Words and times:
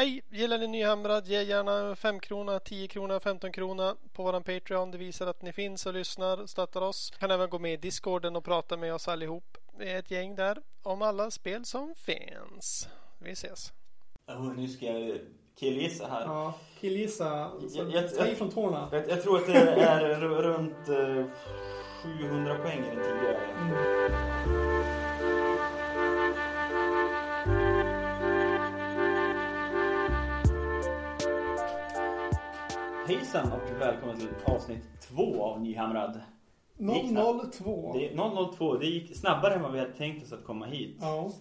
Hej! 0.00 0.22
Gillar 0.30 0.58
ni 0.58 0.66
Nyhamrad? 0.66 1.26
Ge 1.26 1.42
gärna 1.42 1.96
5 1.96 2.20
krona, 2.20 2.60
10 2.60 2.88
krona, 2.88 3.20
15 3.20 3.52
krona 3.52 3.96
på 4.12 4.22
våran 4.22 4.42
Patreon. 4.42 4.90
Det 4.90 4.98
visar 4.98 5.26
att 5.26 5.42
ni 5.42 5.52
finns 5.52 5.86
och 5.86 5.94
lyssnar 5.94 6.40
och 6.42 6.50
stöttar 6.50 6.80
oss. 6.80 7.10
Kan 7.18 7.30
även 7.30 7.50
gå 7.50 7.58
med 7.58 7.72
i 7.72 7.76
Discorden 7.76 8.36
och 8.36 8.44
prata 8.44 8.76
med 8.76 8.94
oss 8.94 9.08
allihop. 9.08 9.56
Vi 9.78 9.90
är 9.90 9.98
ett 9.98 10.10
gäng 10.10 10.34
där 10.34 10.58
om 10.82 11.02
alla 11.02 11.30
spel 11.30 11.64
som 11.64 11.94
finns. 11.94 12.88
Vi 13.18 13.30
ses! 13.32 13.72
Oh, 14.28 14.52
nu 14.56 14.68
ska 14.68 14.86
jag 14.86 15.18
killgissa 15.58 16.06
här. 16.06 16.20
Ja, 16.20 16.54
killgissa. 16.80 17.50
Så 17.70 17.78
Jag- 17.78 17.90
jag- 17.90 18.14
ta 18.16 18.24
i 18.26 18.28
jag- 18.28 18.38
från 18.38 18.50
tårna. 18.50 18.88
Jag, 18.92 19.08
jag 19.10 19.22
tror 19.22 19.36
att 19.38 19.46
det 19.46 19.52
är 19.58 20.18
runt 20.42 20.88
eh, 20.88 21.24
700 22.02 22.54
poäng 22.58 22.78
eller 22.78 23.02
tidigare. 23.04 23.40
Mm. 23.60 24.79
Hejsan 33.10 33.52
och 33.52 33.80
välkommen 33.80 34.16
till 34.16 34.28
avsnitt 34.44 34.82
två 35.00 35.44
av 35.44 35.60
Nyhamrad. 35.60 36.20
Det 36.78 36.92
gick 36.92 37.08
snabbt. 37.08 37.58
002. 37.58 37.92
Det 37.94 38.08
är 38.08 38.52
002. 38.52 38.76
Det 38.76 38.86
gick 38.86 39.16
snabbare 39.16 39.54
än 39.54 39.62
vad 39.62 39.72
vi 39.72 39.78
hade 39.78 39.92
tänkt 39.92 40.22
oss 40.24 40.32
att 40.32 40.44
komma 40.44 40.66
hit. 40.66 40.96
Ja. 41.00 41.32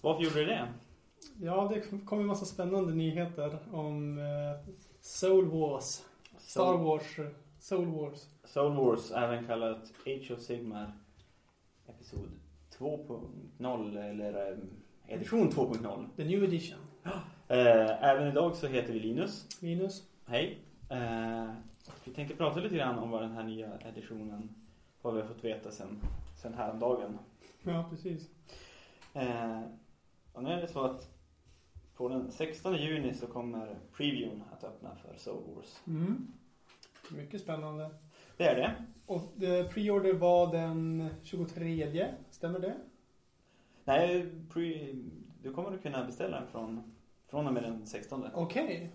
Varför 0.00 0.22
gjorde 0.22 0.40
det 0.40 0.46
det? 0.46 0.68
ja, 1.40 1.70
det 1.74 2.04
kom 2.04 2.20
en 2.20 2.26
massa 2.26 2.44
spännande 2.44 2.94
nyheter 2.94 3.58
om 3.72 4.18
eh, 4.18 4.72
Soul 5.00 5.44
Wars. 5.50 6.02
Star 6.38 6.78
Wars. 6.78 7.18
eh, 7.18 7.26
Soul 7.58 7.86
Wars. 7.86 8.26
Soul 8.44 8.76
Wars, 8.76 9.10
även 9.10 9.44
kallat 9.46 9.92
Age 10.06 10.30
of 10.30 10.40
Sigmar 10.40 10.92
Episod 11.88 12.30
2.0 12.78 14.10
eller 14.10 14.52
eh, 14.52 15.14
edition 15.14 15.50
2.0. 15.50 16.06
The 16.16 16.24
New 16.24 16.44
Edition. 16.44 16.78
Eh, 17.48 18.04
även 18.04 18.28
idag 18.28 18.56
så 18.56 18.66
heter 18.66 18.92
vi 18.92 19.00
Linus. 19.00 19.46
Minus. 19.60 20.02
Hej. 20.26 20.58
Eh, 20.88 21.50
vi 22.04 22.12
tänkte 22.12 22.36
prata 22.36 22.60
lite 22.60 22.76
grann 22.76 22.98
om 22.98 23.10
vad 23.10 23.22
den 23.22 23.32
här 23.32 23.44
nya 23.44 23.78
editionen, 23.78 24.54
vad 25.02 25.14
vi 25.14 25.20
har 25.20 25.28
fått 25.28 25.44
veta 25.44 25.70
sen, 25.70 26.00
sen 26.42 26.54
häromdagen. 26.54 27.18
Ja, 27.62 27.86
precis. 27.90 28.28
Eh, 29.14 29.62
och 30.32 30.42
nu 30.42 30.50
är 30.50 30.60
det 30.60 30.68
så 30.68 30.84
att 30.84 31.08
på 31.94 32.08
den 32.08 32.32
16 32.32 32.76
juni 32.76 33.14
så 33.14 33.26
kommer 33.26 33.78
previewn 33.92 34.42
att 34.52 34.64
öppna 34.64 34.96
för 34.96 35.16
Soul 35.16 35.54
Wars. 35.54 35.80
Mm. 35.86 36.32
Mycket 37.10 37.40
spännande. 37.40 37.90
Det 38.36 38.44
är 38.44 38.56
det. 38.56 38.74
Och 39.06 39.22
preorder 39.70 40.12
var 40.12 40.52
den 40.52 41.08
23. 41.22 42.06
Stämmer 42.30 42.58
det? 42.58 42.76
Nej, 43.84 44.32
pre, 44.52 44.94
du 45.42 45.52
kommer 45.52 45.74
att 45.74 45.82
kunna 45.82 46.04
beställa 46.04 46.40
den 46.40 46.48
från, 46.48 46.94
från 47.26 47.46
och 47.46 47.52
med 47.52 47.62
den 47.62 47.86
16. 47.86 48.26
Okej. 48.34 48.92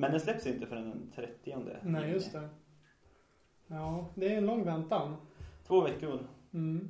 Men 0.00 0.10
den 0.10 0.20
släpps 0.20 0.46
inte 0.46 0.66
förrän 0.66 0.90
den 0.90 1.12
30. 1.14 1.56
Nej, 1.82 2.10
just 2.10 2.32
det. 2.32 2.48
Ja, 3.66 4.08
det 4.14 4.32
är 4.34 4.38
en 4.38 4.46
lång 4.46 4.64
väntan. 4.64 5.16
Två 5.66 5.80
veckor 5.80 6.26
Mm. 6.52 6.88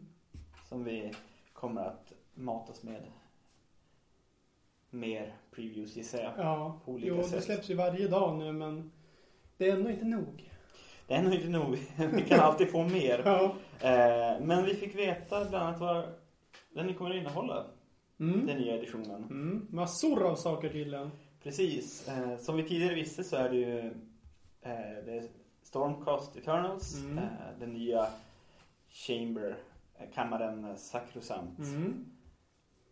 som 0.69 0.85
vi 0.85 1.13
kommer 1.53 1.81
att 1.85 2.13
matas 2.35 2.83
med 2.83 3.03
mer 4.91 5.35
previews 5.51 5.97
gissar 5.97 6.19
jag. 6.19 6.33
Ja, 6.37 6.81
På 6.85 6.93
olika 6.93 7.09
jo, 7.09 7.17
det 7.17 7.23
sätt. 7.25 7.45
släpps 7.45 7.71
ju 7.71 7.75
varje 7.75 8.09
dag 8.09 8.39
nu 8.39 8.53
men 8.53 8.93
det 9.57 9.69
är 9.69 9.77
ändå 9.77 9.91
inte 9.91 10.05
nog. 10.05 10.53
Det 11.07 11.15
är 11.15 11.23
nog 11.23 11.35
inte 11.35 11.49
nog. 11.49 11.77
Vi 12.15 12.23
kan 12.23 12.41
alltid 12.41 12.71
få 12.71 12.83
mer. 12.85 13.23
Ja. 13.25 13.45
Eh, 13.89 14.41
men 14.41 14.65
vi 14.65 14.75
fick 14.75 14.95
veta 14.95 15.45
bland 15.45 15.65
annat 15.67 15.81
vad 15.81 16.05
den 16.75 16.95
kommer 16.95 17.11
att 17.11 17.17
innehålla. 17.17 17.67
Mm. 18.21 18.47
Den 18.47 18.57
nya 18.59 18.75
editionen. 18.77 19.23
Mm. 19.25 19.67
Massor 19.71 20.23
av 20.23 20.37
saker 20.37 20.69
tydligen. 20.69 21.11
Precis. 21.49 22.09
Eh, 22.09 22.39
som 22.39 22.57
vi 22.57 22.63
tidigare 22.63 22.95
visste 22.95 23.25
så 23.25 23.37
är 23.37 23.51
det 23.51 23.57
ju 23.57 23.79
eh, 24.63 25.05
det 25.05 25.29
Stormcast 25.63 26.37
Eternals. 26.37 26.97
Mm. 26.97 27.19
Eh, 27.19 27.25
den 27.61 27.73
nya 27.73 28.07
Chamber, 28.91 29.57
eh, 29.99 30.07
kammaren 30.15 30.79
Sacrosant. 30.79 31.59
Mm. 31.59 32.05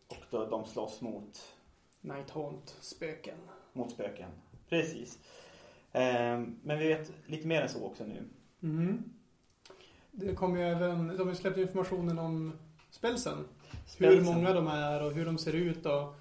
Och 0.09 0.25
då 0.31 0.47
de 0.47 0.67
slåss 0.67 1.01
mot, 1.01 1.55
Nighthaunt, 2.01 2.77
spöken. 2.81 3.39
mot 3.73 3.91
spöken. 3.91 4.31
Precis. 4.69 5.19
Eh, 5.93 6.41
men 6.63 6.79
vi 6.79 6.89
vet 6.89 7.13
lite 7.27 7.47
mer 7.47 7.63
än 7.63 7.69
så 7.69 7.85
också 7.85 8.05
nu. 8.05 8.23
Mm. 8.63 9.05
Det 10.11 10.35
kommer 10.35 10.59
ju 10.59 10.65
även, 10.65 11.09
de 11.09 11.19
har 11.19 11.29
ju 11.29 11.35
släppt 11.35 11.59
informationen 11.59 12.19
om 12.19 12.53
spelsen. 12.91 13.39
Hur 13.39 13.79
Spelsen. 13.87 14.25
många 14.25 14.53
de 14.53 14.67
är 14.67 15.03
och 15.03 15.13
hur 15.13 15.27
de 15.27 15.39
ser 15.39 15.53
ut 15.53 15.87
och 15.87 16.15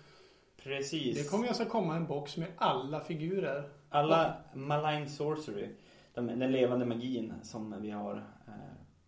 Precis. 0.69 1.17
det 1.23 1.29
kommer 1.29 1.47
alltså 1.47 1.65
komma 1.65 1.95
en 1.95 2.07
box 2.07 2.37
med 2.37 2.47
alla 2.57 2.99
figurer. 2.99 3.69
Alla 3.89 4.37
Malign 4.53 5.09
Sorcery, 5.09 5.69
de, 6.13 6.27
den 6.27 6.51
levande 6.51 6.85
magin 6.85 7.33
som 7.43 7.81
vi 7.81 7.89
har 7.91 8.15
eh, 8.47 8.53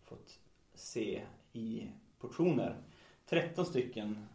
fått 0.04 0.38
se 0.74 1.22
i 1.52 1.88
portioner. 2.18 2.76
13 3.26 3.66
stycken 3.66 4.26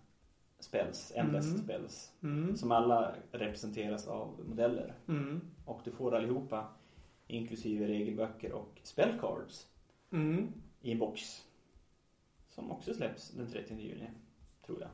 spells, 0.59 1.11
endast 1.15 1.47
Mm. 1.47 1.63
spells, 1.63 2.11
Mm. 2.23 2.57
som 2.57 2.71
alla 2.71 3.15
representeras 3.31 4.07
av 4.07 4.39
modeller. 4.47 4.93
Mm. 5.07 5.41
Och 5.65 5.81
du 5.83 5.91
får 5.91 6.15
allihopa, 6.15 6.67
inklusive 7.27 7.87
regelböcker 7.87 8.51
och 8.51 8.79
spellcards, 8.83 9.67
Mm. 10.11 10.53
i 10.81 10.91
en 10.91 10.99
box. 10.99 11.21
Som 12.47 12.71
också 12.71 12.93
släpps 12.93 13.29
den 13.31 13.47
30 13.51 13.75
juni, 13.79 14.09
tror 14.65 14.81
jag. 14.81 14.89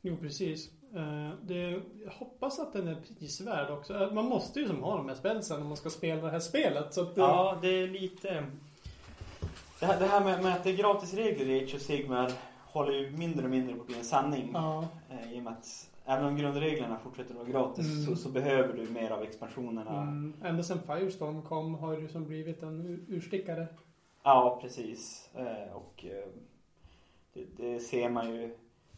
Jo, 0.00 0.16
precis. 0.16 0.70
Eh, 0.94 1.30
Det, 1.42 1.70
jag 2.04 2.10
hoppas 2.18 2.58
att 2.58 2.72
den 2.72 2.88
är 2.88 2.96
prisvärd 3.18 3.70
också. 3.70 3.94
Eh, 4.04 4.12
Man 4.12 4.24
måste 4.24 4.60
ju 4.60 4.66
som 4.66 4.82
ha 4.82 4.96
de 4.96 5.08
här 5.08 5.16
spelsen 5.16 5.62
om 5.62 5.68
man 5.68 5.76
ska 5.76 5.90
spela 5.90 6.22
det 6.22 6.30
här 6.30 6.38
spelet. 6.40 6.94
Så 6.94 7.02
eh, 7.02 7.08
Ja, 7.14 7.58
det 7.62 7.68
är 7.68 7.88
lite... 7.88 8.46
Det 9.80 9.86
här, 9.86 10.00
det 10.00 10.06
här 10.06 10.24
med, 10.24 10.42
med 10.42 10.52
att 10.52 10.64
det 10.64 10.70
är 10.70 10.76
gratisregler 10.76 11.46
i 11.46 11.64
Age 11.64 11.74
of 11.74 11.80
Sigmar 11.82 12.32
håller 12.64 12.92
ju 12.92 13.10
mindre 13.10 13.44
och 13.44 13.50
mindre 13.50 13.74
på 13.74 13.80
att 13.80 13.86
bli 13.86 13.98
en 13.98 14.04
sanning. 14.04 14.50
ja. 14.54 14.88
Eh, 15.10 15.32
I 15.32 15.38
och 15.38 15.42
med 15.42 15.52
att 15.52 15.90
även 16.04 16.24
om 16.26 16.36
grundreglerna 16.36 16.98
fortsätter 16.98 17.30
att 17.30 17.36
vara 17.36 17.48
gratis 17.48 17.86
Mm. 17.86 18.04
så, 18.06 18.16
så 18.22 18.28
behöver 18.28 18.72
du 18.76 18.86
mer 18.90 19.10
av 19.10 19.22
expansionerna. 19.22 20.02
Mm. 20.02 20.34
Ända 20.44 20.62
sedan 20.62 20.78
Firestorm 20.86 21.42
kom 21.42 21.74
har 21.74 21.92
det 21.96 22.00
ju 22.00 22.08
som 22.08 22.24
blivit 22.24 22.62
en 22.62 22.80
ur- 22.86 23.04
urstickare. 23.16 23.66
Ja, 24.22 24.58
precis. 24.62 25.30
Och 25.74 26.04
det, 27.32 27.44
det 27.56 27.80
ser 27.80 28.08
man 28.08 28.34
ju 28.34 28.54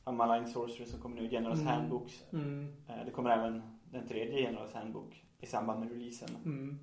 av 0.09 0.15
Malign 0.15 0.49
Sorcery 0.49 0.87
som 0.87 1.01
kommer 1.01 1.17
nu, 1.23 1.29
Generals 1.29 1.61
Mm. 1.61 1.73
Handbooks. 1.73 2.25
Mm. 2.33 2.73
Eh, 2.89 3.05
det 3.05 3.11
kommer 3.11 3.31
även 3.31 3.63
den 3.91 4.09
tredje 4.09 4.41
Generals 4.41 4.73
Handbook 4.75 5.25
i 5.41 5.47
samband 5.47 5.81
med 5.81 5.91
releasen. 5.93 6.29
Mm. 6.45 6.79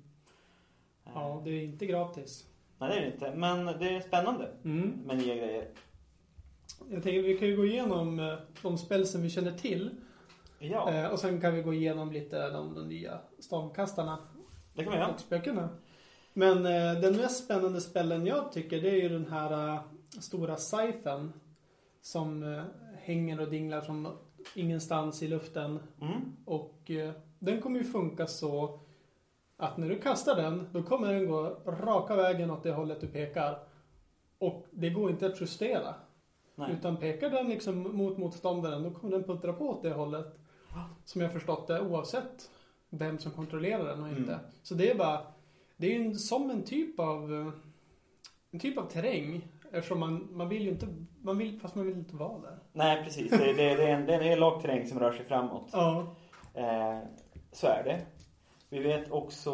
Eh, 1.06 1.12
Ja, 1.14 1.42
det 1.44 1.50
är 1.50 1.64
inte 1.64 1.86
gratis. 1.86 2.46
Nej, 2.78 2.88
det 2.90 2.96
är 2.96 3.00
det 3.00 3.12
inte. 3.12 3.34
Men 3.34 3.66
det 3.66 3.96
är 3.96 4.00
spännande 4.00 4.50
Mm. 4.64 4.88
med 5.06 5.16
nya 5.18 5.34
grejer. 5.34 5.68
Jag 6.90 7.02
tänker 7.02 7.22
vi 7.22 7.38
kan 7.38 7.48
ju 7.48 7.56
gå 7.56 7.64
igenom 7.66 8.18
eh, 8.20 8.34
de 8.62 8.78
spelsen 8.78 9.22
vi 9.22 9.30
känner 9.30 9.52
till. 9.52 9.90
Ja, 10.58 11.08
och 11.10 11.18
sen 11.18 11.40
kan 11.40 11.54
vi 11.54 11.62
gå 11.62 11.74
igenom 11.74 12.12
lite 12.12 12.50
de, 12.50 12.74
de 12.74 12.88
nya 12.88 13.18
stormkastarna 13.38 14.18
det 14.74 14.82
kan 14.84 14.92
vi 14.92 14.98
göra. 14.98 15.12
och 15.14 15.20
spökena. 15.20 15.68
Men 16.32 16.62
den 17.02 17.16
mest 17.16 17.44
spännande 17.44 17.80
spellen 17.80 18.26
jag 18.26 18.52
tycker 18.52 18.82
det 18.82 18.90
är 18.90 19.02
ju 19.02 19.08
den 19.08 19.26
här 19.32 19.78
stora 20.20 20.56
scythen. 20.56 21.32
Som 22.00 22.42
hänger 23.06 23.40
och 23.40 23.50
dinglar 23.50 23.80
från 23.80 24.08
ingenstans 24.54 25.22
i 25.22 25.28
luften. 25.28 25.78
Mm. 26.00 26.36
Och 26.44 26.90
eh, 26.90 27.12
den 27.38 27.60
kommer 27.60 27.78
ju 27.78 27.84
funka 27.84 28.26
så 28.26 28.80
att 29.56 29.76
när 29.76 29.88
du 29.88 29.98
kastar 29.98 30.36
den, 30.36 30.66
då 30.72 30.82
kommer 30.82 31.12
den 31.12 31.26
gå 31.26 31.58
raka 31.66 32.16
vägen 32.16 32.50
åt 32.50 32.62
det 32.62 32.72
hållet 32.72 33.00
du 33.00 33.06
pekar. 33.06 33.58
Och 34.38 34.66
det 34.70 34.90
går 34.90 35.10
inte 35.10 35.26
att 35.26 35.40
justera. 35.40 35.94
Nej. 36.54 36.72
Utan 36.72 36.96
pekar 36.96 37.30
den 37.30 37.48
liksom 37.48 37.96
mot 37.96 38.18
motståndaren, 38.18 38.82
då 38.82 38.90
kommer 38.90 39.12
den 39.12 39.24
puttra 39.24 39.52
på 39.52 39.68
åt 39.68 39.82
det 39.82 39.92
hållet. 39.92 40.38
Som 41.04 41.20
jag 41.20 41.32
förstått 41.32 41.66
det, 41.66 41.80
oavsett 41.80 42.50
vem 42.90 43.18
som 43.18 43.32
kontrollerar 43.32 43.84
den 43.84 44.02
och 44.02 44.08
inte. 44.08 44.32
Mm. 44.32 44.44
Så 44.62 44.74
det 44.74 44.90
är 44.90 44.94
bara, 44.94 45.20
det 45.76 45.94
är 45.94 45.98
ju 45.98 46.14
som 46.14 46.50
en 46.50 46.62
typ 46.62 47.00
av, 47.00 47.52
en 48.50 48.60
typ 48.60 48.78
av 48.78 48.86
terräng. 48.86 49.48
Eftersom 49.76 50.00
man, 50.00 50.28
man 50.32 50.48
vill 50.48 50.62
ju 50.62 50.70
inte, 50.70 50.86
man 51.22 51.38
vill, 51.38 51.60
fast 51.60 51.74
man 51.74 51.86
vill 51.86 51.96
inte 51.96 52.16
vara 52.16 52.40
där. 52.40 52.58
Nej, 52.72 53.04
precis. 53.04 53.30
Det, 53.30 53.36
det, 53.36 53.52
det, 53.74 53.90
är 53.90 53.94
en, 53.94 54.06
det 54.06 54.14
är 54.14 54.20
en 54.20 54.26
elak 54.26 54.62
terräng 54.62 54.86
som 54.86 54.98
rör 55.00 55.12
sig 55.12 55.24
framåt. 55.24 55.68
Ja. 55.72 56.14
Eh, 56.54 56.98
så 57.52 57.66
är 57.66 57.84
det. 57.84 58.00
Vi 58.68 58.78
vet 58.78 59.10
också... 59.10 59.52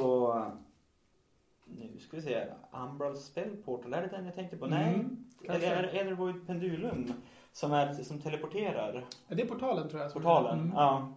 Nu 1.65 1.99
ska 2.01 2.17
vi 2.17 2.23
se. 2.23 2.45
Umbral 2.73 3.17
Spell 3.17 3.57
Portal, 3.57 3.95
är 3.95 4.03
det 4.03 4.09
den 4.09 4.25
jag 4.27 4.35
tänkte 4.35 4.57
på? 4.57 4.67
Nej. 4.67 4.95
Mm, 4.95 5.25
Eller 5.45 5.51
kanske. 5.53 5.69
är 5.69 5.83
det 5.83 5.89
Enervoid 6.01 6.47
Pendulum? 6.47 7.13
Som, 7.53 7.73
är, 7.73 7.93
som 7.93 8.19
teleporterar 8.21 9.05
Ja, 9.29 9.35
Det 9.35 9.43
är 9.43 9.47
portalen 9.47 9.89
tror 9.89 10.03
jag. 10.03 10.13
portalen. 10.13 10.59
Mm. 10.61 10.73
Ja. 10.77 11.13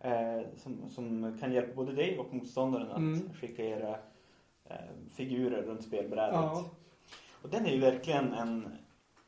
Eh, 0.00 0.42
som, 0.56 0.88
som 0.88 1.38
kan 1.40 1.52
hjälpa 1.52 1.74
både 1.74 1.92
dig 1.92 2.18
och 2.18 2.34
motståndaren 2.34 2.90
att 2.90 2.96
Mm. 2.98 3.32
skicka 3.34 3.64
era 3.64 3.90
eh, 4.64 4.76
figurer 5.16 5.62
runt 5.62 5.82
spelbrädet. 5.84 6.34
Ja. 6.34 6.64
Och 7.42 7.48
den 7.48 7.66
är 7.66 7.70
ju 7.70 7.80
verkligen 7.80 8.32
en, 8.32 8.76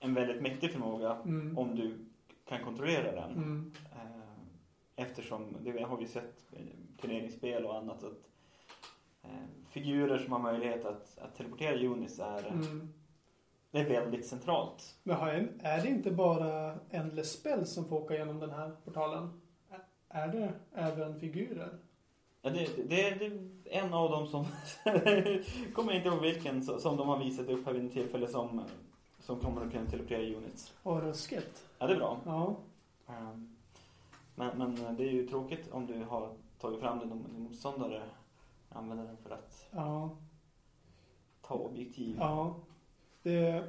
en 0.00 0.14
väldigt 0.14 0.42
mäktig 0.42 0.72
förmåga 0.72 1.12
Mm. 1.24 1.58
om 1.58 1.76
du 1.76 1.98
kan 2.48 2.64
kontrollera 2.64 3.12
den. 3.12 3.30
Mm. 3.32 3.72
Eh, 3.92 3.98
Eftersom, 4.96 5.56
det 5.60 5.82
har 5.82 5.96
vi 5.96 6.06
sett 6.06 6.52
i 6.52 6.96
turneringsspel 7.00 7.64
och 7.66 7.76
annat, 7.78 8.04
att 8.04 8.28
eh, 9.22 9.30
figurer 9.68 10.18
som 10.18 10.32
har 10.32 10.38
möjlighet 10.38 10.84
att, 10.84 11.18
att 11.18 11.34
teleportera 11.36 11.86
units 11.86 12.18
är, 12.18 12.46
Mm. 12.46 12.92
det 13.70 13.78
är 13.80 13.88
väldigt 13.88 14.26
centralt. 14.26 14.96
Men 15.02 15.48
är 15.62 15.82
det 15.82 15.88
inte 15.88 16.10
bara 16.10 16.78
Endless 16.90 17.32
Spell 17.32 17.66
som 17.66 17.88
får 17.88 17.96
åka 17.96 18.14
genom 18.14 18.40
den 18.40 18.50
här 18.50 18.76
portalen? 18.84 19.40
Är 20.08 20.28
det 20.28 20.52
även 20.72 21.20
figurer? 21.20 21.78
Ja, 22.46 22.50
det, 22.50 22.68
det, 22.76 23.10
det 23.10 23.26
är 23.26 23.84
en 23.84 23.94
av 23.94 24.10
dem 24.10 24.26
som, 24.26 24.44
kommer 25.74 25.92
inte 25.92 26.08
ihåg 26.08 26.20
vilken, 26.20 26.62
som 26.62 26.96
de 26.96 27.08
har 27.08 27.18
visat 27.24 27.48
upp 27.48 27.66
här 27.66 27.72
vid 27.72 27.86
ett 27.86 27.92
tillfälle 27.92 28.28
som, 28.28 28.62
som 29.20 29.40
kommer 29.40 29.66
att 29.66 29.72
kunna 29.72 29.86
teleportera 29.90 30.36
units. 30.36 30.72
Och 30.82 31.02
ruskigt. 31.02 31.64
Ja, 31.78 31.86
det 31.86 31.92
är 31.92 31.96
bra. 31.98 32.18
Ja. 32.26 32.56
Ehm, 33.08 33.56
Men, 34.34 34.58
men 34.58 34.96
det 34.96 35.04
är 35.04 35.12
ju 35.12 35.26
tråkigt 35.28 35.72
om 35.72 35.86
du 35.86 36.04
har 36.04 36.32
tagit 36.60 36.80
fram 36.80 36.98
den 36.98 37.12
och 37.12 37.18
din 37.18 37.42
motståndare 37.42 38.02
använder 38.68 39.04
den 39.04 39.16
för 39.16 39.30
att 39.30 39.66
Ja. 39.70 40.16
ta 41.42 41.54
objektiv. 41.54 42.16
Ja. 42.20 42.54
Det, 43.22 43.64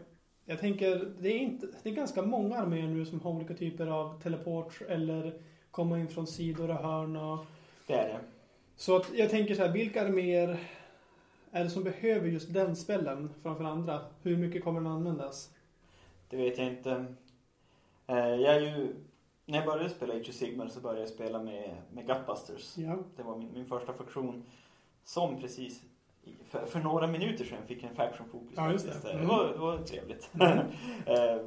jag 0.45 0.59
tänker, 0.59 1.13
det 1.19 1.29
är, 1.29 1.39
inte, 1.39 1.67
det 1.83 1.89
är 1.89 1.93
ganska 1.93 2.21
många 2.21 2.57
arméer 2.57 2.87
nu 2.87 3.05
som 3.05 3.21
har 3.21 3.31
olika 3.31 3.53
typer 3.53 3.87
av 3.87 4.21
teleport 4.21 4.81
eller 4.81 5.41
komma 5.71 5.99
in 5.99 6.07
från 6.07 6.27
sidor 6.27 6.69
och 6.69 6.75
hörn 6.75 7.15
och 7.15 7.45
Det 7.87 7.93
är 7.93 8.07
det. 8.07 8.19
Så 8.75 8.95
att 8.95 9.11
jag 9.13 9.29
tänker 9.29 9.55
så 9.55 9.61
här, 9.61 9.71
vilka 9.73 10.05
arméer 10.05 10.57
är 11.51 11.63
det 11.63 11.69
som 11.69 11.83
behöver 11.83 12.27
just 12.27 12.53
den 12.53 12.75
spellen 12.75 13.33
framför 13.43 13.63
andra? 13.63 14.01
Hur 14.21 14.37
mycket 14.37 14.63
kommer 14.63 14.81
den 14.81 14.91
användas? 14.91 15.49
Det 16.29 16.37
vet 16.37 16.57
jag 16.57 16.67
inte. 16.67 17.05
Eh, 18.07 18.17
Jag 18.17 18.55
är 18.55 18.59
ju, 18.61 18.95
när 19.45 19.57
jag 19.57 19.65
började 19.67 19.89
spela 19.89 20.13
Age 20.13 20.29
of 20.29 20.35
Sigmar 20.35 20.67
så 20.67 20.79
började 20.79 20.99
jag 20.99 21.09
spela 21.09 21.41
med, 21.43 21.75
med 21.93 22.07
Gutbusters. 22.07 22.77
Ja. 22.77 22.97
Det 23.15 23.23
var 23.23 23.35
min, 23.37 23.53
min 23.53 23.65
första 23.65 23.93
faktion 23.93 24.45
som 25.03 25.39
precis 25.41 25.81
för, 26.49 26.65
för 26.65 26.79
några 26.79 27.07
minuter 27.07 27.45
sedan 27.45 27.67
fick 27.67 27.83
en 27.83 27.95
faction 27.95 28.27
fokus. 28.31 28.53
Ja, 28.55 28.71
just 28.71 28.85
det. 29.03 29.07
Det, 29.09 29.13
Mm. 29.13 29.27
var, 29.27 29.47
det 29.47 29.57
var 29.57 29.77
trevligt. 29.77 30.29
Mm. 30.33 30.57
Eh, 31.05 31.45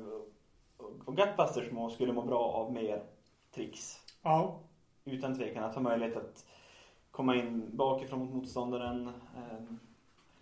och- 1.04 1.16
Gutbusters 1.16 1.92
skulle 1.94 2.12
må 2.12 2.22
bra 2.22 2.38
av 2.40 2.72
mer 2.72 3.02
tricks. 3.54 4.00
Ja. 4.22 4.60
Utan 5.04 5.36
tvekan 5.38 5.64
att 5.64 5.74
ha 5.74 5.82
möjlighet 5.82 6.16
att 6.16 6.44
komma 7.18 7.34
in 7.36 7.70
bakifrån 7.76 8.18
mot 8.20 8.34
motståndaren. 8.34 9.06
Eh, 9.08 9.60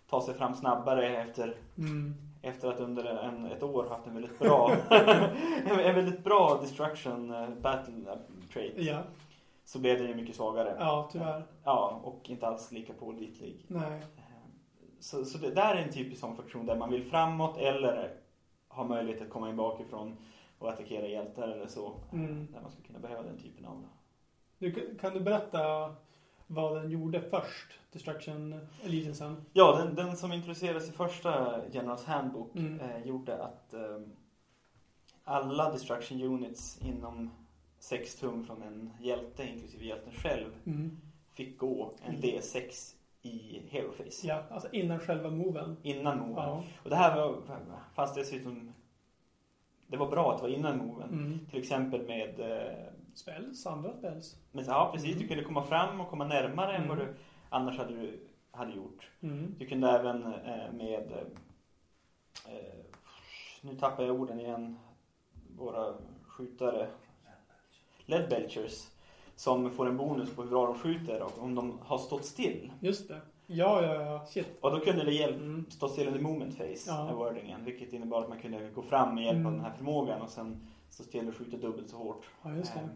ta 0.09 0.21
sig 0.21 0.33
fram 0.33 0.53
snabbare 0.55 1.07
efter 1.17 1.55
Mm. 1.77 2.15
efter 2.41 2.69
att 2.69 2.79
under 2.79 3.05
en, 3.05 3.45
ett 3.45 3.63
år 3.63 3.85
haft 3.89 4.07
en 4.07 4.13
väldigt 4.13 4.39
bra 4.39 4.71
en, 4.89 5.79
en 5.79 5.95
väldigt 5.95 6.23
bra 6.23 6.59
destruction 6.61 7.31
eh, 7.33 7.49
battle 7.61 8.11
eh, 8.11 8.17
trait 8.53 8.73
Ja. 8.77 8.97
så 9.65 9.79
blev 9.79 9.97
den 9.97 10.07
ju 10.07 10.15
mycket 10.15 10.35
svagare. 10.35 10.75
Ja, 10.79 11.09
tyvärr. 11.11 11.43
Ja, 11.63 12.01
och 12.03 12.29
inte 12.29 12.47
alls 12.47 12.71
lika 12.71 12.93
pålitlig. 12.93 13.65
Nej. 13.67 14.01
Så, 14.99 15.25
så 15.25 15.37
det 15.37 15.51
där 15.53 15.75
är 15.75 15.81
en 15.83 15.93
typisk 15.93 16.21
sån 16.21 16.35
funktion 16.35 16.65
där 16.65 16.75
man 16.77 16.89
vill 16.89 17.03
framåt 17.03 17.57
eller 17.57 18.13
ha 18.67 18.83
möjlighet 18.83 19.21
att 19.21 19.29
komma 19.29 19.49
in 19.49 19.55
bakifrån 19.55 20.17
och 20.59 20.69
attackera 20.69 21.07
hjältar 21.07 21.47
eller 21.47 21.67
så. 21.67 21.93
Mm. 22.13 22.47
Där 22.53 22.61
man 22.61 22.71
skulle 22.71 22.87
kunna 22.87 22.99
behöva 22.99 23.23
den 23.23 23.37
typen 23.37 23.65
av... 23.65 23.83
Du, 24.59 24.97
kan 25.01 25.13
du 25.13 25.19
berätta 25.19 25.59
vad 26.47 26.75
den 26.81 26.89
gjorde 26.91 27.21
först? 27.21 27.79
Destruction 27.91 28.59
Allegiancen? 28.85 29.45
Ja, 29.53 29.75
den, 29.83 29.95
den 29.95 30.17
som 30.17 30.33
introducerades 30.33 30.89
i 30.89 30.91
första 30.91 31.61
Generals 31.71 32.05
Handbook 32.05 32.55
Mm. 32.55 32.79
eh, 32.79 33.05
gjorde 33.05 33.43
att 33.43 33.73
eh, 33.73 33.99
alla 35.23 35.71
destruction 35.71 36.21
units 36.21 36.79
inom 36.81 37.29
6 37.79 38.15
tum 38.15 38.45
från 38.45 38.61
en 38.61 38.93
hjälte, 38.99 39.43
inklusive 39.47 39.85
hjälten 39.85 40.13
själv, 40.13 40.49
Mm. 40.65 40.97
fick 41.33 41.57
gå 41.57 41.93
en 42.05 42.09
Mm. 42.15 42.21
D6 42.21 42.93
i 43.21 43.61
Hero 43.69 43.91
Face. 43.91 44.27
Ja, 44.27 44.43
alltså 44.49 44.69
innan 44.71 44.99
själva 44.99 45.29
moven. 45.29 45.77
Innan 45.83 46.19
moven. 46.19 46.35
Ja. 46.49 46.63
Och 46.83 46.89
det 46.89 46.95
här 46.95 47.15
var, 47.15 47.37
fast 47.93 48.15
dessutom, 48.15 48.73
det 49.87 49.97
var 49.97 50.07
bra 50.09 50.31
att 50.31 50.37
det 50.37 50.43
var 50.47 50.49
innan 50.55 50.77
moven. 50.77 51.09
Mm. 51.09 51.39
Till 51.49 51.59
exempel 51.59 52.01
med, 52.07 52.39
eh, 52.39 52.87
Spells, 53.17 53.65
andra 53.67 53.93
spells. 53.93 54.35
med 54.51 54.65
ja 54.67 54.89
precis, 54.93 55.09
Mm. 55.09 55.19
du 55.21 55.27
kunde 55.27 55.43
komma 55.43 55.63
fram 55.63 56.01
och 56.01 56.09
komma 56.09 56.25
närmare 56.27 56.75
än 56.75 56.87
vad 56.87 56.97
Mm. 56.99 57.07
du 57.13 57.15
annars 57.49 57.77
hade, 57.77 57.93
du, 57.93 58.19
hade 58.51 58.71
gjort. 58.73 59.09
Mm. 59.21 59.55
Du 59.59 59.65
kunde 59.65 59.89
även 59.89 60.25
eh, 60.25 60.71
med, 60.73 61.11
eh, 62.47 62.85
nu 63.61 63.75
tappar 63.75 64.03
jag 64.03 64.19
orden 64.21 64.39
igen, 64.39 64.77
våra 65.57 65.93
skjutare, 66.27 66.87
lead 68.05 68.29
belchers, 68.29 68.87
som 69.35 69.71
får 69.71 69.87
en 69.87 69.97
bonus 69.97 70.35
på 70.35 70.41
hur 70.41 70.49
bra 70.49 70.65
de 70.65 70.75
skjuter 70.79 71.21
och 71.21 71.43
om 71.43 71.55
de 71.55 71.79
har 71.85 71.97
stått 71.97 72.25
still. 72.25 72.71
Just 72.79 73.07
det. 73.07 73.21
Ja, 73.49 73.81
ja, 73.83 73.93
ja. 74.03 74.25
Shit. 74.25 74.47
Och 74.61 74.71
då 74.71 74.79
kunde 74.79 75.03
det 75.05 75.11
hjälpa 75.13 75.39
Mm. 75.43 75.65
stå 75.69 75.87
still 75.89 76.07
under 76.07 76.21
moment 76.21 76.57
face, 76.57 76.73
Ja. 76.87 77.13
wordingen. 77.15 77.65
Vilket 77.65 77.93
innebar 77.93 78.21
att 78.23 78.29
man 78.29 78.39
kunde 78.41 78.69
gå 78.69 78.81
fram 78.81 79.15
med 79.15 79.23
hjälp 79.23 79.35
av 79.35 79.39
Mm. 79.41 79.53
den 79.53 79.61
här 79.61 79.71
förmågan 79.71 80.21
och 80.21 80.29
sen 80.29 80.67
stå 80.89 81.03
still 81.03 81.27
och 81.27 81.35
skjuta 81.35 81.57
dubbelt 81.57 81.89
så 81.89 81.97
hårt. 81.97 82.25
Ja, 82.43 82.51
just 82.55 82.73
det. 82.73 82.89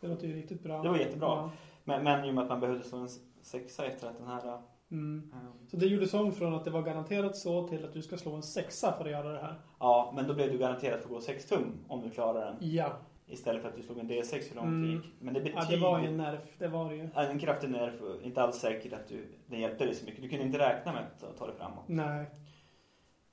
Det 0.00 0.06
låter 0.08 0.26
ju 0.26 0.36
riktigt 0.36 0.62
bra. 0.62 0.82
Det 0.82 0.88
var 0.88 0.96
jättebra. 0.98 1.28
Ja. 1.28 1.50
Men, 1.84 2.04
men 2.04 2.24
i 2.24 2.30
och 2.30 2.34
med 2.34 2.42
att 2.42 2.50
man 2.50 2.60
behövde 2.60 2.84
slå 2.84 2.98
en 2.98 3.08
sexa 3.42 3.86
efter 3.86 4.08
att 4.08 4.18
den 4.18 4.26
här... 4.26 4.46
eh, 4.48 4.58
Mm. 4.90 5.30
Så 5.70 5.76
det 5.76 5.86
gjordes 5.86 6.14
om 6.14 6.32
från 6.32 6.54
att 6.54 6.64
det 6.64 6.70
var 6.70 6.82
garanterat 6.82 7.36
så 7.36 7.68
till 7.68 7.84
att 7.84 7.92
du 7.92 8.02
ska 8.02 8.16
slå 8.16 8.34
en 8.34 8.42
sexa 8.42 8.92
för 8.98 9.04
att 9.04 9.10
göra 9.10 9.32
det 9.32 9.38
här? 9.40 9.54
Ja, 9.78 10.12
men 10.16 10.26
då 10.26 10.34
blev 10.34 10.52
du 10.52 10.58
garanterat 10.58 10.98
för 11.00 11.06
att 11.08 11.14
gå 11.14 11.20
6 11.20 11.46
tum 11.46 11.72
om 11.88 12.00
du 12.02 12.10
klarar 12.10 12.44
den. 12.44 12.56
Ja. 12.70 12.92
Istället 13.26 13.62
för 13.62 13.68
att 13.68 13.74
du 13.76 13.82
slog 13.82 13.98
en 13.98 14.10
D6 14.10 14.48
hur 14.48 14.56
långt 14.56 14.66
Mm. 14.68 14.82
det 14.82 14.88
gick. 14.88 15.14
Men 15.20 15.34
det 15.34 15.40
Ja, 15.40 15.44
betyder... 15.60 15.76
det 15.76 15.82
var 15.82 15.98
ju 16.00 16.06
en 16.06 16.16
nerf. 16.16 16.42
Det 16.58 16.68
var 16.68 16.90
det 16.90 16.96
ju. 16.96 17.08
Ja, 17.14 17.22
en 17.22 17.38
kraftig 17.38 17.70
nerv. 17.70 18.20
Inte 18.22 18.42
alls 18.42 18.56
säkert 18.56 18.92
att 18.92 19.08
du, 19.08 19.26
den 19.46 19.60
hjälpte 19.60 19.84
dig 19.84 19.94
så 19.94 20.04
mycket. 20.04 20.22
Du 20.22 20.28
kunde 20.28 20.44
inte 20.44 20.58
räkna 20.58 20.92
med 20.92 21.02
att 21.02 21.38
ta 21.38 21.46
dig 21.46 21.54
framåt. 21.56 21.84
Nej. 21.86 22.26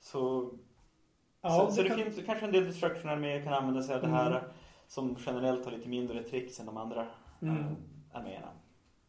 Så, 0.00 0.50
Ja, 1.42 1.50
så, 1.68 1.72
så 1.72 1.82
det 1.82 1.88
kan- 1.88 1.96
finns 1.98 2.20
kanske 2.26 2.46
en 2.46 2.52
del 2.52 2.64
destruction 2.64 3.10
arméer 3.10 3.42
kan 3.44 3.52
använda 3.52 3.82
sig 3.82 3.94
av 3.94 4.00
det 4.00 4.06
Mm. 4.08 4.32
Som 4.88 5.16
generellt 5.26 5.64
har 5.64 5.72
lite 5.72 5.88
mindre 5.88 6.22
tricks 6.22 6.60
än 6.60 6.66
de 6.66 6.76
andra 6.76 7.06
Mm. 7.42 7.56
eh, 7.58 7.64
arméerna. 8.12 8.48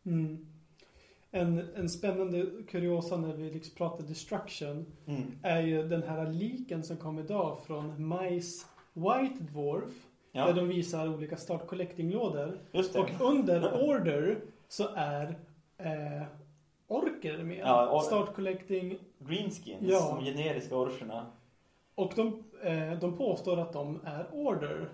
Mm. 0.05 0.47
En, 1.31 1.69
en 1.75 1.89
spännande 1.89 2.45
kuriosa 2.67 3.17
när 3.17 3.33
vi 3.33 3.51
liksom 3.51 3.75
pratar 3.75 4.03
destruction 4.03 4.85
Mm. 5.05 5.23
är 5.43 5.61
ju 5.61 5.87
den 5.87 6.03
här 6.03 6.27
liken 6.31 6.83
som 6.83 6.97
kom 6.97 7.19
idag 7.19 7.57
från 7.65 8.09
Mice 8.09 8.65
White 8.93 9.43
Dwarf. 9.43 9.93
Där 10.31 10.39
Ja, 10.47 10.53
de 10.53 10.67
visar 10.67 11.07
olika 11.15 11.37
start 11.37 11.67
collecting-lådor. 11.67 12.59
Och 12.73 13.21
under 13.21 13.83
order 13.89 14.41
så 14.67 14.87
är 14.95 15.39
eh, 15.77 16.23
orker 16.87 17.43
med. 17.43 17.57
Ja, 17.57 17.91
or- 17.91 17.99
start 18.01 18.35
collecting. 18.35 18.97
Greenskins, 19.19 19.81
Ja. 19.81 20.15
de 20.19 20.25
generiska 20.25 20.75
orcherna. 20.75 21.25
Och 21.95 22.13
de, 22.15 22.43
eh, 22.63 22.99
de 22.99 23.17
påstår 23.17 23.57
att 23.59 23.73
de 23.73 23.99
är 24.05 24.25
order. 24.33 24.89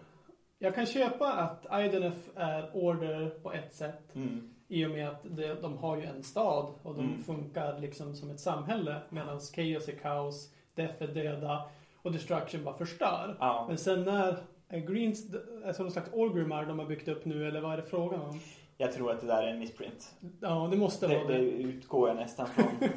Jag 0.64 0.76
kan 0.76 0.86
köpa 0.86 1.34
att 1.34 1.66
Idenef 1.86 2.30
är 2.36 2.70
order 2.74 3.30
på 3.30 3.54
ett 3.54 3.74
sätt. 3.74 4.16
Mm. 4.16 4.50
I 4.68 4.86
och 4.86 4.90
med 4.92 5.10
att 5.10 5.24
de, 5.24 5.54
de 5.62 5.78
har 5.78 5.98
ju 5.98 6.04
en 6.04 6.24
stad 6.24 6.74
och 6.84 6.96
de 6.96 7.06
Mm. 7.06 7.24
funkar 7.24 7.80
liksom 7.80 8.16
som 8.16 8.30
ett 8.30 8.40
samhälle. 8.40 9.02
Medan 9.10 9.40
Chaos 9.40 9.88
är 9.88 9.96
kaos, 10.02 10.54
Death 10.76 11.04
är 11.04 11.08
döda 11.08 11.64
och 12.02 12.12
Destruction 12.12 12.64
bara 12.64 12.78
förstör. 12.78 13.38
Ja. 13.40 13.66
Men 13.68 13.78
sen 13.78 14.04
när 14.04 14.38
är 14.68 14.80
Greens, 14.80 15.26
alltså 15.66 15.84
någon 15.84 15.92
slags 15.92 16.10
Orgrimmar 16.14 16.66
de 16.66 16.80
har 16.80 16.86
byggt 16.86 17.08
upp 17.08 17.26
nu 17.26 17.48
eller 17.48 17.62
vad 17.62 17.74
är 17.74 17.78
det 17.78 17.84
frågan 17.84 18.22
om? 18.22 18.40
Jag 18.78 18.94
tror 18.94 19.12
att 19.12 19.22
det 19.22 19.28
där 19.28 19.44
är 19.44 19.48
en 19.48 19.60
missprint. 19.60 20.16
Ja, 20.42 20.68
det 20.72 20.78
måste 20.78 21.08
Det, 21.08 21.16
vara 21.16 21.28
det 21.28 21.38
det. 21.38 21.44
utgår 21.50 22.08
jag 22.08 22.18
nästan 22.18 22.48
från. 22.48 22.90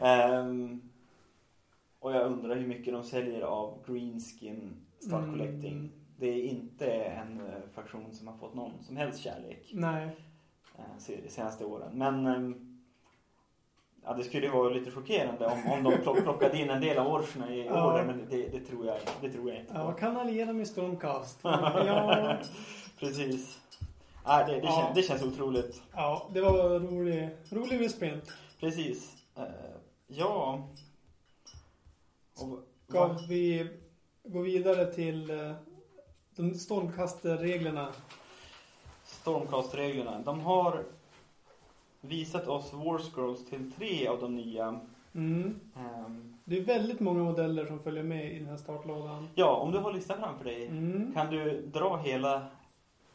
Ehm, 0.00 0.80
och 1.98 2.12
jag 2.14 2.26
undrar 2.26 2.56
hur 2.56 2.66
mycket 2.66 2.92
de 2.94 3.02
säljer 3.02 3.40
av 3.42 3.78
Greenskin 3.86 4.76
Start 4.98 5.24
Mm. 5.24 5.90
Det 6.22 6.28
är 6.28 6.42
inte 6.42 6.92
en 6.92 7.40
eh, 7.40 7.52
faktion 7.74 8.12
som 8.14 8.26
har 8.28 8.36
fått 8.36 8.54
någon 8.54 8.82
som 8.82 8.96
helst 8.96 9.20
kärlek 9.20 9.70
Nej. 9.72 10.16
eh, 10.78 10.84
de 11.24 11.28
senaste 11.30 11.64
åren. 11.64 11.90
Men 11.98 12.26
ehm, 12.26 12.78
ja, 14.04 14.14
det 14.14 14.24
skulle 14.24 14.46
ju 14.46 14.52
vara 14.52 14.68
lite 14.68 14.90
chockerande 14.90 15.46
om, 15.46 15.66
om 15.72 15.82
de 15.82 15.98
plock, 16.02 16.22
plockade 16.22 16.58
in 16.58 16.70
en 16.70 16.80
del 16.80 16.98
av 16.98 17.06
orcherna 17.12 17.54
i 17.54 17.66
Ja. 17.66 17.86
år. 17.94 18.04
Men 18.06 18.26
det, 18.30 18.48
det, 18.48 18.60
tror 18.60 18.86
jag, 18.86 18.98
det 19.20 19.32
tror 19.32 19.50
jag 19.50 19.60
inte 19.60 19.74
Ja, 19.74 19.92
på. 19.92 19.98
kan 19.98 20.16
alliera 20.16 20.52
med 20.52 20.68
Stormcast. 20.68 21.38
Ja, 21.44 22.36
Precis. 22.98 23.58
Ah, 24.22 24.44
det, 24.46 24.52
det, 24.52 24.66
Ja. 24.66 24.80
känns, 24.82 24.94
det 24.94 25.02
känns 25.02 25.22
otroligt. 25.22 25.82
ja, 25.94 26.28
det 26.34 26.40
var 26.40 26.80
rolig, 26.80 27.28
rolig 27.50 27.80
misprint. 27.80 28.32
Precis. 28.60 29.16
Eh, 29.36 29.42
ja. 30.06 30.68
Och, 32.40 32.58
Ska 32.88 33.16
vi 33.28 33.68
gå 34.24 34.40
vidare 34.40 34.92
till 34.92 35.30
de 36.36 36.54
stormkastreglerna? 36.54 37.88
Stormcast-reglerna. 39.04 40.18
De 40.24 40.40
har 40.40 40.84
visat 42.00 42.48
oss 42.48 42.72
War 42.72 42.98
Scrolls 42.98 43.46
till 43.46 43.72
tre 43.72 44.08
av 44.08 44.20
de 44.20 44.36
nya. 44.36 44.80
Mm. 45.14 45.60
Ehm, 45.76 46.38
Det 46.44 46.58
är 46.58 46.64
väldigt 46.64 47.00
många 47.00 47.22
modeller 47.22 47.66
som 47.66 47.82
följer 47.82 48.02
med 48.02 48.32
i 48.32 48.38
den 48.38 48.48
här 48.48 48.56
startlådan. 48.56 49.28
ja, 49.34 49.56
om 49.56 49.72
du 49.72 49.78
har 49.78 49.92
listan 49.92 50.18
framför 50.20 50.44
dig. 50.44 50.66
Mm. 50.66 51.12
Kan 51.14 51.30
du 51.30 51.66
dra 51.66 51.96
hela, 51.96 52.46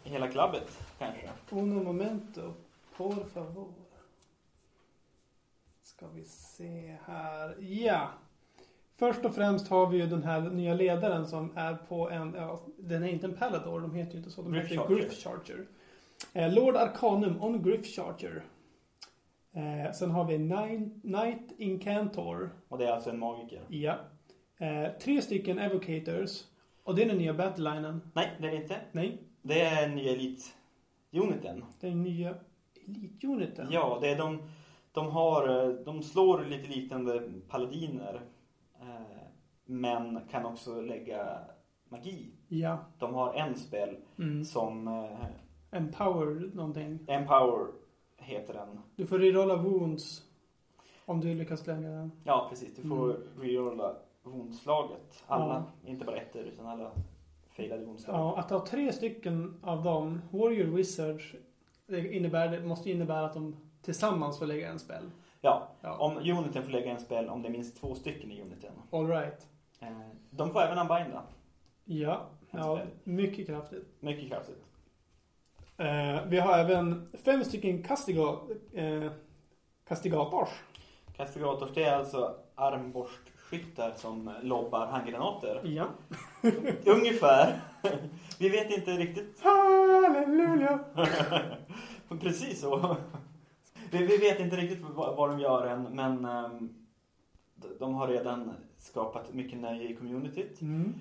hela 0.03 0.27
klubbet 0.31 0.79
kanske. 0.99 1.29
Uno 1.49 1.83
momento, 1.83 2.53
por 2.97 3.23
favor. 3.33 3.67
Ska 5.81 6.07
vi 6.07 6.23
se 6.23 6.97
här. 7.05 7.55
Ja. 7.59 8.09
Först 8.99 9.25
och 9.25 9.35
främst 9.35 9.67
har 9.67 9.87
vi 9.89 9.97
ju 9.97 10.07
den 10.07 10.23
här 10.23 10.41
nya 10.41 10.73
ledaren 10.73 11.27
som 11.27 11.51
är 11.57 11.75
på 11.75 12.09
en, 12.09 12.33
ja, 12.37 12.61
den 12.77 13.03
är 13.03 13.07
inte 13.07 13.27
en 13.27 13.33
Palador, 13.33 13.81
de 13.81 13.95
heter 13.95 14.11
ju 14.11 14.17
inte 14.17 14.31
så. 14.31 14.41
De 14.41 14.51
Griff 14.53 14.63
heter 14.71 14.77
Charger. 14.77 14.95
Griff 14.95 15.23
Charger. 15.23 15.65
Eh, 16.33 16.53
Lord 16.53 16.75
Arcanum 16.75 17.41
on 17.43 17.63
Griff 17.63 17.85
Charger. 17.95 18.43
Eh, 19.53 19.91
sen 19.91 20.11
har 20.11 20.25
vi 20.25 20.37
Nine, 20.37 21.01
Knight 21.01 21.51
Incantor. 21.57 22.49
Och 22.67 22.77
det 22.77 22.85
är 22.87 22.91
alltså 22.91 23.09
en 23.09 23.19
magiker. 23.19 23.61
Ja. 23.67 23.95
Eh, 24.57 24.91
tre 25.01 25.21
stycken 25.21 25.59
Evocators. 25.59 26.43
Och 26.83 26.95
det 26.95 27.03
är 27.03 27.07
den 27.07 27.17
nya 27.17 27.33
battlelinen. 27.33 28.01
Nej, 28.13 28.31
det 28.39 28.47
är 28.47 28.51
det 28.51 28.57
inte. 28.57 28.77
Nej, 28.91 29.17
Det 29.41 29.61
är 29.61 29.83
en 29.87 29.95
ny 29.95 30.07
elit-uniten. 30.09 31.63
den 31.79 32.03
nya 32.03 32.35
Elite-uniten. 32.87 33.67
Ja, 33.71 33.97
det 34.01 34.07
är 34.09 34.17
de, 34.17 34.49
de 34.91 35.07
har, 35.07 35.63
eh, 35.63 35.69
de 35.69 36.03
slår 36.03 36.45
lite 36.45 36.69
liknande 36.69 37.23
paladiner. 37.47 38.21
Eh, 38.87 39.27
men 39.65 40.19
kan 40.31 40.45
också 40.45 40.81
lägga 40.81 41.39
magi. 41.89 42.31
Ja. 42.47 42.77
De 42.99 43.13
har 43.13 43.33
en 43.33 43.55
spel 43.55 43.97
Mm. 44.19 44.45
som 44.45 44.87
eh, 44.87 45.25
Empower 45.71 46.51
någonting. 46.55 46.99
Empower 47.07 47.67
heter 48.17 48.53
den. 48.53 48.79
Du 48.95 49.07
får 49.07 49.19
rerolla 49.19 49.55
wounds. 49.55 50.23
Om 51.05 51.19
du 51.19 51.33
lyckas 51.33 51.67
lägga 51.67 51.89
den. 51.89 52.11
Ja, 52.23 52.47
precis. 52.49 52.75
Du 52.75 52.81
får 52.89 53.09
Mm. 53.15 53.21
rerolla 53.41 53.95
woundslaget. 54.23 55.23
Alla, 55.27 55.63
inte 55.85 56.05
bara 56.05 56.15
ettor 56.17 56.41
utan 56.41 56.65
alla 56.67 56.91
failade 57.49 57.85
woundslag. 57.85 58.15
Ja, 58.15 58.37
att 58.37 58.49
ha 58.49 58.65
tre 58.65 58.93
stycken 58.93 59.59
av 59.63 59.83
dem, 59.83 60.21
Warrior 60.31 60.65
Wizards, 60.75 61.35
det, 61.87 62.13
innebär, 62.15 62.47
det 62.49 62.65
måste 62.67 62.91
innebära 62.91 63.25
att 63.25 63.33
de 63.33 63.55
tillsammans 63.81 64.39
får 64.39 64.45
lägga 64.45 64.69
en 64.71 64.79
spel. 64.79 65.11
Ja, 65.41 65.67
Ja. 65.81 65.97
om 65.97 66.17
uniten 66.17 66.63
får 66.63 66.71
lägga 66.71 66.91
en 66.91 66.99
spel 66.99 67.29
om 67.29 67.41
det 67.41 67.47
är 67.47 67.51
minst 67.51 67.77
två 67.81 67.95
stycken 67.95 68.31
i 68.31 68.41
uniten. 68.41 68.71
All 68.91 69.07
right. 69.07 69.47
Eh, 69.79 69.89
de 70.29 70.51
får 70.51 70.61
även 70.61 70.77
unbinda. 70.77 71.23
Ja, 71.85 72.25
ja 72.51 72.79
mycket 73.03 73.47
kraftigt. 73.47 73.87
Mycket 73.99 74.29
kraftigt. 74.29 74.63
Eh, 75.77 76.25
vi 76.27 76.39
har 76.39 76.57
även 76.57 77.09
fem 77.25 77.43
stycken 77.43 77.83
castiga, 77.83 78.21
eh, 78.73 79.11
castigators. 79.87 80.49
Castigators, 81.17 81.69
det 81.73 81.83
är 81.83 81.95
alltså 81.95 82.35
armborstskyttar 82.55 83.91
som 83.95 84.31
lobbar 84.41 84.87
handgranater. 84.87 85.61
Ja. 85.63 85.85
Ungefär. 86.85 87.59
Vi 88.39 88.49
vet 88.49 88.71
inte 88.77 88.91
riktigt. 88.91 89.41
Halleluja! 89.43 90.79
Precis 92.21 92.61
så. 92.61 92.97
Vi, 93.91 93.97
vi 94.05 94.17
vet 94.17 94.39
inte 94.39 94.55
riktigt 94.55 94.81
vad, 94.81 95.15
vad 95.15 95.29
de 95.29 95.39
gör 95.39 95.67
än, 95.67 95.83
men 95.83 96.25
ehm, 96.25 96.69
de- 97.79 97.93
har 97.95 98.07
redan 98.07 98.53
skapat 98.77 99.33
mycket 99.33 99.59
nöje 99.59 99.89
i 99.89 99.95
communityt. 99.95 100.61
Mm. 100.61 100.93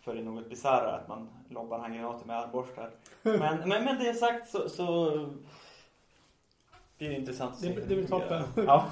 För 0.00 0.14
det 0.14 0.20
är 0.20 0.24
något 0.24 0.48
bisarrare 0.50 0.92
att 0.96 1.08
man 1.08 1.28
lobbar 1.48 1.78
handgranater 1.78 2.26
med 2.26 2.38
armborstar. 2.38 2.90
Men, 3.22 3.38
men 3.68 3.84
med 3.84 3.98
det 4.00 4.14
sagt 4.14 4.48
så, 4.50 4.68
så 4.68 5.10
blir 6.98 7.08
det 7.08 7.14
intressant 7.14 7.52
att 7.52 7.58
se. 7.60 7.68
Det- 7.68 7.80
det 7.80 7.96
blir 7.96 8.06
toppen. 8.06 8.42
Ja. 8.66 8.88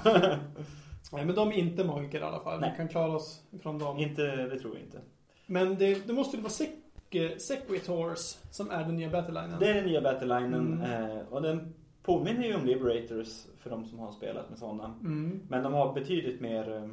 Nej, 1.11 1.25
men 1.25 1.35
de 1.35 1.47
är 1.47 1.53
inte 1.53 1.83
magiker 1.83 2.19
i 2.19 2.23
alla 2.23 2.39
fall. 2.39 2.59
Nej. 2.59 2.71
Vi 2.71 2.77
kan 2.77 2.87
klara 2.87 3.15
oss 3.15 3.41
från 3.61 3.79
dem. 3.79 3.97
inte, 3.97 4.21
det 4.35 4.59
tror 4.59 4.73
jag 4.75 4.83
inte. 4.83 5.01
Men 5.45 5.75
det, 5.77 6.07
det 6.07 6.13
måste 6.13 6.37
ju 6.37 6.43
vara 6.43 6.51
sec- 6.51 7.37
Sequitors 7.37 8.19
som 8.51 8.71
är 8.71 8.83
den 8.85 8.95
nya 8.95 9.09
battlelinen. 9.09 9.59
Det 9.59 9.69
är 9.69 9.73
den 9.73 9.85
nya 9.85 10.01
battlelinen 10.01 10.83
Mm. 10.83 11.11
eh, 11.17 11.23
och 11.29 11.41
den 11.41 11.73
påminner 12.03 12.47
ju 12.47 12.55
om 12.55 12.65
Liberators 12.65 13.45
för 13.57 13.69
de 13.69 13.85
som 13.85 13.99
har 13.99 14.11
spelat 14.11 14.49
med 14.49 14.59
sådana. 14.59 14.85
Mm. 14.85 15.41
Men 15.49 15.63
de 15.63 15.73
har 15.73 15.93
betydligt 15.93 16.41
mer, 16.41 16.71
eh, 16.73 16.89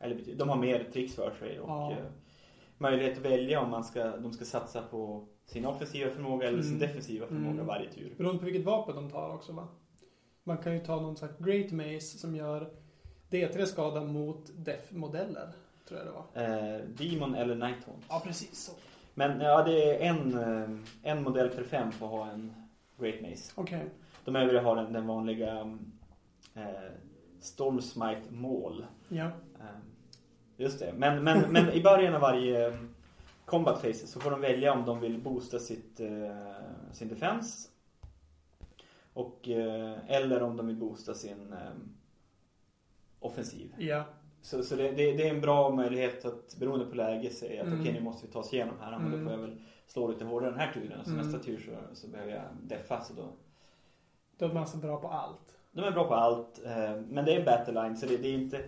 eller 0.00 0.34
de 0.36 0.48
har 0.48 0.56
mer 0.56 0.84
tricks 0.92 1.14
för 1.14 1.30
sig 1.38 1.60
och 1.60 1.68
Ja. 1.70 1.90
eh, 1.92 1.96
möjlighet 2.78 3.18
att 3.18 3.24
välja 3.24 3.60
om 3.60 3.70
man 3.70 3.84
ska, 3.84 4.16
de 4.16 4.32
ska 4.32 4.44
satsa 4.44 4.82
på 4.82 5.26
sin 5.46 5.66
offensiva 5.66 6.10
förmåga 6.10 6.48
eller 6.48 6.62
sin 6.62 6.76
Mm. 6.76 6.80
defensiva 6.88 7.26
förmåga 7.26 7.50
Mm. 7.54 7.66
varje 7.66 7.90
tur. 7.92 8.14
Beroende 8.18 8.38
på 8.38 8.44
vilket 8.44 8.64
vapen 8.64 8.94
de 8.96 9.10
tar 9.10 9.34
också 9.34 9.52
va? 9.52 9.68
Man 10.44 10.58
kan 10.58 10.72
ju 10.74 10.80
ta 10.80 11.00
någon 11.00 11.16
slags 11.16 11.38
Great 11.38 11.72
Mace 11.72 12.18
som 12.18 12.36
gör 12.36 12.70
D3 13.30 13.64
skada 13.66 14.04
mot 14.04 14.50
def-modeller. 14.56 15.48
Tror 15.88 16.00
jag 16.00 16.08
det 16.08 16.12
var. 16.12 16.74
Eh, 16.74 16.80
Demon 16.88 17.34
eller 17.34 17.54
Nighthaunt. 17.54 18.04
Ja, 18.08 18.22
precis 18.24 18.58
så. 18.64 18.72
Men 19.14 19.40
ja, 19.40 19.62
det 19.62 19.94
är 20.04 20.08
en, 20.10 20.34
eh, 20.38 20.78
en 21.12 21.22
modell 21.22 21.48
per 21.48 21.62
fem 21.64 21.92
får 21.92 22.06
ha 22.06 22.30
en 22.30 22.52
Great 22.98 23.20
Mace. 23.22 23.52
Okej. 23.54 23.84
De 24.24 24.36
övriga 24.36 24.62
har 24.62 24.76
den, 24.76 24.92
den 24.92 25.06
vanliga 25.06 25.58
eh, 26.54 26.90
Stormsmite 27.40 28.30
mål. 28.30 28.86
Ja. 29.08 29.24
Eh, 29.60 29.66
Just 30.56 30.78
det. 30.78 30.92
Men, 30.96 31.24
men, 31.24 31.52
men 31.52 31.68
i 31.72 31.82
början 31.82 32.14
av 32.14 32.20
varje 32.20 32.68
eh, 32.68 32.74
combat 33.44 33.82
phase 33.82 34.06
så 34.06 34.20
får 34.20 34.30
de 34.30 34.40
välja 34.40 34.72
om 34.72 34.84
de 34.84 35.00
vill 35.00 35.20
boosta 35.22 35.58
sitt, 35.58 36.00
eh, 36.00 36.56
sin 36.92 37.08
defense. 37.08 37.68
Och, 39.12 39.48
eh, 39.48 39.96
eller 40.06 40.42
om 40.42 40.56
de 40.56 40.66
vill 40.66 40.76
boosta 40.76 41.14
sin 41.14 41.54
offensiv. 43.20 43.74
Ja. 43.78 44.04
Så, 44.42 44.62
så 44.62 44.76
det, 44.76 44.82
det, 44.90 45.12
det 45.12 45.28
är 45.28 45.34
en 45.34 45.40
bra 45.40 45.70
möjlighet 45.70 46.24
att 46.24 46.56
beroende 46.58 46.86
på 46.86 46.94
läge 46.96 47.30
säga 47.30 47.60
att 47.62 47.66
Mm. 47.68 47.80
okej 47.80 47.92
nu 47.92 48.00
måste 48.00 48.26
vi 48.26 48.32
ta 48.32 48.38
oss 48.38 48.52
igenom 48.52 48.74
här. 48.80 48.98
Men 48.98 49.10
då 49.10 49.16
Mm. 49.16 49.24
får 49.24 49.32
jag 49.32 49.40
väl 49.48 49.60
slå 49.86 50.08
lite 50.08 50.24
hårdare 50.24 50.50
den 50.50 50.60
här 50.60 50.72
turen. 50.72 51.04
Så 51.04 51.10
Mm. 51.10 51.26
nästa 51.26 51.38
tur 51.42 51.58
så, 51.58 51.94
så 51.96 52.08
behöver 52.08 52.32
jag 52.32 52.42
deffa. 52.62 53.00
Så 53.00 53.14
då, 53.14 53.32
Då 54.42 54.48
är 54.48 54.52
man 54.54 54.66
så 54.66 54.76
bra 54.76 54.96
på 54.96 55.08
allt. 55.08 55.56
de 55.72 55.80
är 55.84 55.90
bra 55.90 56.04
på 56.04 56.14
allt. 56.14 56.60
Eh, 56.66 56.96
men 57.08 57.24
det 57.24 57.34
är 57.34 57.38
en 57.38 57.44
battleline 57.44 57.96
så 57.96 58.06
det, 58.06 58.16
det 58.16 58.28
är 58.28 58.32
inte 58.34 58.60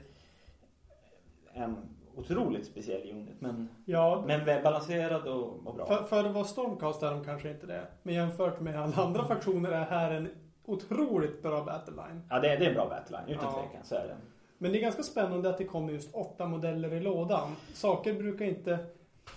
en 1.53 1.77
otroligt 2.17 2.67
speciell 2.67 3.11
unit. 3.11 3.35
Men, 3.41 3.69
Ja. 3.85 4.25
men 4.27 4.45
väl 4.45 4.63
balanserad 4.63 5.27
och, 5.27 5.67
och 5.67 5.75
bra. 5.75 5.87
För, 5.87 6.03
för 6.05 6.25
att 6.25 6.33
vara 6.35 6.45
Stormcast 6.45 7.03
är 7.03 7.11
de 7.11 7.25
kanske 7.25 7.51
inte 7.51 7.67
det. 7.67 7.83
Men 8.03 8.15
jämfört 8.15 8.61
med 8.61 8.81
alla 8.83 8.97
andra 8.97 9.25
faktioner 9.25 9.71
är 9.71 9.85
här 9.85 10.11
en 10.11 10.29
otroligt 10.65 11.43
bra 11.43 11.65
battleline. 11.65 12.23
Ja 12.31 12.41
det, 12.41 12.49
är- 12.53 12.59
det 12.59 12.65
är 12.65 12.69
en 12.69 12.75
bra 12.75 12.89
battleline 12.89 13.29
utan 13.29 13.45
Ja. 13.45 13.53
tvekan. 13.63 13.85
Så 13.85 13.95
är 13.95 14.07
det. 14.09 14.17
Men 14.59 14.73
det 14.73 14.79
är 14.79 14.83
ganska 14.83 15.03
spännande 15.03 15.49
att 15.51 15.59
det 15.59 15.65
kommer 15.65 15.93
just 15.93 16.15
åtta 16.15 16.47
modeller 16.47 16.93
i 16.95 17.01
lådan. 17.01 17.51
Saker 17.73 18.15
brukar 18.15 18.45
inte... 18.45 18.79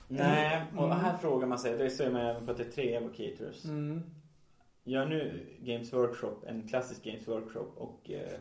Nej, 0.07 0.61
och 0.77 0.83
Mm. 0.85 0.97
här 0.97 1.17
frågar 1.17 1.47
man 1.47 1.59
sig. 1.59 1.77
Det 1.77 1.89
ser 1.89 2.11
man 2.11 2.21
även 2.21 2.45
på 2.45 2.51
att 2.51 2.57
det 2.57 2.63
är 2.63 2.71
tre 2.71 2.95
evocators. 2.95 3.65
Mm. 3.65 4.03
Gör 4.87 5.05
nu 5.05 5.45
Games 5.61 5.93
Workshop 5.93 6.35
en 6.45 6.67
klassisk 6.67 7.03
Games 7.03 7.27
Workshop 7.27 7.67
och 7.77 8.11
eh, 8.11 8.39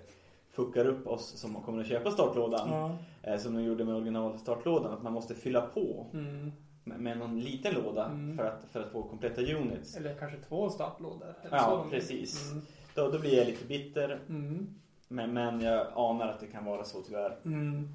fuckar 0.51 0.85
upp 0.87 1.07
oss 1.07 1.29
som 1.39 1.55
kommer 1.55 1.81
att 1.81 1.89
köpa 1.89 2.11
startlådan. 2.11 2.69
Ja. 2.71 2.99
Eh, 3.23 3.39
som 3.39 3.55
de 3.55 3.63
gjorde 3.63 3.85
med 3.85 3.95
originalstartlådan. 3.95 4.93
Att 4.93 5.03
man 5.03 5.13
måste 5.13 5.35
fylla 5.35 5.61
på 5.61 6.07
Mm. 6.13 6.53
med, 6.85 7.01
med 7.01 7.19
någon 7.19 7.41
liten 7.41 7.75
låda 7.75 8.05
Mm. 8.07 8.37
för, 8.37 8.45
att, 8.45 8.65
för 8.73 8.81
att 8.83 8.91
få 8.93 9.03
kompletta 9.03 9.41
units. 9.43 9.97
Eller 9.97 10.15
kanske 10.15 10.39
två 10.49 10.71
startlådor. 10.71 11.35
Ja, 11.51 11.83
så 11.85 11.91
precis. 11.91 12.51
Mm. 12.53 12.63
Då, 12.95 13.11
då 13.11 13.19
blir 13.19 13.39
jag 13.39 13.47
lite 13.47 13.65
bitter. 13.65 14.21
Mm. 14.29 14.75
Men, 15.09 15.33
men 15.33 15.61
jag 15.61 15.87
anar 15.95 16.29
att 16.29 16.41
det 16.41 16.47
kan 16.47 16.65
vara 16.65 16.85
så 16.85 17.03
tyvärr. 17.03 17.37
Mm. 17.45 17.89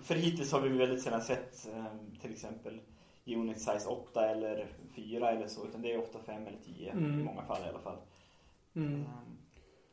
För 0.00 0.14
hittills 0.14 0.52
har 0.52 0.60
vi 0.60 0.68
väldigt 0.68 1.02
sällan 1.02 1.22
sett 1.22 1.68
eh, 1.74 1.84
till 2.22 2.32
exempel 2.32 2.80
unit 3.26 3.58
size 3.60 3.88
8 3.88 4.30
eller 4.30 4.66
4 5.02 5.30
eller 5.30 5.46
så. 5.46 5.66
Utan 5.66 5.82
det 5.82 5.92
är 5.92 5.98
ofta 5.98 6.18
5 6.18 6.46
eller 6.46 6.58
10 6.64 6.92
Mm. 6.92 7.20
i 7.20 7.24
många 7.24 7.42
fall 7.42 7.62
i 7.66 7.68
alla 7.68 7.78
fall. 7.78 7.96
Mm. 8.76 9.00
Eh, 9.00 9.06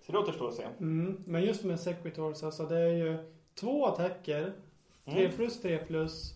Så 0.01 0.11
det 0.11 0.17
återstår 0.17 0.47
att 0.47 0.53
se. 0.53 0.63
Mm. 0.79 1.23
Men 1.27 1.43
just 1.43 1.63
med 1.63 1.79
Sequitors, 1.79 2.43
alltså 2.43 2.65
det 2.65 2.77
är 2.79 2.93
ju 2.93 3.17
två 3.55 3.85
attacker. 3.85 4.53
3 5.05 5.19
Mm. 5.25 5.31
plus 5.35 5.61
3 5.61 5.77
plus 5.77 6.33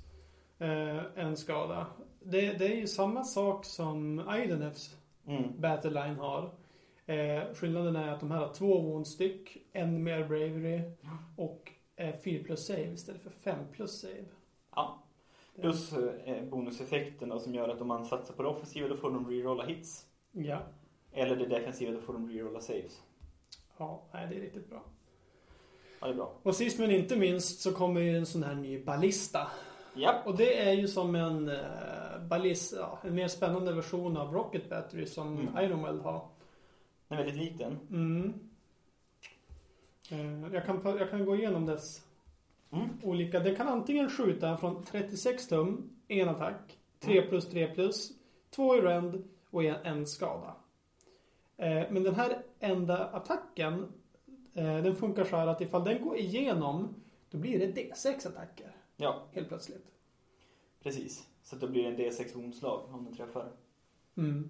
eh, 0.60 1.02
en 1.16 1.38
skada. 1.38 1.88
Det, 2.24 2.54
det 2.54 2.66
är 2.66 2.76
ju 2.76 2.88
samma 2.88 3.24
sak 3.24 3.66
som 3.66 4.20
Idenefs 4.44 4.96
Mm. 5.28 5.62
Battleline 5.62 6.16
har. 6.16 6.52
Eh, 7.06 7.44
skillnaden 7.54 7.96
är 7.96 8.08
att 8.14 8.20
de 8.20 8.32
här 8.32 8.40
har 8.40 8.54
två 8.54 8.82
wound 8.82 9.08
styck, 9.08 9.58
en 9.74 10.04
mer 10.04 10.20
bravery 10.28 10.82
och 11.36 11.72
eh, 11.96 12.16
4 12.24 12.44
plus 12.44 12.66
save 12.68 12.84
istället 12.94 13.22
för 13.22 13.30
5 13.30 13.60
plus 13.72 14.02
save. 14.02 14.26
Ja. 14.76 15.04
Plus 15.62 15.94
eh, 15.94 16.44
bonuseffekten 16.44 17.30
då, 17.30 17.39
som 17.39 17.56
gör 17.56 17.70
att 17.70 17.82
om 17.82 17.88
man 17.88 18.06
satsar 18.06 18.34
på 18.34 18.44
det 18.44 18.50
offensiva 18.50 18.88
då 18.88 18.98
får 18.98 19.12
de 19.12 19.30
rerolla 19.30 19.66
hits. 19.66 20.06
Ja. 20.32 20.60
Eller 21.12 21.36
det 21.36 21.46
defensiva 21.46 21.92
då 21.92 22.01
får 22.01 22.13
de 22.13 22.30
rerolla 22.30 22.62
saves. 22.62 23.04
Ja, 23.78 24.04
nej, 24.13 24.28
det 24.30 24.36
är 24.36 24.39
riktigt 24.39 24.70
bra. 24.70 24.84
Ja, 26.00 26.08
det 26.08 26.13
är 26.13 26.16
bra. 26.16 26.34
Och 26.44 26.56
sist 26.56 26.80
men 26.80 26.92
inte 26.92 27.16
minst 27.16 27.62
så 27.62 27.74
kommer 27.74 28.01
ju 28.01 28.18
en 28.18 28.25
sån 28.25 28.44
här 28.44 28.56
ny 28.56 28.84
ballista. 28.84 29.48
Ja. 29.96 30.22
Och 30.25 30.38
det 30.38 30.60
är 30.60 30.74
ju 30.74 30.88
som 30.88 31.16
en 31.16 31.50
eh, 31.50 32.22
ballista, 32.30 32.78
ja, 32.78 33.00
en 33.04 33.16
mer 33.16 33.28
spännande 33.28 33.74
version 33.74 34.18
av 34.18 34.34
Rocket 34.34 34.70
Battery 34.70 35.06
som 35.06 35.38
Mm. 35.38 35.66
Ironweld 35.66 36.01
har. 36.01 36.28
Den 37.08 37.20
är 37.20 37.24
väldigt 37.24 37.51
liten. 37.51 37.80
Mm. 37.89 38.34
Eh, 40.12 40.54
jag, 40.54 40.66
kan, 40.66 40.82
jag 40.84 41.10
kan 41.10 41.25
gå 41.25 41.36
igenom 41.36 41.66
dess 41.66 42.01
Mm. 42.72 42.90
olika. 43.04 43.40
Den 43.40 43.56
kan 43.56 43.68
antingen 43.68 44.10
skjuta 44.10 44.58
från 44.58 44.84
36 44.84 45.48
tum, 45.48 45.90
en 46.08 46.30
attack, 46.30 46.78
3 47.00 47.22
plus 47.22 47.50
3 47.50 47.68
plus, 47.68 48.12
2 48.50 48.76
i 48.76 48.82
rend 48.82 49.24
och 49.50 49.64
en, 49.64 50.08
skada. 50.08 50.56
Eh, 51.58 51.84
men 51.92 52.04
den 52.04 52.16
här 52.16 52.42
enda 52.60 53.06
attacken, 53.06 53.92
eh, 54.54 54.84
den 54.84 54.96
funkar 54.96 55.24
så 55.24 55.36
här 55.36 55.48
att 55.48 55.62
ifall 55.62 55.84
den 55.84 56.02
går 56.04 56.18
igenom, 56.18 56.96
då 57.30 57.38
blir 57.38 57.60
det 57.60 57.82
D6 57.82 58.28
attacker. 58.28 58.76
Ja, 58.98 59.24
Helt 59.32 59.48
plötsligt. 59.48 59.86
precis. 60.84 61.28
Så 61.44 61.56
då 61.56 61.68
blir 61.68 61.84
det 61.84 61.90
en 61.90 61.98
D6 62.12 62.36
vondslag 62.36 62.82
om 62.94 63.04
den 63.06 63.14
träffar. 63.16 63.52
Mm. 64.18 64.50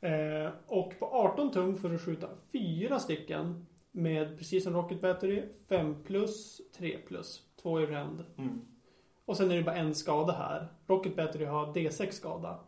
Eh, 0.00 0.52
och 0.66 0.98
på 0.98 1.06
18 1.06 1.50
tum 1.52 1.76
får 1.76 1.88
du 1.88 1.98
skjuta 1.98 2.28
fyra 2.52 2.98
stycken 2.98 3.66
med 3.92 4.38
precis 4.38 4.64
som 4.64 4.74
Rocket 4.74 5.00
Battery 5.00 5.42
5 5.68 6.02
plus, 6.04 6.60
3 6.76 6.98
plus, 6.98 7.42
2 7.62 7.80
i 7.80 7.86
rend. 7.86 8.24
Mm. 8.38 8.60
Och 9.24 9.36
sen 9.36 9.50
är 9.50 9.56
det 9.56 9.62
bara 9.62 9.76
en 9.76 9.94
skada 9.94 10.32
här. 10.32 10.68
Rocket 10.86 11.16
Battery 11.16 11.44
har 11.44 11.66
D6 11.66 12.10
skada. 12.10 12.60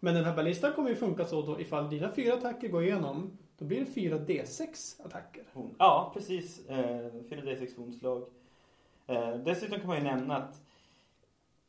Men 0.00 0.14
den 0.14 0.24
här 0.24 0.36
ballistan 0.36 0.72
kommer 0.72 0.88
ju 0.90 0.96
funka 0.96 1.24
så 1.24 1.42
då 1.42 1.60
ifall 1.60 1.90
dina 1.90 2.10
fyra 2.10 2.34
attacker 2.34 2.68
går 2.68 2.82
igenom. 2.82 3.38
Då 3.58 3.64
blir 3.64 3.80
det 3.80 3.86
fyra 3.86 4.18
D6 4.18 5.02
attacker. 5.06 5.44
Ja, 5.78 6.10
precis. 6.14 6.66
Eh, 6.68 7.10
4D6 7.30 7.76
vondslag. 7.78 8.22
Eh, 9.06 9.36
dessutom 9.36 9.78
kan 9.78 9.86
man 9.86 9.96
ju 9.96 10.02
nämna 10.02 10.36
att 10.36 10.60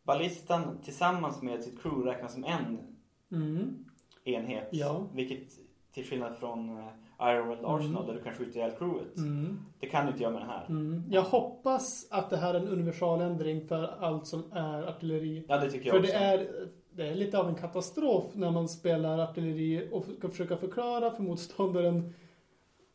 ballistan 0.04 0.78
tillsammans 0.84 1.42
med 1.42 1.64
sitt 1.64 1.82
crew 1.82 2.10
räknas 2.12 2.34
som 2.34 2.44
en 2.44 2.78
Mm. 3.32 3.86
enhet. 4.24 4.68
Ja. 4.72 5.08
Vilket 5.14 5.54
till 5.92 6.06
skillnad 6.06 6.38
från 6.38 6.90
Ironworld 7.22 7.60
Arsenal 7.66 8.04
Mm. 8.04 8.06
där 8.08 8.14
du 8.14 8.24
kan 8.24 8.34
skjuta 8.34 8.60
ihjäl 8.60 8.72
crewet. 8.80 9.18
Mm. 9.18 9.60
Det 9.80 9.88
kan 9.88 10.06
du 10.06 10.12
inte 10.12 10.24
göra 10.24 10.34
med 10.34 10.42
den 10.42 10.50
här. 10.50 10.66
Mm. 10.70 11.04
Jag 11.10 11.22
hoppas 11.22 12.08
att 12.12 12.30
det 12.30 12.38
här 12.38 12.54
är 12.54 12.60
en 12.60 12.68
universaländring 12.68 13.68
för 13.68 13.84
allt 14.00 14.28
som 14.28 14.52
är 14.54 14.84
artilleri. 14.88 15.46
Ja, 15.48 15.58
det 15.58 15.72
tycker 15.72 15.86
jag 15.88 15.94
För 15.96 16.00
också. 16.04 16.12
det 16.14 16.18
är, 16.20 16.48
det 16.92 17.08
är 17.08 17.16
lite 17.16 17.40
av 17.40 17.50
en 17.50 17.56
katastrof 17.56 18.24
när 18.34 18.52
man 18.52 18.70
spelar 18.70 19.20
artilleri 19.20 19.90
och 19.92 20.04
ska 20.18 20.30
försöka 20.30 20.58
förklara 20.58 21.12
för 21.12 21.24
motståndaren 21.24 22.14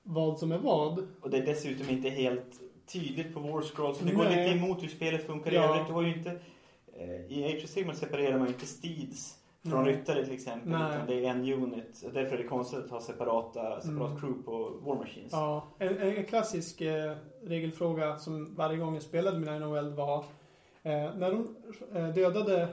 vad 0.03 0.39
som 0.39 0.53
är 0.53 0.59
vad. 0.59 1.07
Och 1.21 1.31
det 1.31 1.39
är 1.39 1.47
dessutom 1.47 1.89
inte 1.91 2.09
helt 2.09 2.61
tydligt 2.93 3.35
på 3.35 3.41
War 3.41 3.63
Scroll. 3.63 3.95
Så 3.95 4.05
det 4.05 4.13
går 4.13 4.25
Nej. 4.25 4.45
lite 4.49 4.59
emot 4.59 4.83
hur 4.83 4.89
spelet 4.89 5.27
funkar 5.27 5.53
i 5.53 5.55
Ja. 5.55 5.63
övrigt. 5.75 5.87
Du 5.87 5.93
har 5.93 6.03
ju 6.03 6.15
inte... 6.17 6.31
Eh, 6.99 7.39
I 7.39 7.45
Age 7.57 7.65
of 7.65 7.71
Sigmar 7.71 7.95
separerar 7.95 8.39
man 8.39 8.47
ju 8.49 8.53
inte 8.53 8.67
steeds 8.67 9.39
från 9.71 9.85
Nej. 9.85 9.93
ryttare 9.93 10.25
till 10.25 10.35
exempel. 10.35 10.69
Nej. 10.71 10.95
Utan 10.95 11.07
det 11.07 11.27
är 11.27 11.31
en 11.31 11.53
unit. 11.53 12.05
Därför 12.15 12.35
är 12.35 12.43
det 12.43 12.49
konstigt 12.49 12.79
att 12.85 12.91
ha 12.91 13.01
separata, 13.01 13.81
separat 13.81 14.09
Mm. 14.11 14.21
crew 14.21 14.43
på 14.45 14.79
War 14.83 14.97
Machines. 14.97 15.33
Ja, 15.33 15.65
en, 15.79 15.99
en 15.99 16.25
klassisk 16.25 16.81
eh, 16.81 17.17
regelfråga 17.45 18.19
som 18.19 18.55
varje 18.55 18.77
gång 18.79 18.95
jag 18.95 19.03
spelade 19.03 19.39
med 19.39 19.61
NHL 19.61 19.95
var 19.95 20.19
eh, 20.83 20.93
när 21.17 21.31
de 21.31 21.57
eh, 21.99 22.09
dödade 22.09 22.69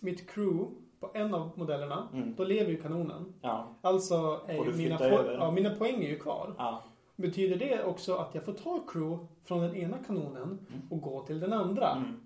mitt 0.00 0.30
crew 0.30 0.70
på 1.00 1.10
en 1.14 1.34
av 1.34 1.50
modellerna, 1.58 2.08
Mm. 2.12 2.34
då 2.36 2.44
lever 2.44 2.70
ju 2.70 2.82
kanonen. 2.82 3.32
Ja. 3.40 3.74
Alltså 3.80 4.40
ju 4.48 4.72
mina, 4.76 4.96
po- 4.98 5.36
ja, 5.38 5.50
mina 5.50 5.70
poäng 5.74 6.04
är 6.04 6.08
ju 6.08 6.18
kvar. 6.18 6.54
ja. 6.58 6.82
Betyder 7.18 7.56
det 7.56 7.84
också 7.84 8.14
att 8.14 8.34
jag 8.34 8.44
får 8.44 8.52
ta 8.52 8.80
crew 8.88 9.26
från 9.44 9.60
den 9.60 9.76
ena 9.76 9.98
kanonen 10.06 10.66
och 10.90 11.00
gå 11.00 11.20
till 11.26 11.40
den 11.40 11.52
andra? 11.52 11.90
Mm. 11.90 12.16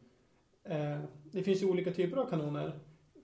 Eh, 0.65 1.01
det 1.33 1.43
finns 1.43 1.63
ju 1.63 1.71
olika 1.71 1.91
typer 1.93 2.17
av 2.17 2.27
kanoner. 2.27 2.73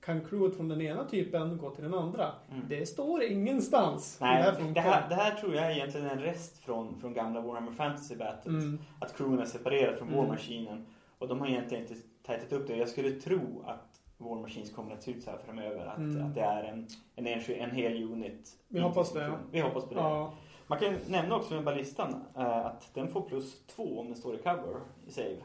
Kan 0.07 0.21
crewet 0.25 0.57
från 0.57 0.69
den 0.69 0.81
ena 0.81 1.05
typen 1.05 1.59
gå 1.59 1.71
till 1.71 1.85
den 1.85 1.95
andra? 1.95 2.33
Mm. 2.51 2.65
Det 2.69 2.87
står 2.87 3.23
ingenstans. 3.23 4.19
Nej, 4.21 4.43
det 4.43 4.51
här 4.51 4.75
det 4.75 4.81
här, 4.81 5.09
det 5.09 5.15
här 5.15 5.35
tror 5.35 5.55
jag 5.55 5.67
är 5.67 5.71
egentligen 5.71 6.07
en 6.11 6.19
rest 6.21 6.59
från, 6.59 6.97
från 7.01 7.15
gamla 7.15 7.41
Warhammer 7.41 7.73
Fantasy 7.73 8.17
Battles. 8.17 8.47
Mm. 8.65 8.79
Att 9.01 9.17
crewen 9.17 9.39
är 9.39 9.45
separerad 9.45 9.99
från 9.99 10.09
Mm. 10.09 10.21
War 10.21 10.27
Machinen. 10.29 10.87
Och 11.19 11.29
de 11.29 11.41
har 11.41 11.47
egentligen 11.49 11.83
inte 11.83 11.97
tajtat 12.27 12.53
upp 12.53 12.67
det. 12.67 12.77
Jag 12.77 12.89
skulle 12.89 13.11
tro 13.11 13.63
att 13.67 14.01
War 14.19 14.37
Machines 14.37 14.71
kommer 14.75 14.93
att 14.95 15.03
se 15.03 15.11
ut 15.11 15.23
så 15.25 15.31
här 15.31 15.39
framöver. 15.39 15.87
Att, 15.87 15.99
Mm. 15.99 16.27
att 16.27 16.35
det 16.35 16.41
är 16.41 16.65
en, 16.65 16.89
en, 17.15 17.27
enskild, 17.27 17.61
en 17.61 17.71
hel 17.71 18.03
unit. 18.03 18.51
Vi 18.69 18.81
hoppas 18.81 19.13
det. 19.13 19.33
Vi 19.53 19.61
hoppas 19.61 19.85
på 19.85 19.95
det. 19.95 20.01
Ja. 20.01 20.35
Man 20.67 20.79
kan 20.79 20.95
nämna 21.09 21.37
också 21.37 21.55
med 21.55 21.65
ballistan 21.65 22.25
eh, 22.37 22.67
att 22.67 22.91
den 22.95 23.09
får 23.09 23.21
plus 23.21 23.67
två 23.67 24.01
om 24.01 24.07
den 24.07 24.17
står 24.17 24.35
i 24.35 24.39
cover 24.39 24.81
i 25.07 25.11
save. 25.11 25.37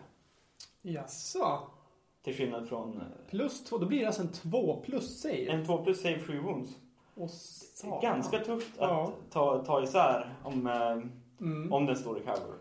Jaså? 0.81 1.59
Till 2.23 2.33
skillnad 2.35 2.67
från 2.69 2.97
eh, 2.97 3.03
Plus 3.29 3.63
två, 3.63 3.77
då 3.77 3.85
blir 3.85 3.99
det 3.99 4.05
alltså 4.05 4.21
en 4.21 4.31
två 4.31 4.81
plus 4.85 5.21
save. 5.21 5.45
en 5.51 5.65
2 5.65 5.77
plus 5.77 6.01
save 6.01 6.19
7 6.19 6.39
wounds. 6.39 6.69
Och. 7.15 7.29
Ganska 8.01 8.39
tufft 8.39 8.71
Ja. 8.79 9.03
att 9.25 9.31
ta, 9.31 9.63
ta 9.65 9.83
isär 9.83 10.33
om, 10.43 10.67
eh, 10.67 10.97
Mm. 11.45 11.73
om 11.73 11.85
den 11.85 11.95
står 11.95 12.17
i 12.17 12.21
cover. 12.21 12.57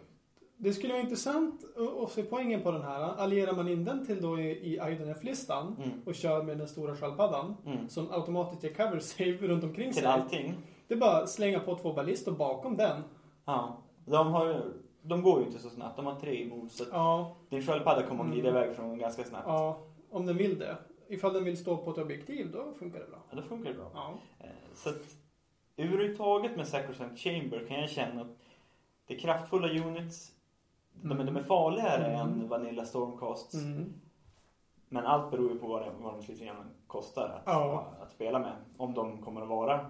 Det 0.56 0.72
skulle 0.72 0.92
vara 0.92 1.02
intressant 1.02 1.64
att- 2.04 2.10
se 2.12 2.22
poängen 2.22 2.62
på 2.62 2.70
den 2.70 2.82
här. 2.82 3.00
Allierar 3.02 3.52
man 3.52 3.68
in 3.68 3.84
den 3.84 4.06
till 4.06 4.22
då 4.22 4.40
i, 4.40 4.50
i 4.50 4.80
IDNF-listan 4.92 5.76
Mm. 5.78 5.90
och 6.06 6.14
kör 6.14 6.42
med 6.42 6.58
den 6.58 6.68
stora 6.68 6.96
sköldpaddan 6.96 7.56
Mm. 7.66 7.88
som 7.88 8.10
automatiskt 8.10 8.62
ger 8.64 8.74
cover 8.74 8.98
save 8.98 9.32
runt 9.32 9.64
omkring 9.64 9.92
Till 9.92 10.02
sig. 10.02 10.10
allting. 10.12 10.54
Det 10.88 10.94
är 10.94 10.98
bara 10.98 11.16
att 11.22 11.30
slänga 11.30 11.60
på 11.60 11.74
två 11.76 11.92
ballistor 11.92 12.32
bakom 12.32 12.76
den. 12.76 13.02
Ja. 13.44 13.76
De, 14.04 14.26
har, 14.26 14.62
de 15.02 15.22
går 15.22 15.40
ju 15.40 15.46
inte 15.46 15.58
så 15.58 15.70
snabbt. 15.70 15.96
De 15.96 16.06
har 16.06 16.20
tre 16.20 16.42
emot. 16.42 16.72
Så 16.72 16.84
Ja, 16.92 17.36
din 17.48 17.62
sköldpadda 17.62 18.02
kommer 18.06 18.24
att 18.24 18.30
glida 18.30 18.48
Mm. 18.48 18.62
iväg 18.62 18.76
från 18.76 18.88
dem 18.88 18.98
ganska 18.98 19.24
snabbt. 19.24 19.44
ja, 19.46 19.78
om 20.10 20.26
den 20.26 20.36
vill 20.36 20.58
det. 20.58 20.76
Ifall 21.08 21.32
den 21.32 21.44
vill 21.44 21.56
stå 21.58 21.76
på 21.76 21.90
ett 21.90 21.98
objektiv, 21.98 22.52
då 22.52 22.72
funkar 22.78 22.98
det 22.98 23.06
bra. 23.06 23.18
Ja, 23.30 23.36
då 23.36 23.42
funkar 23.42 23.70
det 23.70 23.76
bra. 23.76 23.90
Ja. 23.94 24.14
Eh, 24.38 24.46
Så 24.74 24.88
att 24.88 25.16
överhuvudtaget 25.76 26.56
med 26.56 26.68
Sacrosanct 26.68 27.18
Chamber 27.20 27.66
kan 27.68 27.80
jag 27.80 27.90
känna 27.90 28.20
att 28.20 28.36
det 29.06 29.14
är 29.14 29.18
kraftfulla 29.18 29.68
units. 29.86 30.32
De, 31.02 31.20
är- 31.20 31.24
de 31.24 31.36
är 31.36 31.42
farligare 31.42 32.04
Mm. 32.06 32.20
än 32.20 32.48
Vanilla 32.48 32.84
Stormcasts. 32.84 33.54
Mm. 33.54 33.92
Men 34.88 35.06
allt 35.06 35.30
beror 35.30 35.52
ju 35.52 35.58
på 35.58 35.66
vad, 35.66 35.82
det, 35.82 35.90
vad 36.00 36.14
de 36.14 36.22
slutligen 36.22 36.56
kostar 36.86 37.28
att, 37.28 37.42
Ja. 37.46 37.86
att 38.02 38.12
spela 38.12 38.38
med. 38.38 38.52
Om 38.76 38.94
de 38.94 39.22
kommer 39.22 39.42
att 39.42 39.48
vara 39.48 39.86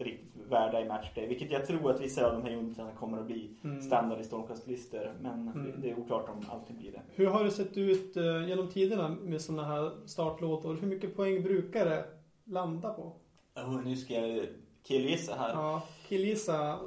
riktigt 0.00 0.46
värda 0.50 0.80
i 0.80 0.84
matchplay. 0.88 1.26
Vilket 1.26 1.50
jag 1.50 1.66
tror 1.66 1.90
att 1.90 2.00
vissa 2.00 2.26
av 2.26 2.32
de 2.32 2.42
här 2.50 2.56
uniterna 2.56 2.90
kommer 2.92 3.18
att 3.18 3.26
bli 3.26 3.50
Mm. 3.64 3.82
standard 3.82 4.20
i 4.20 4.24
Stormcast-listor. 4.24 5.12
Men 5.20 5.48
Mm. 5.48 5.80
det 5.80 5.90
är 5.90 5.98
oklart 5.98 6.28
om 6.28 6.44
allting 6.50 6.76
blir 6.78 6.92
det. 6.92 7.02
Hur 7.14 7.26
har 7.26 7.44
det 7.44 7.50
sett 7.50 7.76
ut 7.76 8.16
eh, 8.16 8.48
genom 8.48 8.68
tiderna 8.68 9.08
med 9.08 9.40
sådana 9.40 9.64
här 9.64 9.90
startlåtor? 10.06 10.74
Hur 10.80 10.86
mycket 10.88 11.16
poäng 11.16 11.42
brukar 11.42 11.84
det 11.84 12.04
landa 12.44 12.92
på? 12.92 13.12
Oh, 13.56 13.84
nu 13.84 13.96
ska 13.96 14.14
jag 14.14 14.46
killgissa 14.82 15.34
här. 15.34 15.48
Ja, 15.52 15.82
killgissa. 16.08 16.78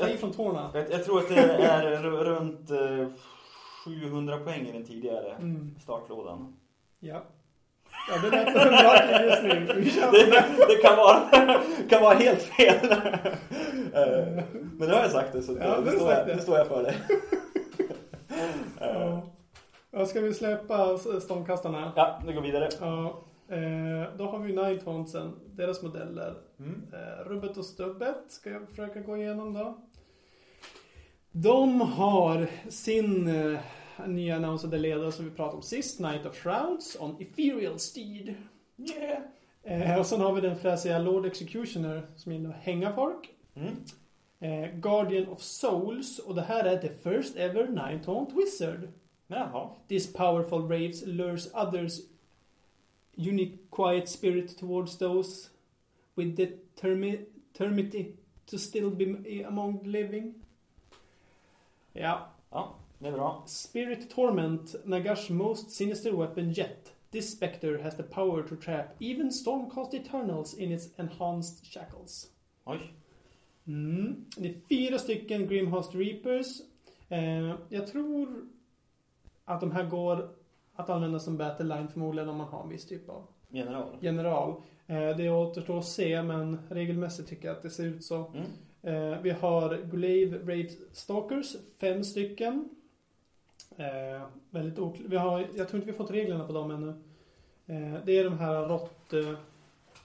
Jag- 0.00 0.10
ifrån 0.14 0.32
tårna. 0.32 0.70
Jag, 0.74 0.90
jag 0.90 1.04
tror 1.04 1.18
att 1.18 1.28
det 1.28 1.34
är 1.40 2.02
runt 2.02 2.70
eh, 2.70 3.08
700 3.84 4.38
poäng 4.38 4.66
i 4.66 4.72
den 4.72 4.84
tidigare 4.84 5.30
Mm. 5.32 5.74
startlådan. 5.80 6.56
Ja. 7.00 7.22
Ja, 8.08 8.18
det 8.22 8.30
lät 8.30 8.52
som 8.52 8.60
en 8.60 8.68
bra 8.68 8.96
på 10.06 10.10
Det, 10.16 10.44
det. 10.68 10.82
kan, 10.82 10.96
vara, 10.96 11.20
kan 11.90 12.02
vara 12.02 12.14
helt 12.14 12.42
fel. 12.42 12.92
Eh, 12.92 14.42
Men 14.52 14.88
nu 14.88 14.94
har 14.94 15.00
jag 15.02 15.10
sagt 15.10 15.32
det 15.32 15.42
så 15.42 15.56
Ja, 15.60 15.76
nu 15.84 15.90
står 15.90 16.12
jag, 16.12 16.26
det. 16.26 16.34
nu 16.34 16.40
står 16.42 16.58
jag 16.58 16.66
för 16.66 16.82
det. 16.82 16.94
Ja. 18.80 19.22
Ja, 19.90 20.06
ska 20.06 20.20
vi 20.20 20.34
släppa 20.34 20.98
ståndkastarna? 21.22 21.92
Ja, 21.96 22.20
nu 22.26 22.32
går 22.32 22.40
vi 22.40 22.46
vidare. 22.50 22.68
Ja. 22.80 23.22
Eh, 23.48 24.16
då 24.18 24.24
har 24.26 24.38
vi 24.38 24.52
Nighthauntsen, 24.52 25.32
deras 25.46 25.82
modeller. 25.82 26.34
Mm. 26.58 26.82
Eh, 26.92 27.28
rubbet 27.28 27.56
och 27.56 27.64
stubbet 27.64 28.16
ska 28.28 28.50
jag 28.50 28.68
försöka 28.68 29.00
gå 29.00 29.16
igenom 29.16 29.54
då. 29.54 29.78
De 31.32 31.80
har 31.80 32.46
sin 32.68 33.28
nya 34.06 34.36
annonsade 34.36 34.78
ledare 34.78 35.12
som 35.12 35.24
vi 35.24 35.30
pratade 35.30 35.56
om 35.56 35.62
sist, 35.62 36.00
Night 36.00 36.26
of 36.26 36.36
Shrouds, 36.36 36.96
on 37.00 37.16
Ethereal 37.22 37.78
Steed. 37.78 38.34
Yeah. 38.76 39.22
Eh, 39.62 39.98
och 39.98 40.06
sen 40.06 40.20
har 40.20 40.32
vi 40.32 40.40
den 40.40 40.56
fräsiga 40.56 40.98
Lord 40.98 41.26
Executioner 41.26 42.06
som 42.16 42.32
gillar 42.32 42.50
att 42.50 42.56
hänga 42.56 42.92
folk. 42.92 43.30
Mm. 43.54 43.76
Eh, 44.40 44.74
Guardian 44.74 45.28
of 45.28 45.42
Souls 45.42 46.18
och 46.18 46.34
det 46.34 46.42
här 46.42 46.64
är 46.64 46.78
the 46.78 46.88
first 46.88 47.36
ever 47.36 47.66
Ninetaunt 47.66 48.32
Wizard. 48.32 48.88
Jaha. 49.26 49.70
This 49.88 50.12
powerful 50.12 50.68
raves 50.68 51.06
lures 51.06 51.54
others 51.54 52.00
unique 53.16 53.58
quiet 53.70 54.08
spirit 54.08 54.58
towards 54.58 54.98
those 54.98 55.48
with 56.14 56.36
the 56.36 56.46
termi- 56.80 57.24
termity 57.52 58.12
to 58.46 58.58
still 58.58 58.90
be 58.90 59.44
among 59.46 59.78
the 59.78 59.88
living. 59.88 60.34
Ja. 61.92 62.28
Ja, 62.50 62.74
det 63.04 63.10
är 63.10 63.12
bra. 63.12 63.42
Spirit 63.46 64.10
Torment, 64.10 64.74
Nagash 64.84 65.30
most 65.30 65.70
sinister 65.70 66.12
weapon 66.12 66.48
yet. 66.48 66.92
This 67.10 67.36
spectre 67.36 67.82
has 67.82 67.96
the 67.96 68.02
power 68.02 68.42
to 68.42 68.56
trap 68.56 68.86
even 69.00 69.30
Stormcast 69.30 69.94
Eternals 69.94 70.54
in 70.54 70.72
its 70.72 70.88
enhanced 70.98 71.66
shackles. 71.66 72.26
Oj. 72.64 72.78
Mm. 73.66 74.24
Det 74.36 74.48
är 74.48 74.54
fyra 74.68 74.98
stycken 74.98 75.46
Grimhost 75.46 75.94
Reapers. 75.94 76.46
Eh, 77.08 77.54
jag 77.68 77.86
tror 77.86 78.48
att 79.44 79.60
de 79.60 79.72
här 79.72 79.84
går 79.84 80.28
att 80.74 80.90
använda 80.90 81.20
som 81.20 81.36
battle 81.36 81.76
line 81.76 81.88
förmodligen 81.88 82.28
om 82.28 82.36
man 82.36 82.48
har 82.48 82.62
en 82.62 82.68
viss 82.68 82.86
typ 82.86 83.08
av 83.08 83.26
General. 83.48 83.96
general. 84.00 84.54
Eh, 84.86 85.16
det 85.16 85.30
återstår 85.30 85.78
att 85.78 85.86
se 85.86 86.22
men 86.22 86.58
regelmässigt 86.68 87.28
tycker 87.28 87.48
jag 87.48 87.56
att 87.56 87.62
det 87.62 87.70
ser 87.70 87.84
ut 87.84 88.04
så. 88.04 88.32
Mm. 88.34 88.44
Eh, 88.82 89.20
vi 89.22 89.30
har 89.30 89.90
Glaive 89.90 90.38
Rave 90.38 90.68
Stalkers, 90.92 91.56
fem 91.80 92.04
stycken. 92.04 92.68
Eh, 93.76 94.22
väldigt 94.50 94.78
okl- 94.78 95.04
vi 95.08 95.16
har, 95.16 95.40
Jag 95.40 95.68
tror 95.68 95.74
inte 95.82 95.92
vi 95.92 95.98
fått 95.98 96.10
reglerna 96.10 96.46
på 96.46 96.52
dem 96.52 96.70
ännu. 96.70 96.88
Eh, 97.66 98.04
det 98.04 98.18
är 98.18 98.24
de 98.24 98.38
här 98.38 98.68
rått... 98.68 99.12
Eh, 99.12 99.32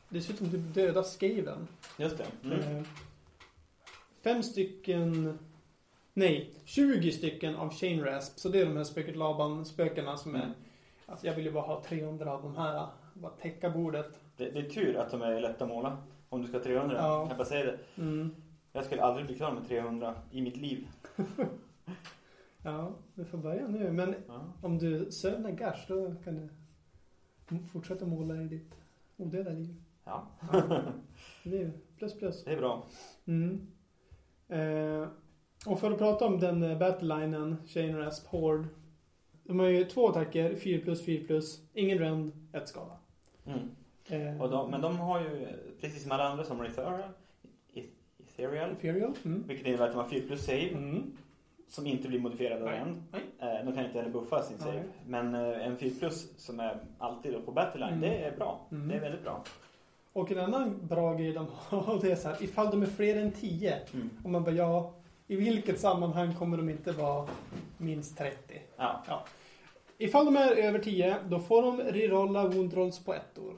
dessutom 0.09 0.51
typ 0.51 0.73
döda 0.73 1.03
Skaven. 1.03 1.67
Just 1.97 2.17
det. 2.17 2.25
Mm. 2.43 2.77
Eh, 2.77 2.83
fem 4.23 4.43
stycken, 4.43 5.39
nej, 6.13 6.53
20 6.65 7.11
stycken 7.11 7.55
av 7.55 7.73
Chain 7.73 8.03
Rasp. 8.03 8.39
Så 8.39 8.49
det 8.49 8.59
är 8.61 8.65
de 8.65 8.77
här 8.77 8.83
Spöket 8.83 9.15
Laban-spökena 9.15 10.17
som 10.17 10.35
är, 10.35 10.39
Mm. 10.43 10.51
alltså 11.05 11.27
jag 11.27 11.35
vill 11.35 11.45
ju 11.45 11.51
bara 11.51 11.63
ha 11.63 11.83
300 11.83 12.31
av 12.33 12.41
de 12.43 12.55
här. 12.57 12.87
Bara 13.13 13.31
täcka 13.31 13.69
bordet. 13.69 14.19
Det, 14.37 14.49
det 14.49 14.59
är 14.59 14.69
tur 14.69 14.95
att 14.97 15.11
de 15.11 15.21
är 15.21 15.41
lätta 15.41 15.63
att 15.63 15.69
måla. 15.69 15.97
Om 16.29 16.41
du 16.41 16.47
ska 16.47 16.57
ha 16.57 16.63
300. 16.63 16.95
Ja. 16.97 17.25
Jag 17.29 17.37
bara 17.37 17.45
säger 17.47 17.65
det. 17.65 18.01
Mm. 18.01 18.35
Jag 18.73 18.85
skulle 18.85 19.01
aldrig 19.03 19.25
bli 19.25 19.35
klar 19.35 19.51
med 19.51 19.67
300 19.67 20.15
i 20.31 20.41
mitt 20.41 20.57
liv. 20.57 20.87
Ja, 22.63 22.91
vi 23.13 23.25
får 23.25 23.37
börja 23.37 23.67
nu. 23.67 23.91
Men 23.91 24.15
Ja. 24.27 24.53
om 24.61 24.77
du 24.77 25.11
sövnar 25.11 25.51
Gash 25.51 25.85
då 25.87 26.15
kan 26.23 26.35
du 26.35 26.49
fortsätta 27.71 28.05
måla 28.05 28.41
i 28.41 28.45
ditt 28.47 28.75
odöda 29.17 29.49
liv. 29.51 29.75
ja. 30.05 30.27
Det 31.43 31.61
är 31.61 31.71
plus 31.97 32.17
plus. 32.17 32.43
Det 32.43 32.51
är 32.53 32.57
bra. 32.57 32.85
Mm. 33.25 33.67
Eh, 34.47 35.07
och 35.65 35.79
för 35.79 35.91
att 35.91 35.97
prata 35.97 36.25
om 36.25 36.39
den 36.39 36.63
eh, 36.63 36.77
battlelinen, 36.79 37.55
Chain 37.67 37.97
Rasp 37.97 38.27
Horde. 38.27 38.67
De 39.43 39.59
har 39.59 39.67
ju 39.67 39.85
två 39.85 40.07
attacker, 40.09 40.55
4 40.55 40.81
plus, 40.83 41.05
4 41.05 41.23
plus, 41.27 41.61
ingen 41.73 41.97
rend, 41.99 42.31
ett 42.53 42.67
skada. 42.67 42.97
Mm. 43.45 43.59
Eh, 44.09 44.41
Och 44.41 44.49
de, 44.49 44.71
men 44.71 44.81
de 44.81 44.97
har 44.99 45.21
ju, 45.21 45.47
precis 45.81 46.03
som 46.03 46.11
alla 46.11 46.23
andra 46.29 46.43
som 46.43 46.61
Ethereal, 46.61 47.09
Ethereal 48.19 48.71
Ethereal. 48.71 49.13
Mm. 49.25 49.43
vilket 49.47 49.67
innebär 49.67 49.85
att 49.85 49.91
de 49.91 49.97
har 49.97 50.09
4 50.09 50.27
plus 50.27 50.45
save, 50.45 50.69
Mm. 50.69 51.11
Som 51.69 51.87
inte 51.87 52.07
blir 52.07 52.19
modifierade 52.19 52.61
av 52.63 52.69
Nej. 52.69 52.79
en. 52.79 53.03
Nej. 53.11 53.21
Eh, 53.59 53.65
de 53.65 53.73
kan 53.75 53.85
inte 53.85 53.97
heller 53.99 54.11
buffa 54.11 54.43
sin 54.43 54.57
save. 54.57 54.73
Nej. 54.73 54.83
Men 55.07 55.35
eh, 55.35 55.67
en 55.67 55.77
4 55.77 55.91
plus 55.99 56.27
som 56.37 56.59
är 56.59 56.77
alltid 56.97 57.45
på 57.45 57.51
Battleline, 57.51 57.93
Mm. 57.93 58.01
det 58.09 58.15
är 58.25 58.35
bra. 58.37 58.59
Mm. 58.71 58.87
Det 58.87 58.95
är 58.95 58.99
väldigt 59.01 59.23
bra. 59.23 59.43
Och 60.13 60.31
en 60.31 60.39
annan 60.39 60.87
bra 60.87 61.13
grej 61.13 61.33
de 61.33 61.47
har, 61.53 61.99
det 62.01 62.11
är 62.11 62.15
så 62.15 62.29
här, 62.29 62.43
ifall 62.43 62.71
de 62.71 62.81
är 62.81 62.85
fler 62.87 63.15
än 63.21 63.31
10. 63.31 63.81
Mm. 63.93 64.09
Och 64.23 64.29
man 64.29 64.43
bara, 64.43 64.51
ja, 64.55 64.93
i 65.27 65.35
vilket 65.35 65.79
sammanhang 65.79 66.35
kommer 66.35 66.57
de 66.57 66.69
inte 66.69 66.91
vara 66.91 67.27
minst 67.77 68.17
30? 68.17 68.61
Ja. 68.77 69.23
Ifall 69.97 70.25
de 70.25 70.37
är 70.37 70.51
över 70.55 70.79
10, 70.79 71.15
då 71.29 71.39
får 71.39 71.61
de 71.61 71.77
rerolla 71.81 72.47
wound 72.47 72.73
rolls 72.73 72.99
på 72.99 73.13
ettor. 73.13 73.53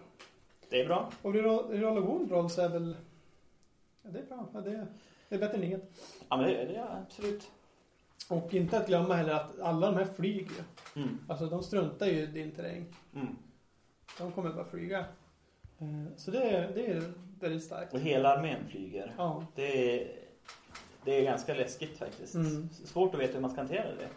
Det 0.69 0.81
är 0.81 0.85
bra. 0.87 1.09
Och 1.21 1.33
reroll- 1.33 1.69
rerolla 1.71 2.01
wound 2.01 2.31
rolls 2.31 2.57
är 2.57 2.69
väl... 2.69 2.95
Ja, 4.03 4.09
det 4.11 4.19
är 4.19 4.23
bra. 4.25 4.45
Ja, 4.53 4.61
det, 4.61 4.87
det 5.29 5.35
är 5.35 5.39
bättre 5.39 5.57
än 5.57 5.63
inget. 5.63 5.91
Ja, 6.29 6.37
men 6.37 6.45
det, 6.45 6.65
det 6.65 6.75
är 6.75 7.01
absolut. 7.05 7.51
Och 8.29 8.53
inte 8.53 8.77
att 8.77 8.87
glömma 8.87 9.13
heller 9.13 9.33
att 9.33 9.59
alla 9.59 9.91
de 9.91 9.97
här 9.97 10.05
flyger 10.05 10.51
ju. 10.95 11.01
Mm. 11.01 11.17
Alltså 11.27 11.45
de 11.45 11.63
struntar 11.63 12.05
ju 12.05 12.13
i 12.19 12.25
din 12.25 12.51
terräng. 12.51 12.85
Mm. 13.15 13.35
De 14.17 14.31
kommer 14.31 14.53
bara 14.53 14.65
flyga. 14.65 14.99
Eh, 15.79 16.15
Så 16.17 16.31
det 16.31 16.43
är, 16.43 16.71
det 16.75 16.85
är 16.87 17.03
väldigt 17.39 17.63
starkt. 17.63 17.93
Och 17.93 17.99
hela 17.99 18.37
armén 18.37 18.67
flyger. 18.69 19.13
Ja. 19.17 19.45
Det 19.55 20.01
är, 20.01 20.07
det 21.05 21.11
är 21.19 21.23
ganska 21.23 21.53
läskigt 21.53 21.97
faktiskt. 21.97 22.35
Mm. 22.35 22.69
Svårt 22.69 23.13
att 23.15 23.19
veta 23.21 23.33
hur 23.33 23.41
man 23.41 23.51
ska 23.51 23.61
hantera 23.61 23.87
det. 23.95 24.09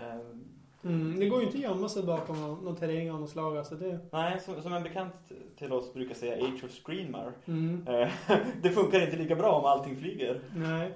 Ehm, 0.00 0.44
Mm, 0.84 1.18
det 1.20 1.26
går 1.28 1.40
ju 1.40 1.46
inte 1.46 1.58
att 1.58 1.62
gömma 1.64 1.88
sig 1.88 2.02
bakom 2.02 2.40
någon, 2.40 2.64
någon 2.64 2.76
terräng 2.76 3.10
av 3.10 3.20
något 3.20 3.30
slag. 3.30 3.56
Alltså 3.58 3.74
det, 3.74 3.98
nej, 4.12 4.40
som, 4.40 4.62
som 4.62 4.72
en 4.72 4.82
bekant 4.82 5.14
till 5.56 5.72
oss 5.72 5.94
brukar 5.94 6.14
säga, 6.14 6.34
Age 6.46 6.64
of 6.64 6.70
Screamar. 6.70 7.32
mm, 7.44 7.86
Eh, 7.88 8.08
det 8.62 8.70
funkar 8.70 9.00
inte 9.00 9.16
lika 9.16 9.36
bra 9.36 9.52
om 9.52 9.64
allting 9.64 9.96
flyger. 9.96 10.40
nej. 10.54 10.92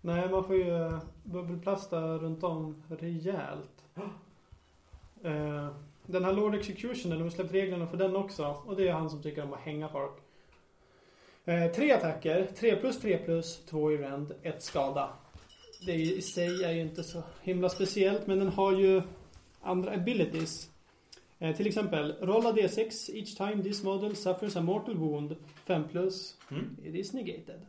nej, 0.00 0.28
man 0.30 0.44
får 0.44 0.56
ju 0.56 0.90
eh, 1.28 1.32
bubbelplasta 1.32 2.00
runt 2.18 2.44
om 2.44 2.82
rejält. 2.88 3.84
Eh, 5.22 5.68
den 6.06 6.24
här 6.24 6.32
Lord 6.32 6.54
Execution, 6.54 7.10
de 7.12 7.22
har 7.22 7.30
släppt 7.30 7.54
reglerna 7.54 7.86
för 7.86 7.96
den 7.96 8.16
också. 8.16 8.56
Och 8.66 8.76
det 8.76 8.88
är 8.88 8.92
han 8.92 9.10
som 9.10 9.22
tycker 9.22 9.42
om 9.44 9.52
att 9.52 9.60
hänga 9.60 9.88
folk. 9.88 10.12
Eh, 11.44 11.72
tre 11.72 11.92
attacker, 11.92 12.46
3 12.56 12.76
plus 12.76 13.00
3 13.00 13.18
plus, 13.18 13.64
2 13.66 13.92
i 13.92 13.96
rend, 13.96 14.32
1 14.42 14.62
skada. 14.62 15.10
Det 15.86 15.92
är, 15.92 15.96
ju- 15.96 16.14
i 16.14 16.22
sig 16.22 16.64
är 16.64 16.72
ju 16.72 16.80
inte 16.80 17.02
så 17.04 17.22
himla 17.42 17.68
speciellt, 17.68 18.26
men 18.26 18.38
den 18.38 18.48
har 18.48 18.72
ju 18.72 19.02
andra 19.60 19.92
abilities. 19.94 20.70
Eh, 21.38 21.56
till 21.56 21.66
exempel, 21.66 22.16
rolla 22.20 22.52
D6 22.52 23.10
each 23.14 23.34
time 23.36 23.62
this 23.62 23.82
model 23.82 24.16
suffers 24.16 24.56
a 24.56 24.60
mortal 24.60 24.96
wound, 24.96 25.36
5 25.64 25.84
plus, 25.88 26.36
Mm. 26.50 26.76
it 26.84 26.94
is 26.94 27.12
negated. 27.12 27.60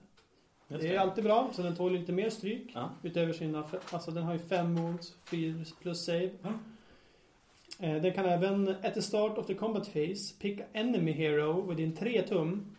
Det 0.69 0.95
är 0.95 0.99
alltid 0.99 1.23
bra, 1.23 1.49
så 1.53 1.62
den 1.62 1.75
tål 1.75 1.91
lite 1.93 2.12
mer 2.12 2.29
stryk. 2.29 2.71
Ja. 2.75 2.89
Utöver 3.03 3.34
sina, 3.34 3.63
alltså 3.91 4.12
den 4.12 4.23
har 4.23 4.34
ju 4.34 4.39
5 4.39 4.75
wounds, 4.75 5.13
4 5.25 5.65
plus 5.82 6.05
save. 6.05 6.29
Ja. 6.41 6.49
Eh, 7.79 8.01
Den 8.01 8.13
kan 8.13 8.25
även, 8.25 8.69
at 8.84 8.93
the 8.93 9.01
start 9.01 9.38
of 9.38 9.45
the 9.45 9.53
combat 9.53 9.93
phase, 9.93 10.36
pick 10.39 10.60
enemy 10.73 11.12
hero 11.12 11.62
within 11.69 11.95
3 11.95 12.21
tum. 12.21 12.75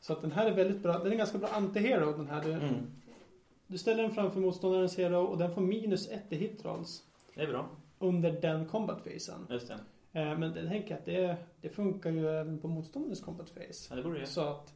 Så 0.00 0.12
att 0.12 0.22
den 0.22 0.32
här 0.32 0.46
är 0.46 0.54
väldigt 0.54 0.82
bra, 0.82 0.98
den 0.98 1.12
är 1.12 1.16
ganska 1.16 1.38
bra 1.38 1.48
anti-hero 1.48 2.16
den 2.16 2.28
här. 2.28 2.42
Du, 2.44 2.52
Mm. 2.52 2.74
du 3.66 3.78
ställer 3.78 4.02
den 4.02 4.12
framför 4.14 4.40
motståndarens 4.40 4.98
hero 4.98 5.24
och 5.24 5.38
den 5.38 5.54
får 5.54 5.60
minus 5.62 6.08
1 6.10 6.22
i 6.32 6.36
hit 6.36 6.64
rolls 6.64 7.02
Det 7.34 7.42
är 7.42 7.46
bra. 7.46 7.68
under 7.98 8.32
den 8.32 8.66
combat 8.68 9.04
phasen. 9.04 9.46
Just 9.50 9.68
det. 9.68 9.74
Eh, 10.20 10.38
Men 10.38 10.54
jag 10.56 10.68
tänker 10.68 10.94
att 10.94 11.04
det, 11.04 11.36
det 11.60 11.68
funkar 11.68 12.10
ju 12.10 12.28
även 12.28 12.58
på 12.58 12.68
motståndarens 12.68 13.20
combat 13.20 13.54
phase. 13.54 13.86
Ja, 13.90 13.96
det 13.96 14.02
borde 14.02 14.20
det. 14.20 14.26
Så 14.26 14.40
att 14.40 14.72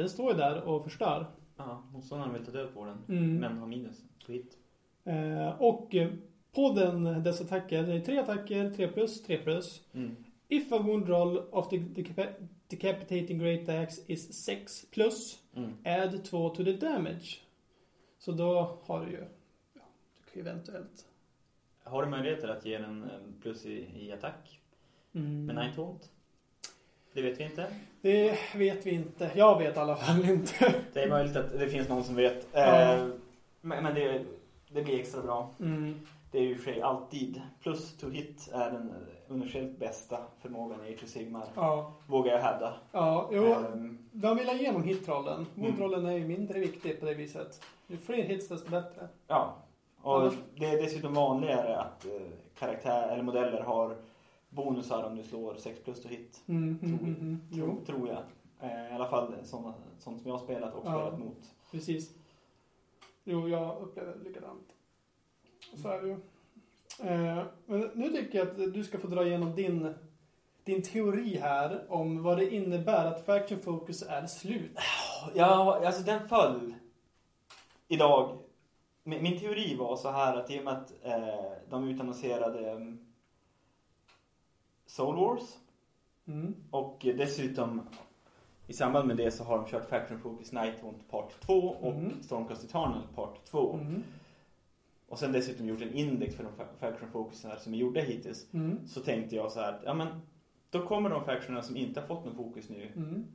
den 0.00 0.10
står 0.10 0.32
ju 0.32 0.38
där 0.38 0.62
och 0.62 0.84
förstör. 0.84 1.26
Ja, 1.56 1.82
motståndaren 1.92 2.32
vill 2.32 2.44
ta 2.44 2.52
död 2.52 2.74
på 2.74 2.84
den. 2.84 2.98
Mm. 3.08 3.36
Men 3.36 3.58
har 3.58 3.66
minus 3.66 4.02
på 4.26 4.32
hit. 4.32 4.58
Eh, 5.04 5.62
och 5.62 5.94
eh, 5.94 6.10
på 6.54 6.72
den, 6.72 7.22
dessa 7.22 7.44
attacker, 7.44 7.82
det 7.82 7.92
är 7.94 8.00
tre 8.00 8.18
attacker, 8.18 8.70
3 8.70 8.88
plus, 8.88 9.22
3 9.22 9.38
plus. 9.38 9.80
Mm. 9.92 10.16
If 10.48 10.72
a 10.72 10.78
wound 10.78 11.08
roll 11.08 11.38
of 11.38 11.68
the 11.68 11.76
decap- 11.76 12.48
decapitating 12.68 13.38
great 13.38 13.68
axe 13.68 14.02
is 14.06 14.44
6 14.44 14.86
plus, 14.90 15.38
Mm. 15.54 15.72
add 15.84 16.24
2 16.24 16.48
to 16.48 16.64
the 16.64 16.72
damage. 16.72 17.38
Så 18.18 18.32
då 18.32 18.78
har 18.82 19.04
du 19.06 19.10
ju, 19.12 19.18
ja, 19.74 19.80
du 20.18 20.32
kan 20.32 20.42
ju 20.44 20.48
eventuellt. 20.48 21.06
Har 21.84 22.02
du 22.04 22.08
möjligheter 22.10 22.48
att 22.48 22.66
ge 22.66 22.78
den 22.78 23.10
plus 23.42 23.66
i, 23.66 23.86
i 24.06 24.12
attack 24.12 24.60
Mm. 25.12 25.46
med 25.46 25.56
9 25.56 25.72
taunt? 25.74 26.10
Det 27.12 27.22
vet 27.22 27.40
vi 27.40 27.44
inte. 27.44 27.66
Det 28.02 28.38
vet 28.54 28.86
vi 28.86 28.90
inte. 28.90 29.30
Jag 29.34 29.58
vet 29.58 29.76
i 29.76 29.80
alla 29.80 29.96
fall 29.96 30.24
inte. 30.30 30.74
Det 30.92 31.02
är 31.02 31.08
möjligt 31.08 31.36
att 31.36 31.58
det 31.58 31.68
finns 31.68 31.88
någon 31.88 32.04
som 32.04 32.14
vet. 32.14 32.46
Ja. 32.52 32.92
Eh, 32.94 33.06
Men, 33.60 33.94
det, 33.94 34.24
det 34.70 34.82
blir 34.82 35.00
extra 35.00 35.22
bra. 35.22 35.50
Mm. 35.60 36.00
Det 36.32 36.38
är 36.38 36.42
ju 36.42 36.58
för 36.58 36.72
sig 36.72 36.82
alltid. 36.82 37.40
Plus 37.62 37.96
to 37.96 38.08
hit 38.08 38.50
är 38.52 38.70
den 38.70 38.92
universellt 39.28 39.78
bästa 39.78 40.18
förmågan 40.42 40.78
i 40.86 40.94
Age 40.94 41.08
Sigmar. 41.08 41.44
Ja, 41.54 41.92
Vågar 42.06 42.32
jag 42.32 42.40
hävda. 42.40 42.74
ja, 42.92 43.28
jo. 43.32 43.44
Ehm, 43.44 43.98
De 44.12 44.36
vill 44.36 44.46
ha 44.46 44.54
igenom 44.54 44.82
hitrollen. 44.84 45.34
Mm. 45.56 45.66
Woundrollen 45.66 46.06
är 46.06 46.12
ju 46.18 46.26
mindre 46.26 46.58
viktig 46.58 47.00
på 47.00 47.06
det 47.06 47.14
viset. 47.14 47.62
Ju 47.86 47.96
fler 47.96 48.22
hits 48.22 48.48
desto 48.48 48.70
bättre. 48.70 49.08
ja. 49.26 49.54
Och 50.02 50.20
Annars- 50.20 50.34
det 50.56 50.66
är 50.66 50.82
dessutom 50.82 51.14
vanligare 51.14 51.76
att 51.76 52.04
eh, 52.06 52.10
karaktär 52.58 53.08
eller 53.08 53.22
modeller 53.22 53.60
har 53.60 53.96
bonusar 54.50 55.02
om 55.04 55.16
du 55.16 55.22
slår 55.22 55.54
6 55.54 55.80
plus 55.84 56.02
to 56.02 56.08
hit. 56.08 56.42
Mm, 56.46 56.78
mm, 56.82 56.98
mm, 56.98 57.14
mm. 57.20 57.40
Jo, 57.50 57.64
Tror, 57.66 57.84
tror 57.84 58.08
jag. 58.08 58.22
Eh, 58.70 58.90
I 58.90 58.94
alla 58.94 59.08
fall 59.08 59.34
sådana, 59.44 59.74
sånt 59.98 60.22
som 60.22 60.30
jag 60.30 60.38
har 60.38 60.44
spelat 60.44 60.74
och 60.74 60.82
Ja. 60.86 60.90
spelat 60.90 61.18
mot. 61.18 61.54
precis. 61.70 62.10
Jo, 63.24 63.48
jag 63.48 63.82
upplever 63.82 64.14
det 64.16 64.28
likadant. 64.28 64.68
Så 65.74 65.88
är 65.88 66.02
det 66.02 66.08
ju. 66.08 66.16
Eh, 67.10 67.42
men 67.66 67.90
nu 67.94 68.08
tycker 68.12 68.38
jag 68.38 68.48
att 68.48 68.72
du 68.74 68.84
ska 68.84 68.98
få 68.98 69.06
dra 69.06 69.26
igenom 69.26 69.54
din, 69.54 69.94
din 70.64 70.82
teori 70.82 71.36
här 71.36 71.84
om 71.88 72.22
vad 72.22 72.38
det 72.38 72.54
innebär 72.54 73.06
att 73.06 73.26
Faction 73.26 73.58
Focus 73.60 74.02
är 74.02 74.26
slut. 74.26 74.78
Ja, 75.34 75.86
alltså 75.86 76.02
den 76.02 76.28
föll 76.28 76.74
idag. 77.88 78.38
Min, 79.02 79.22
min 79.22 79.40
teori 79.40 79.76
var 79.76 79.96
så 79.96 80.10
här 80.10 80.36
att 80.36 80.50
i 80.50 80.60
och 80.60 80.64
med 80.64 80.72
att 80.72 80.92
eh, 81.02 81.52
de 81.70 81.88
utannonserade 81.88 82.74
um, 82.74 83.06
Soul 84.90 85.16
Wars 85.16 85.42
Mm. 86.26 86.54
och 86.70 86.96
dessutom 87.02 87.80
i 88.66 88.72
samband 88.72 89.08
med 89.08 89.16
det 89.16 89.30
så 89.30 89.44
har 89.44 89.56
de 89.58 89.66
kört 89.66 89.88
Faction 89.88 90.18
Focus 90.18 90.52
Nighthaunt 90.52 91.10
Part 91.10 91.40
2 91.40 91.54
och 91.58 91.92
Mm. 91.92 92.22
Stormcast 92.22 92.64
Eternal 92.64 93.02
Part 93.14 93.44
2. 93.44 93.74
Mm. 93.74 94.02
Och 95.08 95.18
sen 95.18 95.32
dessutom 95.32 95.68
gjort 95.68 95.82
en 95.82 95.92
index 95.94 96.34
för 96.36 96.44
de 96.44 96.52
fa- 96.52 96.78
Faction 96.92 97.10
Focusar 97.10 97.56
som 97.56 97.74
är 97.74 97.78
gjorda 97.78 98.00
hittills. 98.00 98.46
Mm. 98.54 98.86
Så 98.88 99.00
tänkte 99.00 99.36
jag 99.36 99.52
så 99.52 99.60
här, 99.60 99.72
att, 99.72 99.80
ja 99.84 99.94
men 99.94 100.08
då 100.70 100.86
kommer 100.86 101.10
de 101.10 101.24
factionerna 101.24 101.62
som 101.62 101.76
inte 101.76 102.00
har 102.00 102.06
fått 102.06 102.24
någon 102.24 102.34
fokus 102.36 102.68
nu 102.68 102.88
Mm. 102.96 103.26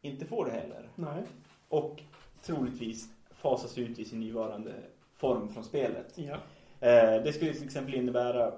inte 0.00 0.26
få 0.26 0.44
det 0.44 0.50
heller. 0.50 0.88
Nej. 0.94 1.22
Och 1.68 2.02
troligtvis 2.42 3.08
fasas 3.30 3.78
ut 3.78 3.98
i 3.98 4.04
sin 4.04 4.20
nuvarande 4.20 4.74
form 5.14 5.48
från 5.48 5.64
spelet. 5.64 6.18
Ja. 6.18 6.34
Eh, 6.80 7.22
det 7.22 7.32
skulle 7.32 7.52
till 7.54 7.64
exempel 7.64 7.94
innebära 7.94 8.54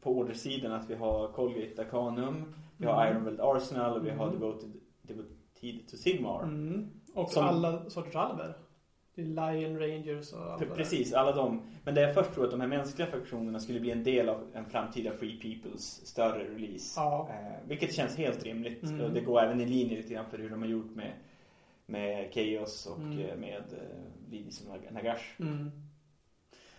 på 0.00 0.18
ordersidan 0.18 0.72
att 0.72 0.90
vi 0.90 0.94
har 0.94 1.28
Colgate 1.28 1.82
Arcanum, 1.82 2.54
vi 2.76 2.86
har 2.86 3.02
Mm. 3.06 3.12
Ironveld 3.16 3.40
Arsenal 3.40 3.96
och 4.00 4.06
vi 4.06 4.10
har 4.10 4.26
Mm. 4.28 4.40
Devoted, 4.40 4.72
Devoted 5.02 5.88
to 5.90 5.96
Sigmar. 5.96 6.42
Mm. 6.42 6.90
Och 7.14 7.30
Som- 7.30 7.44
alla 7.46 7.90
sorters 7.90 8.16
alver. 8.16 8.54
Det 9.14 9.22
är 9.22 9.26
Lion 9.26 9.78
Rangers 9.78 10.32
och 10.32 10.52
allt. 10.52 10.74
Precis, 10.74 11.12
alla 11.12 11.32
de. 11.32 11.62
Men 11.84 11.94
det 11.94 12.00
jag 12.00 12.14
först 12.14 12.32
tror 12.34 12.44
att 12.44 12.50
de 12.50 12.60
här 12.60 12.68
mänskliga 12.68 13.06
faktionerna 13.08 13.60
skulle 13.60 13.80
bli 13.80 13.90
en 13.90 14.04
del 14.04 14.28
av 14.28 14.40
en 14.54 14.64
framtida 14.64 15.12
Free 15.12 15.36
Peoples 15.40 16.06
större 16.06 16.44
release. 16.54 17.00
Ja. 17.00 17.28
Eh, 17.30 17.68
vilket 17.68 17.94
känns 17.94 18.16
helt 18.16 18.44
rimligt. 18.44 18.82
Mm. 18.82 19.14
Det 19.14 19.20
går 19.20 19.40
även 19.40 19.60
i 19.60 19.66
linje 19.66 19.96
lite 19.96 20.14
grann 20.14 20.26
för 20.26 20.38
hur 20.38 20.50
de 20.50 20.62
har 20.62 20.68
gjort 20.68 20.94
med, 20.94 21.12
med 21.86 22.32
Chaos 22.34 22.86
och 22.86 22.98
Mm. 22.98 23.18
eh, 23.18 23.36
med 23.36 23.56
eh, 23.72 24.30
Lidis 24.30 24.60
och 24.60 24.66
Nag- 24.74 24.92
Nagash. 24.92 25.40
Mm. 25.40 25.70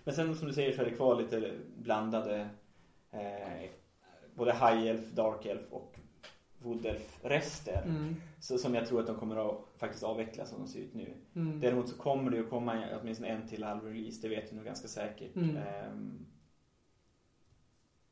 Men 0.04 0.16
sen 0.16 0.36
som 0.36 0.48
du 0.48 0.54
säger 0.54 0.72
så 0.72 0.82
är 0.82 0.86
det 0.86 0.92
kvar 0.92 1.16
lite 1.22 1.52
blandade 1.78 2.50
eh, 3.12 3.70
både 4.36 4.54
High 4.54 4.88
Elf, 4.88 5.12
Dark 5.12 5.46
Elf 5.46 5.72
och 5.72 5.96
Wood 6.62 6.86
Elf 6.86 7.20
rester. 7.24 7.82
Mm. 7.86 8.16
Så, 8.40 8.58
som 8.58 8.76
jag 8.76 8.88
tror 8.88 9.00
att 9.00 9.08
de 9.08 9.16
kommer 9.16 9.50
att 9.50 9.58
faktiskt 9.78 10.04
avveckla 10.04 10.46
som 10.46 10.60
de 10.60 10.68
ser 10.68 10.80
ut 10.80 10.94
nu. 10.94 11.14
Mm. 11.36 11.60
Däremot 11.62 11.90
så 11.90 11.98
kommer 11.98 12.32
det 12.32 12.38
ju 12.38 12.46
komma 12.46 12.84
åtminstone 13.02 13.30
en 13.30 13.48
till 13.48 13.64
halv 13.64 13.84
release, 13.86 14.22
det 14.22 14.28
vet 14.30 14.52
vi 14.52 14.56
nog 14.56 14.66
ganska 14.66 14.88
säkert. 14.88 15.36
Mm. 15.36 15.58
Ehm, 15.58 16.26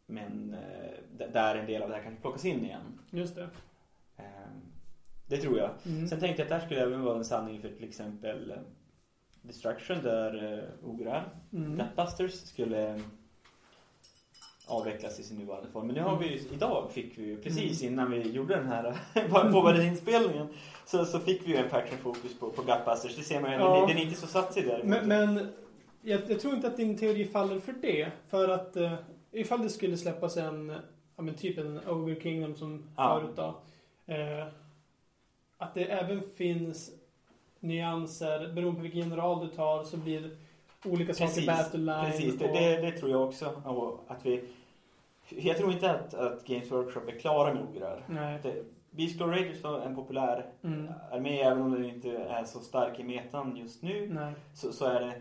men 0.06 0.56
d- 1.18 1.28
där 1.34 1.56
en 1.56 1.66
del 1.66 1.82
av 1.82 1.90
det 1.90 1.96
här 1.96 2.04
kanske 2.04 2.22
plockas 2.22 2.46
in 2.46 2.66
igen. 2.66 3.00
Just 3.10 3.36
det. 3.36 3.50
Ehm, 4.18 4.62
det 5.28 5.38
tror 5.38 5.58
jag. 5.58 5.70
Mm. 5.86 6.08
Sen 6.08 6.20
tänkte 6.20 6.42
jag 6.42 6.46
att 6.46 6.50
det 6.50 6.56
här 6.56 6.66
skulle 6.66 6.82
även 6.82 7.02
vara 7.04 7.18
en 7.18 7.26
sanning 7.26 7.62
för 7.62 7.70
till 7.70 7.90
exempel 7.90 8.52
eh, 8.52 8.58
Destruction 9.42 9.98
där 10.04 10.54
uh, 10.54 10.90
ograr, 10.90 11.30
Mm. 11.54 11.78
Gutbusters 11.78 12.34
skulle 12.34 13.02
avvecklas 14.68 15.20
i 15.20 15.24
sin 15.24 15.38
nuvarande 15.38 15.70
form. 15.72 15.88
Men 15.88 15.96
nu 15.96 16.02
har 16.02 16.18
vi 16.18 16.28
ju, 16.28 16.40
idag 16.54 16.92
fick 16.92 17.18
vi 17.18 17.24
ju 17.26 17.42
precis 17.42 17.82
Mm. 17.82 17.94
innan 17.94 18.12
vi 18.12 18.32
gjorde 18.32 18.56
den 18.56 18.68
här 18.68 18.96
påbörjade 19.52 19.86
inspelningen 19.86 20.48
så, 20.86 21.06
så 21.06 21.20
fick 21.20 21.48
vi 21.48 21.52
ju 21.52 21.58
en 21.58 21.70
faction 21.70 21.98
fokus 21.98 22.40
på, 22.40 22.50
på 22.50 22.62
Gutbusters. 22.62 23.16
Det 23.16 23.24
ser 23.24 23.42
man 23.42 23.52
ju, 23.52 23.58
Ja. 23.58 23.80
den, 23.80 23.88
den 23.88 23.98
är 23.98 24.02
inte 24.02 24.20
så 24.20 24.28
satsig 24.28 24.66
där. 24.68 24.82
Men, 24.84 25.08
men 25.08 25.48
jag, 26.02 26.22
jag 26.28 26.40
tror 26.40 26.54
inte 26.56 26.68
att 26.68 26.78
din 26.78 26.98
teori 26.98 27.26
faller 27.28 27.60
för 27.60 27.74
det. 27.82 28.12
För 28.30 28.50
att 28.50 28.76
eh, 28.76 28.94
ifall 29.32 29.62
det 29.64 29.70
skulle 29.70 29.98
släppas 29.98 30.38
en, 30.38 30.70
ja 31.16 31.24
men 31.24 31.34
typ 31.36 31.58
en 31.58 31.80
Ogre 31.88 32.22
Kingdom 32.22 32.56
som 32.56 32.84
Ja. 32.98 33.20
förut 33.22 33.36
då. 33.36 33.56
Eh, 34.14 34.48
att 35.58 35.74
det 35.74 35.84
även 35.86 36.22
finns 36.38 36.92
nyanser, 37.60 38.54
beroende 38.54 38.76
på 38.78 38.82
vilken 38.84 39.00
general 39.02 39.48
du 39.48 39.56
tar 39.56 39.84
så 39.84 39.98
blir 39.98 40.38
olika 40.86 41.14
saker 41.14 41.26
Precis, 41.28 41.46
battle 41.48 41.80
line. 41.80 42.06
Precis, 42.12 42.38
det, 42.40 42.46
och, 42.50 42.54
det, 42.56 42.78
det 42.78 42.92
tror 42.92 43.12
jag 43.12 43.24
också. 43.28 43.62
Och 43.66 44.04
att 44.08 44.26
vi, 44.26 44.44
jag 45.30 45.58
tror 45.58 45.72
inte 45.72 45.92
att, 45.92 46.14
att 46.14 46.46
Games 46.46 46.72
Workshop 46.72 47.02
är 47.08 47.20
klara 47.20 47.54
med 47.54 47.64
ograr. 47.64 48.04
Beast 48.92 49.18
Glow 49.18 49.30
Raiders 49.30 49.64
var 49.64 49.80
en 49.80 49.96
populär 49.96 50.46
Mm. 50.64 50.88
armé, 51.12 51.42
även 51.42 51.62
om 51.64 51.72
den 51.72 51.86
inte 51.86 52.18
är 52.18 52.44
så 52.44 52.60
stark 52.60 53.00
i 53.00 53.04
metan 53.04 53.58
just 53.58 53.82
nu. 53.84 54.18
Så, 54.54 54.74
så 54.74 54.86
är 54.86 55.00
det... 55.02 55.14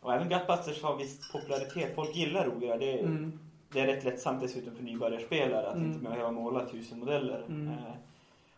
Och 0.00 0.14
även 0.14 0.28
Gutbusters 0.28 0.82
har 0.82 0.96
viss 0.96 1.32
popularitet. 1.32 1.94
Folk 1.94 2.16
gillar 2.16 2.48
ograr. 2.56 2.78
Det, 2.78 2.98
Mm. 3.00 3.38
det 3.72 3.80
är 3.80 3.86
rätt 3.86 4.04
lättsamt 4.04 4.40
dessutom 4.40 4.74
för 4.76 4.82
nybörjarspelare 4.82 5.66
att 5.66 5.74
Mm. 5.76 5.86
inte 5.92 6.04
behöva 6.10 6.30
måla 6.30 6.64
tusen 6.66 6.98
modeller. 6.98 7.44
Mm. 7.48 7.68
Eh, 7.68 7.74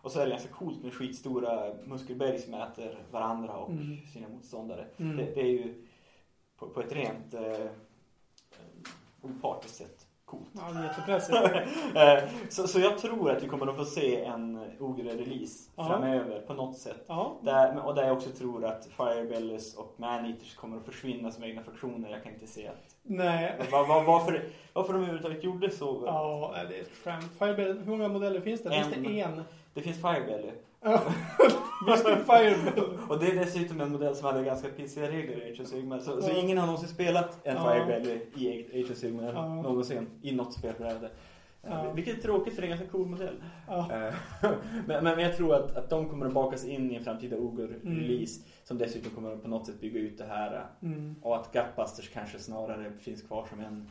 och 0.03 0.13
så 0.13 0.21
är 0.21 0.25
det 0.25 0.31
ganska 0.31 0.49
coolt 0.53 0.83
med 0.83 0.93
skitstora 0.93 1.75
muskelberg 1.85 2.39
som 2.39 2.55
äter 2.55 2.99
varandra 3.11 3.53
och 3.57 3.71
Mm. 3.71 3.97
sina 4.13 4.29
motståndare. 4.29 4.85
Mm. 4.97 5.17
Det, 5.17 5.23
det 5.35 5.41
är 5.41 5.47
ju 5.47 5.75
på, 6.63 6.69
på 6.69 6.81
ett 6.81 6.93
rent 6.93 7.35
eh, 7.35 7.67
opartiskt 9.23 9.77
sätt 9.77 10.07
coolt. 10.25 10.51
Ja, 10.53 10.73
det 10.73 10.79
är 10.79 10.85
jättepressigt. 10.85 11.39
Eh, 11.97 12.25
så, 12.49 12.69
så 12.69 12.81
jag 12.81 12.99
tror 12.99 13.31
att 13.31 13.43
vi 13.43 13.49
kommer 13.49 13.67
att 13.67 13.77
få 13.77 13.85
se 13.85 14.25
en 14.25 14.71
ogre-release 14.81 15.71
framöver 15.77 16.41
på 16.41 16.55
något 16.55 16.79
sätt. 16.79 17.09
Där, 17.43 17.87
och 17.87 17.95
där 17.95 18.03
jag 18.03 18.17
också 18.17 18.31
tror 18.31 18.65
att 18.65 18.89
Firebellies 18.97 19.77
och 19.77 19.95
Maneaters 19.97 20.57
kommer 20.57 20.77
att 20.77 20.85
försvinna 20.85 21.31
som 21.31 21.45
egna 21.45 21.63
fraktioner. 21.63 22.11
Jag 22.11 22.23
kan 22.23 22.33
inte 22.33 22.47
se 22.47 22.69
att... 22.69 22.97
Nej. 23.03 23.61
Var, 23.73 23.87
var, 23.87 24.05
varför, 24.05 24.45
varför 24.73 24.93
de 24.93 24.99
överhuvudtaget 24.99 25.45
gjorde 25.45 25.71
så. 25.71 26.03
Ja, 26.07 26.55
det 26.69 26.77
är 26.77 26.83
ett 26.83 26.97
skämt. 27.05 27.33
Firebell, 27.39 27.79
hur 27.79 27.91
många 27.91 28.09
modeller 28.09 28.41
finns 28.41 28.63
det? 28.63 28.71
Finns 28.71 28.97
En. 28.97 29.03
det 29.03 29.21
en? 29.21 29.43
Det 29.75 29.83
finns 29.83 30.01
Firebelly. 30.01 30.51
Det 30.83 31.97
Firebell? 32.27 32.99
Och 33.09 33.19
det 33.19 33.27
är 33.27 33.35
dessutom 33.35 33.81
en 33.81 33.93
modell 33.93 34.17
som 34.17 34.27
hade 34.27 34.45
ganska 34.45 34.69
pissiga 34.69 35.11
regler 35.11 35.47
i 35.47 35.53
Age 35.53 35.61
of 35.61 35.67
Sigmar. 35.69 35.99
Så, 35.99 36.23
så 36.23 36.31
ingen 36.31 36.59
har 36.59 36.67
någonsin 36.67 36.89
spelat 36.89 37.47
en 37.47 37.57
Ja. 37.57 37.73
Firebelly 37.73 38.21
i 38.37 38.83
Age 38.83 38.91
of 38.91 38.97
Sigmar 38.97 39.33
Ja. 39.33 39.63
någonsin. 39.63 40.07
I 40.23 40.33
något 40.35 40.55
spelbräde. 40.55 41.07
Eh, 41.07 41.71
Ja. 41.71 41.93
Vilket 41.93 42.19
är 42.19 42.23
tråkigt 42.23 42.55
för 42.55 42.63
det 42.63 42.69
är 42.69 42.73
en 42.73 42.79
ganska 42.79 42.93
cool 42.97 43.07
modell. 43.07 43.43
Ja. 43.69 43.91
Eh, 43.93 44.15
men, 44.87 45.05
men 45.05 45.19
jag 45.19 45.37
tror 45.37 45.55
att, 45.55 45.77
att 45.77 45.91
de 45.91 46.09
kommer 46.09 46.27
att 46.27 46.33
bakas 46.33 46.65
in 46.65 46.91
i 46.91 46.95
en 46.95 47.05
framtida 47.05 47.37
Mm. 47.37 47.49
Ogre-release. 47.49 48.41
Som 48.65 48.79
dessutom 48.79 49.11
kommer 49.11 49.33
att 49.33 49.43
på 49.43 49.49
något 49.49 49.67
sätt 49.67 49.81
bygga 49.81 50.01
ut 50.01 50.19
det 50.19 50.25
här. 50.25 50.67
Mm. 50.83 51.15
Och 51.23 51.37
att 51.37 51.53
Gutbusters 51.53 52.09
kanske 52.09 52.39
snarare 52.39 52.93
finns 53.01 53.23
kvar 53.23 53.47
som 53.51 53.61
en 53.61 53.89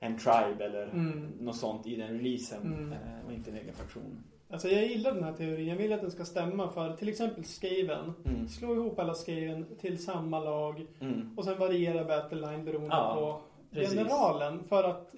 en 0.00 0.18
tribe 0.18 0.64
eller 0.64 0.82
Mm. 0.88 1.32
något 1.40 1.56
sånt 1.56 1.86
i 1.86 1.96
den 1.96 2.08
releasen 2.08 2.62
Mm. 2.66 2.92
eh, 2.92 3.26
och 3.26 3.32
inte 3.32 3.50
en 3.50 3.56
egen 3.56 3.74
faktion. 3.74 4.24
Alltså 4.50 4.68
jag 4.68 4.86
gillar 4.86 5.14
den 5.14 5.24
här 5.24 5.32
teorin. 5.32 5.66
Jag 5.68 5.76
vill 5.76 5.92
att 5.92 6.00
den 6.00 6.10
ska 6.10 6.24
stämma 6.24 6.68
för 6.68 6.96
till 6.96 7.08
exempel 7.08 7.44
Skaven. 7.44 8.12
Mm. 8.24 8.48
Slå 8.48 8.74
ihop 8.74 8.98
alla 8.98 9.14
Skaven 9.14 9.66
till 9.80 10.04
samma 10.04 10.40
lag 10.40 10.86
Mm. 11.00 11.34
och 11.36 11.44
sen 11.44 11.58
variera 11.58 12.04
battle 12.04 12.40
line 12.50 12.64
beroende 12.64 12.88
Ja, 12.90 13.14
på 13.14 13.40
precis. 13.76 13.94
generalen. 13.98 14.64
För 14.68 14.84
att 14.84 15.14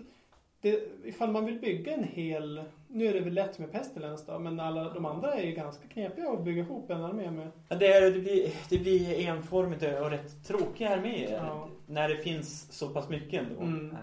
det, 0.61 0.89
ifall 1.05 1.31
man 1.31 1.45
vill 1.47 1.59
bygga 1.59 1.95
en 1.95 2.05
hel... 2.05 2.63
Nu 2.89 3.07
är 3.07 3.15
det 3.15 3.21
väl 3.21 3.35
lätt 3.35 3.59
med 3.59 3.73
Pestilence 3.73 4.25
då, 4.33 4.39
men 4.39 4.61
alla 4.61 4.95
de 4.95 5.05
andra 5.07 5.35
är 5.35 5.47
ju 5.47 5.53
ganska 5.53 5.89
knepiga 5.89 6.31
att 6.31 6.45
bygga 6.45 6.63
ihop 6.63 6.91
en 6.91 7.05
armé 7.05 7.31
med. 7.31 7.49
Ja, 7.69 7.77
det, 7.77 7.87
är, 7.93 8.11
det, 8.11 8.21
blir, 8.21 8.51
det 8.71 8.79
blir 8.79 9.29
enformigt 9.29 9.83
och 9.83 10.11
rätt 10.11 10.47
tråkiga 10.47 10.89
arméer. 10.91 11.45
Ja. 11.47 11.69
När 11.87 12.09
det 12.09 12.17
finns 12.17 12.73
så 12.73 12.89
pass 12.89 13.09
mycket 13.09 13.43
ändå. 13.43 13.61
Mm. 13.63 13.91
Eh, 13.91 13.97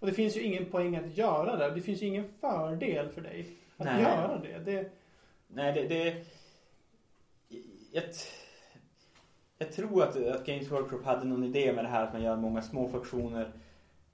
Och 0.00 0.06
det 0.06 0.12
finns 0.12 0.36
ju 0.36 0.40
ingen 0.42 0.64
poäng 0.64 0.96
att 0.96 1.16
göra 1.18 1.56
det. 1.56 1.74
Det 1.74 1.80
finns 1.80 2.02
ju 2.02 2.06
ingen 2.06 2.24
fördel 2.40 3.08
för 3.08 3.20
dig 3.20 3.46
att 3.76 3.86
Nej. 3.86 4.02
göra 4.02 4.38
det. 4.38 4.58
det 4.58 4.90
Nej, 5.48 5.72
det... 5.72 5.88
det 5.88 6.24
jag, 7.92 8.04
jag 9.58 9.72
tror 9.72 10.02
att, 10.02 10.16
att 10.16 10.46
Games 10.46 10.70
Workshop 10.70 11.04
hade 11.04 11.24
någon 11.24 11.44
idé 11.44 11.72
med 11.72 11.84
det 11.84 11.88
här 11.88 12.04
att 12.04 12.12
man 12.12 12.22
gör 12.22 12.36
många 12.36 12.62
små 12.62 12.88
faktioner 12.88 13.52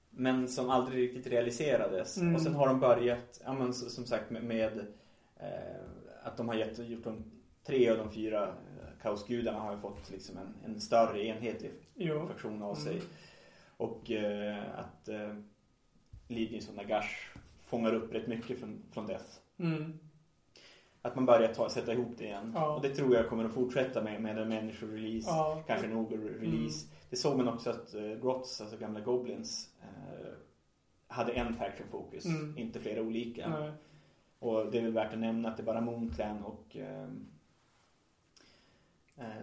men 0.09 0.47
som 0.47 0.69
aldrig 0.69 1.03
riktigt 1.03 1.33
realiserades. 1.33 2.17
Mm. 2.17 2.35
Och 2.35 2.41
sen 2.41 2.55
har 2.55 2.67
de 2.67 2.79
börjat, 2.79 3.41
ja, 3.45 3.53
men, 3.53 3.73
som 3.73 4.05
sagt, 4.05 4.29
med, 4.29 4.43
med 4.43 4.79
eh, 5.39 5.81
att 6.23 6.37
de 6.37 6.47
har 6.47 6.55
gett, 6.55 6.79
gjort 6.79 7.03
de 7.03 7.23
tre 7.63 7.89
av 7.89 7.97
de 7.97 8.11
fyra 8.11 8.43
eh, 8.47 9.01
kaosgudarna 9.01 9.59
har 9.59 9.71
ju 9.73 9.79
fått 9.79 10.09
liksom 10.11 10.37
en, 10.37 10.71
en 10.71 10.81
större 10.81 11.25
enhetlig 11.25 11.71
jo. 11.95 12.27
faktion 12.27 12.63
av 12.63 12.77
Mm. 12.77 12.83
sig. 12.83 13.01
Och 13.77 14.11
eh, 14.11 14.79
att 14.79 15.07
eh, 15.07 15.35
Lidnis 16.27 16.69
och 16.69 16.75
Nagash 16.75 17.37
fångar 17.65 17.93
upp 17.93 18.13
rätt 18.13 18.27
mycket 18.27 18.59
från, 18.59 18.83
från 18.91 19.07
Death. 19.07 19.39
Mm. 19.57 19.99
Att 21.01 21.15
man 21.15 21.25
börjar 21.25 21.53
ta, 21.53 21.69
sätta 21.69 21.93
ihop 21.93 22.11
det 22.17 22.23
igen. 22.23 22.51
Ja. 22.55 22.75
Och 22.75 22.81
det 22.81 22.89
tror 22.95 23.15
jag 23.15 23.29
kommer 23.29 23.45
att 23.45 23.53
fortsätta 23.53 24.03
med, 24.03 24.21
med 24.21 24.37
en 24.37 24.49
människorelease. 24.49 25.29
Ja. 25.29 25.63
Kanske 25.67 25.87
en 25.87 25.93
ogre-release. 25.97 26.87
Det 27.09 27.15
såg 27.15 27.37
man 27.37 27.47
också 27.47 27.69
att 27.69 27.95
uh, 27.95 28.21
Grots, 28.21 28.61
alltså 28.61 28.77
gamla 28.77 28.99
Goblins, 28.99 29.69
eh, 29.81 30.27
hade 31.07 31.33
en 31.33 31.53
faction 31.53 31.87
focus. 31.87 32.25
Mm. 32.25 32.57
Inte 32.57 32.79
flera 32.79 33.01
olika. 33.01 33.49
Nej. 33.49 33.71
Och 34.39 34.71
det 34.71 34.77
är 34.77 34.81
väl 34.81 34.91
värt 34.93 35.13
att 35.13 35.19
nämna 35.19 35.49
att 35.49 35.57
det 35.57 35.63
är 35.63 35.65
bara 35.65 35.81
Moonclan 35.81 36.43
och 36.43 36.77
eh, 36.77 37.07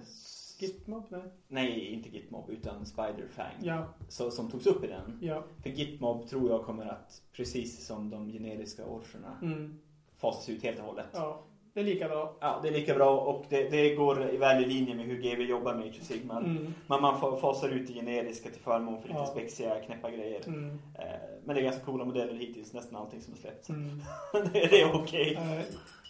s- 0.00 0.56
Gitmob? 0.60 1.04
Nej. 1.08 1.22
Nej, 1.48 1.86
inte 1.86 2.08
Gitmob 2.08 2.50
utan 2.50 2.86
Spiderfang. 2.86 3.54
Ja. 3.62 3.88
Så, 4.08 4.30
som 4.30 4.50
togs 4.50 4.66
upp 4.66 4.84
i 4.84 4.86
den. 4.86 5.18
Ja. 5.22 5.44
För 5.62 5.70
Gitmob 5.70 6.26
tror 6.28 6.50
jag 6.50 6.64
kommer 6.64 6.86
att, 6.86 7.22
precis 7.32 7.86
som 7.86 8.10
de 8.10 8.28
generiska 8.32 8.84
orcherna, 8.86 9.38
Mm. 9.42 9.78
Fasas 10.20 10.48
ut 10.48 10.62
helt 10.62 10.78
och 10.78 10.84
hållet. 10.84 11.06
Ja. 11.12 11.40
Det 11.74 11.80
är 11.80 11.84
lika 11.84 12.08
bra. 12.08 12.34
Ja, 12.40 12.58
det 12.62 12.68
är 12.68 12.72
lika 12.72 12.94
bra 12.94 13.20
och 13.20 13.44
det, 13.48 13.68
det 13.70 13.94
går 13.94 14.30
i 14.30 14.36
väl 14.36 14.64
i 14.64 14.66
linje 14.66 14.94
med 14.94 15.06
hur 15.06 15.16
GW 15.22 15.42
jobbar 15.44 15.74
med 15.74 15.86
Age 15.88 15.98
of 16.00 16.06
Sigmar. 16.06 16.40
Mm. 16.40 16.74
Man, 16.86 17.02
man 17.02 17.14
fa- 17.14 17.40
fasar 17.40 17.68
ut 17.68 17.86
det 17.86 17.92
generiska 17.92 18.50
till 18.50 18.60
förmån 18.60 19.00
för 19.00 19.08
lite 19.08 19.20
Ja. 19.20 19.26
spexiga, 19.26 19.80
knäppa 19.80 20.10
grejer. 20.10 20.40
Mm. 20.46 20.78
Eh, 20.98 21.04
men 21.44 21.54
det 21.56 21.60
är 21.60 21.64
ganska 21.64 21.84
coola 21.84 22.04
modeller 22.04 22.34
hittills, 22.34 22.72
nästan 22.72 22.96
allting 22.96 23.20
som 23.20 23.32
har 23.32 23.38
släppts. 23.40 23.68
Mm. 23.70 24.00
det, 24.32 24.66
det 24.66 24.80
är 24.80 24.94
okej. 25.02 25.34
Eh, 25.34 25.62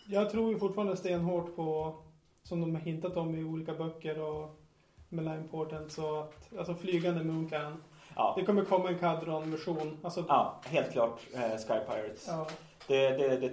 Jag 0.08 0.30
tror 0.30 0.52
ju 0.52 0.58
fortfarande 0.58 0.96
stenhårt 0.96 1.56
på, 1.56 1.94
som 2.42 2.60
de 2.60 2.74
har 2.74 2.82
hintat 2.82 3.16
om 3.16 3.34
i 3.34 3.44
olika 3.44 3.74
böcker 3.74 4.20
och 4.22 4.60
med 5.08 5.24
Line 5.24 5.48
Portent, 5.48 5.92
så 5.92 6.16
att, 6.20 6.58
alltså 6.58 6.74
flygande 6.74 7.24
Moonclan. 7.24 7.82
Ja. 8.16 8.34
Det 8.38 8.44
kommer 8.44 8.64
komma 8.64 8.88
en 8.88 8.98
Cadron-version. 8.98 9.98
Alltså, 10.02 10.24
ja, 10.28 10.60
helt 10.64 10.92
klart 10.92 11.20
eh, 11.34 11.40
Sky 11.40 11.78
Pirates. 11.86 12.24
ja. 12.28 12.46
Det, 12.86 13.10
det, 13.10 13.36
det, 13.36 13.50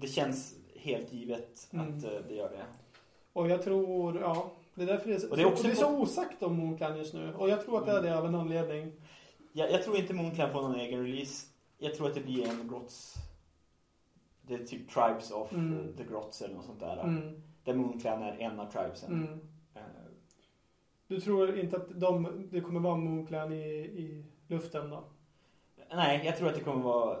det 0.00 0.06
känns 0.08 0.54
helt 0.76 1.12
givet 1.12 1.68
Mm. 1.72 1.88
att 1.98 2.04
eh, 2.04 2.10
det 2.28 2.34
gör 2.34 2.50
det. 2.50 2.64
Och 3.32 3.48
jag 3.48 3.62
tror, 3.62 4.20
ja. 4.20 4.50
Det 4.74 4.82
är 4.82 4.86
därför 4.86 5.08
det 5.08 5.14
är, 5.14 5.18
så, 5.18 5.30
Och 5.30 5.36
det 5.36 5.42
är 5.42 5.46
också 5.46 5.62
det 5.62 5.68
är 5.68 5.74
på- 5.74 5.80
så 5.80 5.98
osagt 6.02 6.42
om 6.42 6.56
Moonclan 6.56 6.98
just 6.98 7.14
nu. 7.14 7.34
Och 7.34 7.48
jag 7.48 7.64
tror 7.64 7.78
att 7.78 7.86
det 7.86 7.92
är 7.92 8.02
det 8.02 8.18
av 8.18 8.26
en 8.26 8.34
anledning. 8.34 8.92
Jag, 9.52 9.70
jag 9.72 9.82
tror 9.82 9.96
inte 9.96 10.14
Moonclan 10.14 10.50
får 10.52 10.62
någon 10.62 10.74
egen 10.80 11.04
release. 11.06 11.46
Jag 11.78 11.94
tror 11.94 12.06
att 12.08 12.14
det 12.14 12.20
blir 12.20 12.48
en 12.48 12.68
Grots. 12.68 13.14
Det 14.42 14.54
är 14.54 14.58
typ 14.58 14.90
Tribes 14.90 15.30
of 15.30 15.52
Mm. 15.52 15.96
the 15.96 16.04
Grots 16.04 16.42
eller 16.42 16.54
något 16.54 16.64
sånt 16.64 16.80
där. 16.80 16.96
Mm. 17.02 17.42
Där 17.64 17.74
Moonclan 17.74 18.22
är 18.22 18.36
en 18.38 18.60
av 18.60 18.70
tribesen. 18.70 19.12
Mm. 19.12 19.40
Eh, 19.74 19.82
Du 21.06 21.20
tror 21.20 21.58
inte 21.58 21.76
att 21.76 22.00
de, 22.00 22.46
det 22.50 22.60
kommer 22.60 22.80
vara 22.80 22.96
Moonclan 22.96 23.52
i, 23.52 23.62
i 23.78 24.24
luften 24.46 24.90
då? 24.90 25.04
nej, 25.94 26.22
jag 26.24 26.36
tror 26.36 26.48
att 26.48 26.54
det 26.54 26.60
kommer 26.60 26.82
vara 26.84 27.18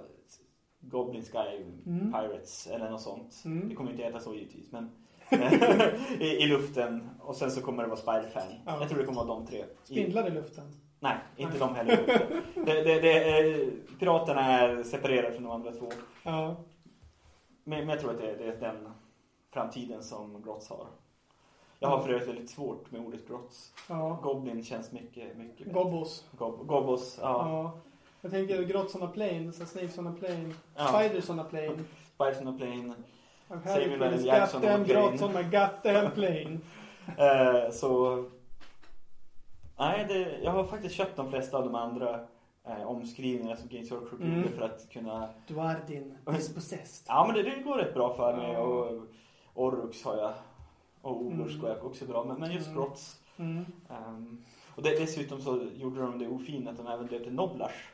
Goblin 0.80 1.22
Sky 1.22 1.64
Mm. 1.86 2.12
Pirates 2.12 2.66
eller 2.66 2.90
något 2.90 3.00
sånt. 3.00 3.42
Mm. 3.44 3.68
Det 3.68 3.74
kommer 3.74 3.90
inte 3.90 4.02
heta 4.02 4.20
så 4.20 4.34
givetvis, 4.34 4.72
men 4.72 4.90
i, 6.20 6.24
i 6.26 6.46
luften. 6.46 7.08
Och 7.20 7.36
sen 7.36 7.50
så 7.50 7.60
kommer 7.62 7.82
det 7.82 7.88
vara 7.88 8.00
Spider-Fan. 8.00 8.52
Ja. 8.66 8.76
Jag 8.80 8.88
tror 8.88 8.98
det 8.98 9.04
kommer 9.06 9.24
vara 9.24 9.38
de 9.38 9.46
tre. 9.46 9.64
Spindlar 9.84 10.26
i 10.26 10.30
luften? 10.30 10.64
nej, 11.00 11.16
inte 11.36 11.50
Nej. 11.58 11.60
de 11.60 11.74
heller. 11.74 11.96
det, 12.54 12.82
det, 12.82 13.00
det, 13.00 13.38
eh, 13.38 13.68
piraterna 13.98 14.40
är 14.40 14.82
separerade 14.82 15.32
från 15.32 15.42
de 15.44 15.52
andra 15.52 15.72
två. 15.72 15.88
Ja. 16.22 16.56
Men, 17.64 17.78
men 17.80 17.88
jag 17.88 18.00
tror 18.00 18.10
att 18.10 18.18
det, 18.18 18.36
det 18.36 18.44
är 18.44 18.60
den 18.60 18.88
framtiden 19.50 20.02
som 20.02 20.42
Grotts 20.42 20.68
har. 20.70 20.86
Jag 21.80 21.88
har 21.88 21.98
för 22.02 22.10
övrigt 22.10 22.28
väldigt 22.28 22.50
svårt 22.50 22.90
med 22.90 23.00
ordet 23.00 23.28
Grotts. 23.28 23.72
ja. 23.88 24.20
Goblin 24.22 24.64
känns 24.64 24.92
mycket, 24.92 25.36
mycket 25.36 25.66
bättre. 25.66 25.72
Gobbos. 25.82 26.24
Gob, 26.38 26.66
Gobbos, 26.66 27.18
ja. 27.22 27.28
Ja. 27.48 27.80
Jag 28.20 28.30
tänker 28.30 28.62
Grotts 28.62 28.94
on 28.94 29.02
a 29.02 29.10
plane, 29.14 29.52
så 29.52 29.66
Snakes 29.66 29.98
on 29.98 30.06
a 30.06 30.14
plane, 30.18 30.54
ja. 30.76 30.86
Spiders 30.86 31.30
on 31.30 31.40
a 31.40 31.44
plane. 31.44 31.84
Spiders 32.14 32.40
on 32.40 32.48
a 32.48 32.54
plane. 32.58 32.94
Samuel 33.64 34.02
L. 34.02 34.24
Jackson 34.26 34.64
on 34.64 34.68
a 34.70 34.84
plane. 34.84 34.84
Grotts 34.84 35.22
on 35.22 35.32
my 35.32 35.42
goddamn 35.42 36.10
plane. 36.10 36.58
Eh, 37.18 37.70
så... 37.70 38.24
Nej, 39.78 40.04
det, 40.08 40.38
jag 40.42 40.50
har 40.50 40.64
faktiskt 40.64 40.94
köpt 40.94 41.16
de 41.16 41.30
flesta 41.30 41.56
av 41.58 41.64
de 41.64 41.74
andra 41.74 42.20
eh, 42.66 42.82
omskrivningarna 42.82 43.56
som 43.56 43.68
Games 43.68 43.90
Workshop 43.92 44.20
Mm. 44.20 44.36
gjorde 44.36 44.48
för 44.48 44.62
att 44.64 44.88
kunna... 44.90 45.28
Dwardin, 45.46 46.18
dispossessed. 46.26 47.04
Ja, 47.08 47.24
men 47.26 47.36
det, 47.36 47.42
det 47.50 47.62
går 47.62 47.74
rätt 47.76 47.94
bra 47.94 48.14
för 48.14 48.36
mig. 48.36 48.56
Och 48.56 49.06
Orrux 49.54 50.04
har 50.04 50.16
jag. 50.16 50.32
Och 51.02 51.22
Olors 51.22 51.48
Mm. 51.50 51.60
går 51.60 51.70
jag 51.70 51.84
också 51.86 52.04
bra. 52.06 52.24
Men, 52.24 52.40
men 52.40 52.52
just 52.52 52.66
Mm. 52.68 52.78
Grotts. 52.78 53.16
Mm. 53.36 53.64
ehm, 53.90 54.42
och 54.74 54.82
det, 54.82 54.90
dessutom 55.00 55.40
så 55.40 55.66
gjorde 55.76 56.00
de 56.00 56.18
det 56.18 56.28
ofint 56.28 56.68
att 56.68 56.76
de 56.76 56.86
även 56.86 57.06
döpte 57.06 57.30
Noblars. 57.30 57.88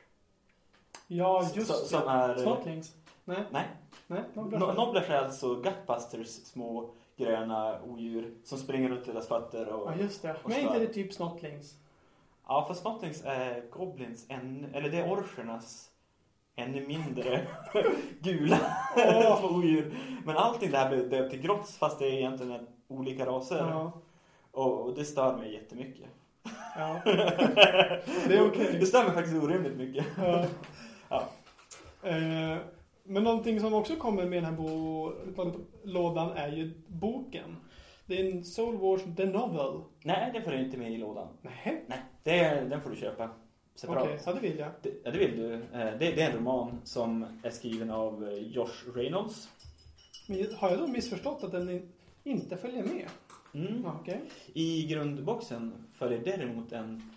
Ja, 1.06 1.50
just 1.54 1.66
Så- 1.68 1.74
som 1.86 2.00
det. 2.00 2.10
är- 2.10 2.36
Snortlings? 2.36 2.92
Nej, 3.24 3.38
Nej, 3.50 3.64
nej. 4.06 4.22
no, 4.34 4.72
Noblars 4.72 5.10
är 5.10 5.18
alltså 5.18 5.54
Gutbusters 5.54 6.28
små 6.28 6.90
gröna 7.16 7.82
odjur 7.82 8.34
som 8.44 8.58
springer 8.58 8.88
runt 8.88 9.04
deras 9.06 9.28
fötter. 9.28 9.68
Och, 9.68 9.90
Ja, 9.90 9.94
just 10.00 10.22
det. 10.22 10.36
och 10.42 10.50
Men 10.50 10.58
inte 10.60 10.78
det 10.78 10.86
typ 10.86 11.12
Snortlings? 11.12 11.74
Ja, 12.46 12.64
fast 12.68 12.80
Snotlings 12.80 13.22
är 13.24 13.64
Goblins 13.70 14.26
ännu, 14.28 14.68
eller 14.74 14.90
det 14.90 14.98
är 14.98 15.10
Orchernas 15.12 15.90
ännu 16.56 16.86
mindre 16.86 17.46
gula 18.20 18.58
Åh. 18.96 19.44
odjur. 19.56 19.94
Men 20.24 20.36
allting 20.36 20.70
det 20.70 20.78
här 20.78 20.88
blev 20.88 21.10
döpt 21.10 21.30
till 21.30 21.40
grotts 21.40 21.78
fast 21.78 21.98
det 21.98 22.06
är 22.06 22.12
egentligen 22.12 22.66
olika 22.88 23.26
raser. 23.26 23.66
Ja. 23.70 23.92
Och, 24.50 24.80
och 24.80 24.94
det 24.94 25.04
stör 25.04 25.36
mig 25.36 25.52
jättemycket. 25.54 26.06
ja. 26.76 27.00
Det 27.04 28.36
är 28.36 28.46
okej. 28.48 28.76
Det 28.80 28.86
stör 28.86 29.04
mig 29.04 29.12
faktiskt 29.14 29.42
orimligt 29.42 29.76
mycket. 29.76 30.06
ja. 30.18 30.44
Ja. 31.14 31.28
Eh, 32.08 32.58
men 33.04 33.22
någonting 33.24 33.60
som 33.60 33.74
också 33.74 33.96
kommer 33.96 34.24
med 34.26 34.42
den 34.42 34.44
här 34.44 34.52
bo- 34.52 35.64
lådan 35.84 36.30
är 36.32 36.48
ju 36.52 36.72
boken. 36.86 37.56
Det 38.06 38.20
är 38.20 38.30
en 38.32 38.44
Soul 38.44 38.76
Wars 38.76 39.02
The 39.16 39.24
Novel. 39.26 39.80
Nej, 40.04 40.30
det 40.34 40.42
får 40.42 40.50
du 40.50 40.60
inte 40.64 40.76
med 40.78 40.92
i 40.92 40.96
lådan. 40.96 41.28
Nej, 41.42 41.84
Nej, 41.86 41.98
det, 42.22 42.60
den 42.70 42.80
får 42.80 42.90
du 42.90 42.96
köpa 42.96 43.30
okej, 44.02 44.18
ja 44.26 44.32
det 44.32 44.40
vill 44.40 44.58
jag. 44.58 44.70
Det, 44.82 44.90
ja, 45.04 45.10
det 45.10 45.18
vill 45.18 45.36
du. 45.36 45.54
Eh, 45.54 45.62
Det, 45.72 45.98
det 45.98 46.22
är 46.22 46.30
en 46.30 46.36
roman 46.36 46.80
som 46.84 47.26
är 47.42 47.50
skriven 47.50 47.90
av 47.90 48.24
eh, 48.28 48.34
Josh 48.38 48.94
Reynolds. 48.94 49.48
Men 50.28 50.54
har 50.54 50.70
jag 50.70 50.78
då 50.78 50.86
missförstått 50.86 51.44
att 51.44 51.52
den 51.52 51.70
in- 51.70 51.92
inte 52.24 52.56
följer 52.56 52.82
med? 52.82 53.08
Mm. 53.54 53.86
Okej. 53.86 54.20
I 54.54 54.86
grundboxen 54.86 55.72
följer 55.92 56.20
däremot 56.24 56.72
en 56.72 57.10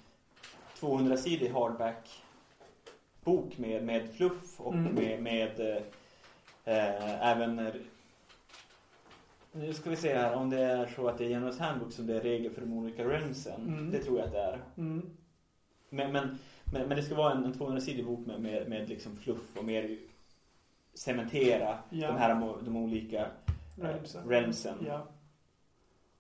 200-sidig 0.80 1.50
hardback 1.54 2.10
bok 3.28 3.58
med, 3.58 3.84
med 3.84 4.10
fluff 4.14 4.60
och 4.62 4.74
Mm. 4.74 4.94
med, 4.96 5.24
med 5.24 5.60
eh, 5.60 5.76
eh, 6.66 7.28
även 7.32 7.60
eh, 7.60 7.74
nu 9.52 9.74
ska 9.74 9.90
vi 9.90 9.96
se 9.96 10.14
här 10.14 10.34
om 10.36 10.50
det 10.50 10.60
är 10.60 10.88
så 10.88 11.08
att 11.08 11.18
det 11.18 11.26
är 11.26 11.30
Generals 11.30 11.60
Handbook 11.60 11.92
som 11.92 12.08
det 12.08 12.16
är 12.16 12.22
regler 12.22 12.50
för 12.50 12.62
de 12.62 12.74
olika 12.74 13.06
realmsen. 13.06 13.68
Mm. 13.68 13.92
Det 13.92 14.00
tror 14.04 14.18
jag 14.18 14.26
att 14.28 14.34
det 14.34 14.40
är. 14.42 14.60
Mm. 14.78 15.02
Men, 15.90 16.12
men, 16.12 16.38
men, 16.74 16.88
men 16.88 16.98
det 16.98 17.04
ska 17.04 17.16
vara 17.16 17.32
en, 17.34 17.44
en 17.46 17.54
200-sidig 17.54 18.06
bok 18.06 18.26
med, 18.28 18.42
med, 18.42 18.70
med 18.70 18.90
liksom 18.90 19.16
fluff 19.16 19.58
och 19.58 19.66
mer 19.66 19.98
cementera 20.94 21.78
Ja. 21.90 22.08
de 22.08 22.18
här 22.18 22.56
de 22.66 22.78
olika 22.78 23.20
eh, 23.26 23.30
Realmsen. 23.82 24.30
realmsen. 24.30 24.76
Ja. 24.88 25.08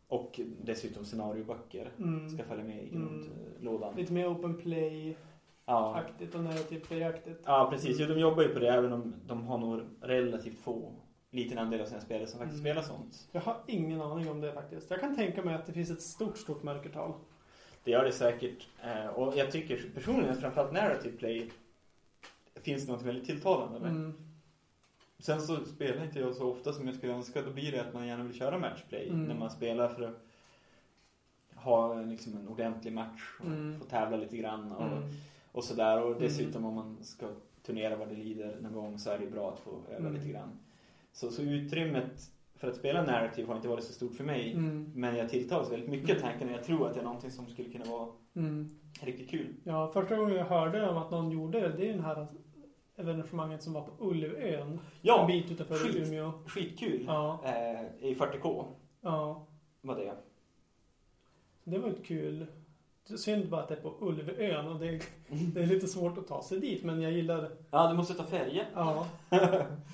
Och 0.07 0.39
dessutom 0.63 1.05
scenarioböcker 1.05 1.89
Mm. 1.99 2.29
ska 2.29 2.43
följa 2.43 2.63
med 2.63 2.83
i 2.83 2.89
Mm. 2.95 3.07
grundlådan. 3.07 3.95
Lite 3.95 4.13
mer 4.13 4.27
open 4.33 4.57
play-aktigt 4.57 5.17
Ja. 5.69 6.03
och 6.33 6.39
narrative 6.43 6.81
play-aktigt. 6.85 7.41
ja, 7.45 7.67
precis. 7.71 7.99
Jo, 7.99 8.07
de 8.07 8.19
jobbar 8.19 8.43
ju 8.43 8.49
på 8.49 8.59
det 8.59 8.67
även 8.69 8.93
om 8.93 9.13
de 9.27 9.47
har 9.47 9.57
nog 9.57 9.81
relativt 10.01 10.59
få, 10.59 10.91
liten 11.31 11.57
andel 11.57 11.81
av 11.81 11.85
sina 11.85 12.01
spelare 12.01 12.27
som 12.27 12.39
faktiskt 12.39 12.59
Mm. 12.61 12.73
spelar 12.73 12.81
sånt. 12.97 13.27
Jag 13.31 13.41
har 13.41 13.57
ingen 13.67 14.01
aning 14.01 14.29
om 14.31 14.41
det 14.41 14.51
faktiskt. 14.53 14.89
Jag 14.91 14.99
kan 14.99 15.15
tänka 15.15 15.43
mig 15.43 15.55
att 15.55 15.65
det 15.65 15.73
finns 15.73 15.91
ett 15.91 16.01
stort, 16.01 16.37
stort 16.37 16.63
mörkertal. 16.63 17.13
Det 17.83 17.91
gör 17.91 18.03
det 18.03 18.11
säkert. 18.11 18.67
Eh, 18.83 19.07
Och 19.07 19.37
jag 19.37 19.51
tycker 19.51 19.89
personligen 19.95 20.29
att 20.33 20.39
framförallt 20.39 20.71
narrative 20.73 21.17
play 21.17 21.49
finns 22.55 22.87
något 22.87 23.01
väldigt 23.01 23.25
tilltalande 23.25 23.79
med. 23.79 23.89
Mm. 23.89 24.13
Sen 25.19 25.41
så 25.41 25.65
spelar 25.65 26.03
inte 26.03 26.19
jag 26.19 26.35
så 26.35 26.51
ofta 26.51 26.73
som 26.73 26.87
jag 26.87 26.95
skulle 26.95 27.13
önska. 27.13 27.41
Då 27.41 27.51
blir 27.51 27.71
det 27.71 27.81
att 27.81 27.93
man 27.93 28.07
gärna 28.07 28.23
vill 28.23 28.39
köra 28.39 28.57
matchplay 28.57 29.09
Mm. 29.09 29.23
när 29.23 29.35
man 29.35 29.51
spelar 29.51 29.89
för 29.89 30.01
att 30.01 30.17
ha 31.55 31.93
liksom 32.01 32.37
en 32.37 32.47
ordentlig 32.47 32.93
match 32.93 33.37
och 33.39 33.45
Mm. 33.45 33.79
få 33.79 33.85
tävla 33.85 34.17
lite 34.17 34.37
grann 34.37 34.71
och, 34.71 34.81
Mm. 34.87 35.03
Och 35.57 35.63
sådär. 35.63 36.03
Och 36.03 36.15
dessutom 36.19 36.65
om 36.65 36.73
man 36.73 36.97
ska 37.03 37.27
turnera 37.65 37.95
vad 37.95 38.07
det 38.09 38.15
lider 38.15 38.57
någon 38.61 38.73
gång 38.73 38.99
så 38.99 39.09
är 39.09 39.19
det 39.19 39.27
bra 39.27 39.51
att 39.51 39.59
få 39.59 39.69
öva 39.89 39.97
Mm. 39.99 40.13
lite 40.13 40.27
grann. 40.29 40.59
Så, 41.11 41.31
så 41.31 41.41
utrymmet 41.41 42.31
för 42.55 42.67
att 42.67 42.75
spela 42.75 43.03
narrative 43.03 43.47
har 43.47 43.55
inte 43.55 43.67
varit 43.67 43.83
så 43.83 43.93
stort 43.93 44.15
för 44.15 44.23
mig. 44.23 44.51
Mm. 44.53 44.91
Men 44.95 45.15
jag 45.15 45.29
tilltalas 45.29 45.71
väldigt 45.71 45.89
mycket 45.89 46.17
av 46.17 46.21
tanken 46.21 46.47
och 46.49 46.53
jag 46.53 46.63
tror 46.63 46.87
att 46.87 46.93
det 46.93 46.99
är 46.99 47.03
någonting 47.03 47.31
som 47.31 47.45
skulle 47.47 47.69
kunna 47.69 47.85
vara 47.85 48.09
Mm. 48.35 48.77
riktigt 49.01 49.29
kul. 49.29 49.53
Ja, 49.63 49.91
första 49.93 50.15
gången 50.15 50.35
jag 50.35 50.45
hörde 50.45 50.89
om 50.89 50.97
att 50.97 51.11
någon 51.11 51.31
gjorde 51.31 51.59
det, 51.59 51.69
det 51.77 51.89
är 51.89 51.93
den 51.93 52.03
här 52.03 52.27
evenemanget 52.95 53.63
som 53.63 53.73
var 53.73 53.81
på 53.81 53.91
Ulvön. 54.05 54.61
En 54.61 54.79
Ja, 55.01 55.25
bit 55.27 55.51
utanför 55.51 55.75
skit. 55.75 56.07
Umeå. 56.07 56.31
skitkul. 56.47 57.03
Ja, 57.07 57.39
Eh, 57.45 58.05
I 58.09 58.15
40K 58.15 58.65
ja. 59.01 59.47
var 59.81 59.95
det. 59.95 60.13
Det 61.63 61.77
var 61.79 61.87
ju 61.89 61.95
kul. 62.03 62.45
Synd 63.15 63.49
bara 63.49 63.61
att 63.61 63.67
det 63.67 63.73
är 63.75 63.79
på 63.81 63.93
Ulvön 63.99 64.67
och 64.67 64.79
det, 64.79 64.99
det 65.53 65.61
är 65.61 65.65
lite 65.67 65.87
svårt 65.87 66.17
att 66.17 66.27
ta 66.27 66.43
sig 66.43 66.59
dit, 66.59 66.83
men 66.83 67.01
jag 67.01 67.11
gillar 67.11 67.49
Ja, 67.71 67.87
du 67.87 67.93
måste 67.93 68.13
ta 68.13 68.23
färja. 68.23 68.63
Ja. 68.75 69.05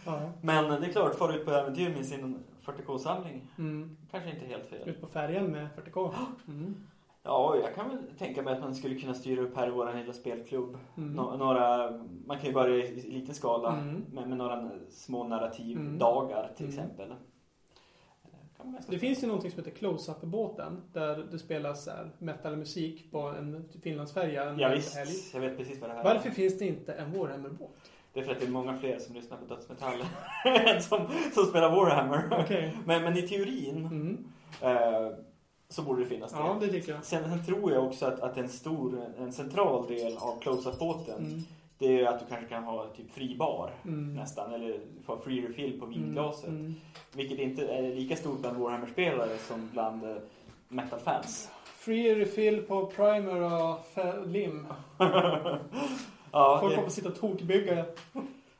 ja. 0.06 0.20
Men 0.42 0.82
det 0.82 0.88
är 0.88 0.92
klart, 0.92 1.16
far 1.16 1.34
ut 1.34 1.46
på 1.46 1.52
äventyr 1.52 1.90
med 1.90 2.06
sin 2.06 2.44
40K-samling. 2.66 3.42
Mm. 3.58 3.98
Kanske 4.12 4.30
inte 4.30 4.46
helt 4.46 4.66
fel. 4.70 4.90
Ut 4.90 5.02
på 5.02 5.08
färjan 5.08 5.46
med 5.52 5.68
40K. 5.76 6.12
Mm. 6.48 6.76
Ja, 7.26 7.56
jag 7.64 7.76
kan 7.76 7.90
väl 7.90 7.98
tänka 8.18 8.42
mig 8.42 8.54
att 8.54 8.60
man 8.62 8.76
skulle 8.76 8.96
kunna 8.96 9.14
styra 9.14 9.42
upp 9.42 9.56
här 9.58 9.68
i 9.68 9.72
vår 9.72 9.94
lilla 9.98 10.14
spelklubb. 10.14 10.78
Mm. 10.98 11.14
Nå- 11.14 11.38
några, 11.38 11.92
man 12.26 12.38
kan 12.38 12.48
ju 12.48 12.54
börja 12.54 12.86
i 12.86 13.12
liten 13.12 13.36
skala 13.36 13.74
Mm. 13.78 14.04
med, 14.14 14.28
med 14.30 14.38
några 14.38 14.70
små 14.90 15.24
narrativdagar 15.24 16.00
dagar 16.00 16.52
till 16.58 16.66
Mm. 16.66 16.80
exempel. 16.80 17.12
Eh, 17.12 17.18
Kan 18.22 18.32
vara 18.32 18.42
ganska 18.42 18.53
Det 18.88 19.00
finns 19.00 19.24
ju 19.24 19.28
någonting 19.28 19.52
som 19.52 19.60
heter 19.64 19.72
Close-Up-båten 19.78 20.82
där 20.94 21.28
det 21.32 21.40
spelas 21.40 21.90
metalmusik 22.20 23.12
på 23.12 23.20
en 23.20 23.70
Finlandsfärja 23.84 24.44
en 24.50 24.60
Ja, 24.60 24.68
helg. 24.68 24.80
visst, 24.80 25.34
jag 25.34 25.42
vet 25.42 25.58
precis 25.58 25.82
vad 25.82 25.90
det 25.90 25.94
här 25.94 26.04
Varför 26.04 26.30
är. 26.30 26.34
finns 26.34 26.58
det 26.58 26.66
inte 26.66 26.94
en 26.94 27.12
Warhammer-båt? 27.20 27.70
Det 28.14 28.20
är 28.20 28.24
för 28.24 28.32
att 28.32 28.40
det 28.40 28.46
är 28.46 28.50
många 28.50 28.78
fler 28.78 29.00
som 29.00 29.16
lyssnar 29.16 29.38
på 29.38 29.46
dödsmetall 29.46 29.94
som, 30.82 31.08
som 31.34 31.46
spelar 31.46 31.70
Warhammer. 31.76 32.30
Okej. 32.44 32.78
Men, 32.86 33.04
men 33.04 33.18
i 33.18 33.22
teorin 33.22 33.86
Mm. 33.86 34.26
eh, 34.62 35.12
så 35.70 35.82
borde 35.82 36.04
det 36.04 36.10
finnas 36.10 36.32
det. 36.32 36.38
Ja, 36.38 36.58
det 36.62 36.68
tycker 36.68 36.92
jag. 36.92 37.04
Sen, 37.06 37.24
sen 37.30 37.46
tror 37.46 37.72
jag 37.72 37.86
också 37.86 38.06
att, 38.06 38.20
att 38.20 38.38
en 38.38 38.50
stor, 38.50 39.06
en 39.18 39.34
central 39.34 39.88
del 39.88 40.18
av 40.18 40.40
close-up-båten 40.42 41.18
Mm. 41.26 41.44
Det 41.88 42.02
är 42.02 42.08
att 42.08 42.20
du 42.20 42.26
kanske 42.26 42.48
kan 42.48 42.64
ha 42.64 42.88
typ 42.88 43.12
fri 43.12 43.36
bar 43.36 43.72
Mm. 43.86 44.14
nästan 44.16 44.54
eller 44.54 44.80
få 45.06 45.18
free 45.18 45.48
refill 45.48 45.80
på 45.80 45.86
vinglaset. 45.86 46.50
Mm. 46.50 46.74
Vilket 47.16 47.40
inte 47.40 47.68
är 47.68 47.96
lika 47.96 48.16
stort 48.16 48.40
bland 48.40 48.58
Warhammer-spelare 48.58 49.38
som 49.38 49.70
bland 49.74 50.04
eh, 50.04 50.16
metal-fans. 50.68 51.52
Free 51.66 52.16
refill 52.16 52.62
på 52.62 52.86
primer 52.86 53.42
och 53.42 53.80
lim. 54.28 54.68
ja, 56.32 56.58
Folk 56.62 56.72
det, 56.72 56.76
kommer 56.76 56.90
sitta 56.90 57.10
och 57.10 57.20
tokbygga. 57.20 57.86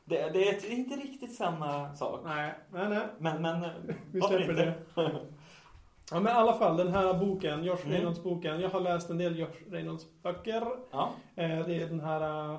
det, 0.04 0.30
det 0.32 0.48
är 0.48 0.70
inte 0.72 0.94
riktigt 0.96 1.34
samma 1.34 1.94
sak. 1.94 2.20
Nej, 2.24 2.52
nej, 2.72 2.88
nej. 2.88 3.00
Men, 3.18 3.42
men 3.42 3.64
eh, 3.64 3.70
Vi 4.12 4.20
varför 4.20 4.40
inte? 4.40 4.52
det. 4.52 4.74
Ja, 6.10 6.20
men 6.20 6.32
i 6.32 6.36
alla 6.38 6.52
fall 6.54 6.76
den 6.76 6.88
här 6.88 7.14
boken, 7.14 7.64
Josh 7.64 7.78
Mm. 7.84 7.92
Reynolds 7.92 8.22
boken. 8.22 8.60
Jag 8.60 8.68
har 8.70 8.80
läst 8.80 9.10
en 9.10 9.18
del 9.18 9.38
Josh 9.38 9.70
Reynolds 9.70 10.06
böcker. 10.22 10.66
Ja. 10.90 11.10
Eh, 11.36 11.66
det 11.66 11.74
är 11.82 11.86
den 11.88 12.00
här 12.00 12.58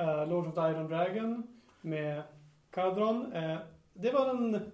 uh, 0.00 0.28
Lord 0.28 0.46
of 0.48 0.54
the 0.54 0.60
Iron 0.60 0.88
Dragon 0.88 1.46
med 1.80 2.22
Kadron. 2.70 3.32
Eh, 3.32 3.56
det 3.94 4.10
var 4.10 4.26
den 4.26 4.72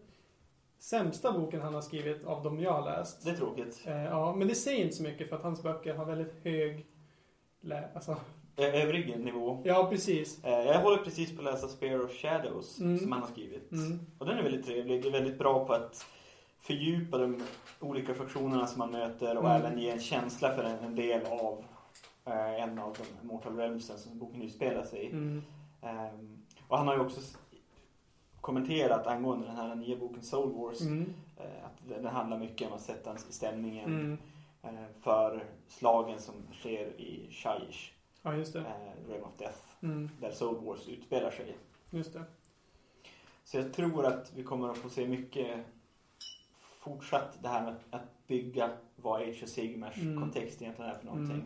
sämsta 0.78 1.32
boken 1.32 1.60
han 1.60 1.74
har 1.74 1.80
skrivit 1.80 2.24
av 2.24 2.42
de 2.42 2.60
jag 2.60 2.72
har 2.72 2.84
läst. 2.98 3.24
Det 3.24 3.30
är 3.30 3.34
tråkigt. 3.34 3.82
Eh, 3.86 4.04
ja, 4.04 4.34
men 4.34 4.48
det 4.48 4.54
säger 4.54 4.84
inte 4.84 4.96
så 4.96 5.02
mycket 5.02 5.28
för 5.28 5.36
att 5.36 5.42
hans 5.42 5.62
böcker 5.62 5.94
har 5.94 6.04
väldigt 6.04 6.34
hög... 6.44 6.86
Lä- 7.60 7.88
alltså, 7.94 8.16
Eh, 8.56 8.82
Övrig 8.82 9.18
nivå. 9.24 9.62
ja, 9.64 9.86
precis. 9.90 10.44
Eh, 10.44 10.50
Jag 10.52 10.80
håller 10.82 10.96
precis 11.04 11.32
på 11.36 11.38
att 11.38 11.44
läsa 11.54 11.68
Spear 11.68 12.04
of 12.04 12.12
Shadows 12.12 12.80
Mm. 12.80 12.98
som 12.98 13.12
han 13.12 13.20
har 13.20 13.28
skrivit. 13.28 13.72
Mm. 13.72 13.98
Och 14.18 14.26
den 14.26 14.38
är 14.38 14.42
väldigt 14.42 14.66
trevlig. 14.66 15.02
Det 15.02 15.08
är 15.08 15.12
väldigt 15.12 15.38
bra 15.38 15.64
på 15.66 15.72
att 15.72 16.06
fördjupa 16.60 17.18
de 17.18 17.42
olika 17.80 18.14
funktionerna 18.14 18.66
som 18.66 18.78
man 18.78 18.90
möter 18.90 19.36
och 19.38 19.44
Mm. 19.50 19.56
även 19.62 19.78
ge 19.78 19.90
en 19.90 20.00
känsla 20.00 20.54
för 20.54 20.62
en, 20.64 20.94
del 20.94 21.26
av 21.26 21.58
eh, 21.58 21.64
en 22.34 22.78
av 22.78 22.96
de 22.98 23.26
Mortal 23.26 23.56
Realmsen 23.56 23.98
som 23.98 24.18
boken 24.18 24.42
utspelar 24.42 24.84
sig 24.84 25.00
i. 25.04 25.12
Mm. 25.12 25.42
Ehm, 25.82 26.38
och 26.68 26.78
han 26.78 26.86
har 26.88 26.94
ju 26.94 27.00
också 27.00 27.20
kommenterat 28.40 29.06
angående 29.06 29.46
den 29.46 29.56
här 29.56 29.74
nya 29.74 29.96
boken 29.96 30.22
Soul 30.22 30.52
Wars 30.52 30.80
Mm. 30.80 31.14
eh, 31.36 31.64
att 31.64 31.88
den 32.02 32.06
handlar 32.06 32.38
mycket 32.38 32.68
om 32.68 32.74
att 32.74 32.82
sätta 32.82 33.16
stämningen 33.16 33.84
Mm. 33.94 34.18
eh, 34.62 34.86
för 35.00 35.44
slagen 35.68 36.20
som 36.20 36.34
sker 36.60 37.00
i 37.00 37.28
Shaiish, 37.30 37.92
Ja, 38.22 38.34
just 38.34 38.52
det. 38.52 38.58
eh, 38.60 39.08
Realm 39.10 39.24
of 39.24 39.36
Death, 39.38 39.58
Mm. 39.82 40.10
där 40.20 40.30
Soul 40.30 40.64
Wars 40.64 40.88
utspelar 40.88 41.30
sig. 41.30 41.56
Just 41.90 42.12
det. 42.12 42.22
Så 43.44 43.56
jag 43.56 43.72
tror 43.72 44.06
att 44.06 44.32
vi 44.36 44.42
kommer 44.42 44.68
att 44.68 44.78
få 44.78 44.88
se 44.88 45.08
mycket 45.08 45.64
fortsatt 46.80 47.38
det 47.42 47.48
här 47.48 47.62
med 47.64 47.74
att 47.90 48.26
bygga 48.26 48.70
vad 48.96 49.22
Age 49.22 49.40
of 49.42 49.48
Sigmars 49.48 49.96
Mm. 49.96 50.20
kontext 50.20 50.62
egentligen 50.62 50.90
är 50.90 50.94
för 50.94 51.06
någonting. 51.06 51.42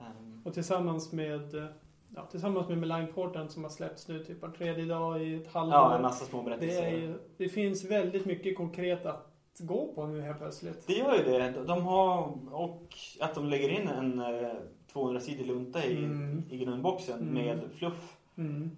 Ehm, 0.00 0.42
Och 0.44 0.54
tillsammans 0.54 1.12
med, 1.12 1.54
eh, 1.54 1.66
ja, 2.14 2.26
tillsammans 2.26 2.68
med 2.68 3.14
Portent 3.14 3.52
som 3.52 3.62
har 3.62 3.70
släppts 3.70 4.08
nu 4.08 4.24
typ 4.24 4.42
var 4.42 4.48
tredje 4.48 4.84
dag 4.84 5.22
i 5.22 5.34
ett 5.34 5.52
halvår. 5.52 5.74
ja, 5.74 5.96
en 5.96 6.02
massa 6.02 6.24
små 6.24 6.38
det, 6.38 6.44
berättelser. 6.44 6.82
är 6.82 6.90
ju, 6.96 7.18
det 7.36 7.48
finns 7.48 7.84
väldigt 7.84 8.24
mycket 8.26 8.56
konkret 8.56 9.06
att 9.06 9.24
gå 9.58 9.92
på 9.94 10.06
nu 10.06 10.20
helt 10.20 10.38
plötsligt. 10.38 10.86
Det 10.86 10.92
gör 10.92 11.16
ju 11.18 11.24
det. 11.24 11.50
De- 11.66 11.82
har, 11.82 12.38
och 12.54 12.94
att 13.20 13.34
de 13.34 13.46
lägger 13.48 13.68
in 13.68 13.88
en 13.88 14.18
eh, 14.18 14.52
200-sidig 14.92 15.46
lunta 15.46 15.84
i, 15.84 16.04
Mm. 16.04 16.42
i 16.50 16.58
grundboxen 16.58 17.20
Mm. 17.20 17.34
med 17.34 17.60
fluff 17.72 18.16
Mm. 18.36 18.70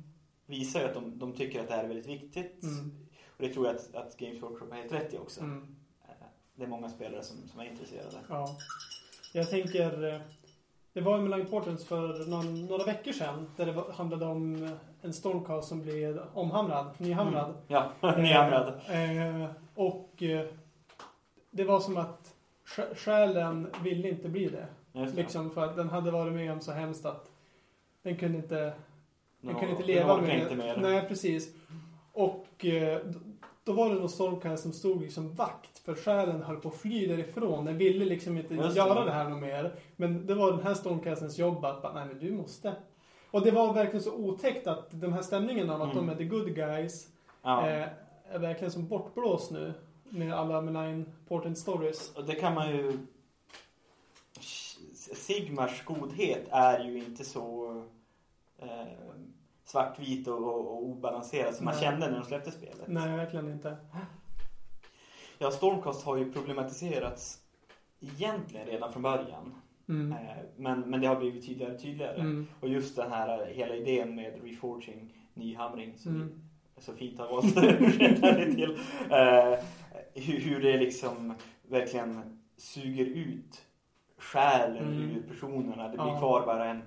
visar 0.46 0.80
ju 0.80 0.86
att 0.86 0.94
de, 0.94 1.18
de 1.18 1.32
tycker 1.32 1.60
att 1.60 1.68
det 1.68 1.74
här 1.74 1.84
är 1.84 1.88
väldigt 1.88 2.06
viktigt. 2.08 2.62
Mm. 2.62 2.90
Och 3.26 3.36
det 3.42 3.48
tror 3.48 3.66
jag 3.66 3.76
att, 3.76 3.94
att 3.94 4.16
Games 4.16 4.42
Workshop 4.42 4.66
har 4.70 4.76
helt 4.76 4.92
rätt 4.92 5.14
i 5.14 5.18
också. 5.18 5.40
Mm. 5.40 5.76
Eh, 6.08 6.14
Det 6.54 6.64
är 6.64 6.68
många 6.68 6.88
spelare 6.88 7.22
som, 7.22 7.36
som 7.48 7.60
är 7.60 7.64
intresserade. 7.64 8.16
Ja. 8.28 8.48
Jag 9.34 9.50
tänker, 9.50 10.14
eh, 10.14 10.20
det 10.92 11.00
var 11.00 11.16
ju 11.18 11.22
Malign 11.22 11.46
Portents 11.46 11.84
för 11.84 12.26
någon, 12.30 12.66
några 12.66 12.84
veckor 12.84 13.12
sedan 13.12 13.50
där 13.56 13.66
det 13.66 13.72
var, 13.72 13.92
handlade 13.92 14.26
om 14.26 14.64
eh, 14.64 14.70
en 15.02 15.12
Stormcast 15.12 15.68
som 15.68 15.82
blev 15.82 16.20
omhamrad, 16.34 16.86
nyhamrad. 16.98 17.44
Mm. 17.50 17.56
Ja, 17.68 17.92
nyhamrad. 18.16 18.68
Eh, 18.88 19.50
och 19.74 20.22
eh, 20.22 20.46
det 21.50 21.64
var 21.64 21.80
som 21.80 21.96
att 21.96 22.34
sj- 22.66 22.94
själen 22.96 23.70
ville 23.82 24.08
inte 24.08 24.28
bli 24.28 24.48
det. 24.48 24.66
Just 24.92 25.16
det. 25.16 25.22
Liksom 25.22 25.50
för 25.50 25.64
att 25.64 25.76
den 25.76 25.88
hade 25.90 26.10
varit 26.10 26.32
med 26.32 26.52
om 26.52 26.60
så 26.60 26.72
hemskt 26.72 27.06
att 27.06 27.30
den 28.02 28.16
kunde 28.16 28.38
inte, 28.38 28.54
den 28.60 28.72
Nå- 29.52 29.58
kunde 29.58 29.70
inte 29.70 29.84
leva 29.86 30.14
orkar 30.14 30.26
med 30.26 30.42
inte 30.42 30.56
mer. 30.56 30.76
Nej, 30.76 31.08
precis. 31.08 31.54
Och 32.12 32.64
eh, 32.64 33.00
då 33.64 33.72
var 33.72 33.88
det 33.88 33.94
någon 33.94 34.08
Stormcast 34.08 34.62
som 34.62 34.72
stod 34.72 35.02
liksom 35.02 35.34
vakt 35.34 35.69
för 35.84 35.94
själen 35.94 36.42
höll 36.42 36.56
på 36.56 36.68
att 36.68 36.74
fly 36.74 37.06
därifrån. 37.06 37.64
Den 37.64 37.78
ville 37.78 38.04
liksom 38.04 38.36
inte 38.36 38.54
Just 38.54 38.68
det. 38.68 38.76
göra 38.76 39.04
det 39.04 39.10
här 39.12 39.28
något 39.28 39.40
mer. 39.40 39.74
Men 39.96 40.26
det 40.26 40.34
var 40.34 40.52
den 40.52 40.62
här 40.62 40.74
Stormcastens 40.74 41.38
jobb 41.38 41.64
att 41.64 41.82
bara, 41.82 41.92
nej 41.94 42.06
men 42.06 42.18
du 42.18 42.32
måste. 42.32 42.74
Och 43.30 43.42
det 43.44 43.50
var 43.50 43.72
verkligen 43.72 44.02
så 44.02 44.14
otäckt 44.14 44.66
att 44.66 45.00
den 45.00 45.12
här 45.12 45.22
stämningen 45.22 45.70
av 45.70 45.82
att 45.82 45.92
Mm. 45.92 46.06
de 46.06 46.12
är 46.12 46.16
the 46.16 46.24
good 46.24 46.54
guys 46.54 47.08
Ja. 47.42 47.68
eh, 47.68 47.88
är 48.30 48.38
verkligen 48.38 48.70
som 48.70 48.88
bortblåst 48.88 49.50
nu. 49.50 49.72
Med 50.08 50.34
alla 50.34 50.60
Malign 50.60 51.12
Portent 51.28 51.58
stories. 51.58 52.12
Och 52.16 52.24
det 52.24 52.34
kan 52.34 52.54
man 52.54 52.70
ju... 52.76 52.98
Sigmars 55.14 55.84
godhet 55.84 56.48
är 56.50 56.84
ju 56.84 56.98
inte 56.98 57.24
så 57.24 57.70
eh, 58.58 58.68
svartvit 59.64 60.28
och, 60.28 60.36
och, 60.38 60.58
och 60.72 60.82
obalanserad 60.84 61.54
som 61.54 61.64
man 61.64 61.74
Nej. 61.74 61.82
kände 61.84 62.10
när 62.10 62.18
de 62.20 62.24
släppte 62.26 62.50
spelet. 62.50 62.80
Nej, 62.86 63.16
verkligen 63.16 63.48
inte. 63.52 63.76
Ja, 65.42 65.50
Stormcast 65.50 66.04
har 66.04 66.16
ju 66.16 66.32
problematiserats 66.32 67.38
egentligen 68.00 68.66
redan 68.66 68.92
från 68.92 69.02
början. 69.02 69.54
Mm. 69.88 70.12
Eh, 70.12 70.18
men, 70.56 70.80
men 70.80 71.00
det 71.00 71.06
har 71.06 71.16
blivit 71.16 71.46
tydligare 71.46 71.74
och 71.74 71.80
tydligare. 71.82 72.20
Mm. 72.20 72.46
Och 72.60 72.68
just 72.68 72.96
den 72.96 73.12
här 73.12 73.46
hela 73.46 73.74
idén 73.74 74.14
med 74.14 74.42
reforging, 74.44 75.14
nyhamring, 75.34 75.98
som 75.98 76.14
Mm. 76.14 76.40
så 76.78 76.92
fint 76.92 77.18
har 77.18 77.28
valt 77.28 77.54
det 77.54 78.52
till. 78.54 78.78
Eh, 79.10 79.58
hur, 80.14 80.40
hur 80.40 80.60
det 80.62 80.76
liksom 80.78 81.34
verkligen 81.68 82.38
suger 82.56 83.06
ut 83.06 83.62
själen 84.18 84.86
Mm. 84.96 85.10
ur 85.10 85.22
personerna. 85.28 85.82
Det 85.88 85.96
blir 85.96 86.06
Ja. 86.06 86.18
kvar 86.18 86.46
bara 86.46 86.64
en, 86.68 86.82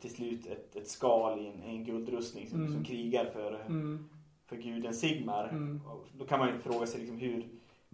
till 0.00 0.14
slut 0.14 0.46
ett, 0.46 0.76
ett 0.76 0.88
skal 0.88 1.40
i 1.40 1.46
en, 1.48 1.62
en 1.62 1.84
guldrustning 1.84 2.48
som, 2.48 2.60
Mm. 2.60 2.72
som 2.72 2.84
krigar 2.84 3.24
för, 3.24 3.64
Mm. 3.68 4.08
för 4.46 4.56
guden 4.56 4.94
Sigmar. 4.94 5.48
Mm. 5.48 5.80
Då 6.18 6.24
kan 6.24 6.38
man 6.38 6.48
ju 6.48 6.58
fråga 6.58 6.86
sig 6.86 7.00
liksom, 7.00 7.18
hur 7.18 7.46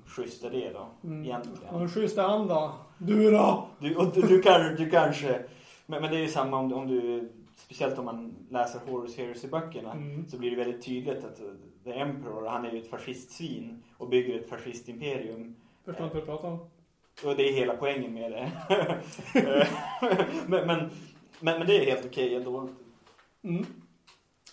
schysst 0.06 0.44
är 0.44 0.50
det 0.50 0.72
då? 0.72 0.88
Mm. 1.04 1.24
Egentligen. 1.24 1.74
En 1.74 1.88
schysst 1.88 2.18
är 2.18 2.22
han 2.22 2.48
då? 2.48 2.74
Du 2.98 3.30
då? 3.30 3.66
Du, 3.78 3.96
och 3.96 4.14
du, 4.14 4.20
du, 4.20 4.42
kan, 4.42 4.76
du 4.76 4.90
kanske... 4.90 5.42
Men, 5.86 6.02
men 6.02 6.10
det 6.10 6.16
är 6.16 6.20
ju 6.20 6.28
samma 6.28 6.58
om, 6.58 6.72
om 6.72 6.86
du... 6.86 7.28
Speciellt 7.56 7.98
om 7.98 8.04
man 8.04 8.34
läser 8.50 8.80
Horus 8.86 9.16
Heresy-böckerna. 9.16 9.92
Mm. 9.92 10.28
Så 10.28 10.38
blir 10.38 10.50
det 10.50 10.56
väldigt 10.56 10.84
tydligt 10.84 11.24
att 11.24 11.40
uh, 11.40 11.46
The 11.84 11.92
Emperor, 11.92 12.46
han 12.46 12.64
är 12.64 12.72
ju 12.72 12.78
ett 12.78 12.90
fascistsvin. 12.90 13.82
Och 13.96 14.08
bygger 14.08 14.38
ett 14.38 14.48
fascistimperium. 14.48 15.56
Förstår 15.84 16.04
inte 16.04 16.16
vad 16.16 16.22
du 16.22 16.26
pratar 16.26 16.48
om. 16.48 16.58
Och 17.24 17.36
det 17.36 17.48
är 17.48 17.52
hela 17.52 17.76
poängen 17.76 18.14
med 18.14 18.32
det. 18.32 18.50
men, 20.46 20.66
men, 20.66 20.90
men, 21.40 21.58
men 21.58 21.66
det 21.66 21.76
är 21.76 21.90
helt 21.90 22.06
okej 22.06 22.34
ändå. 22.34 22.68
Mm. 23.42 23.66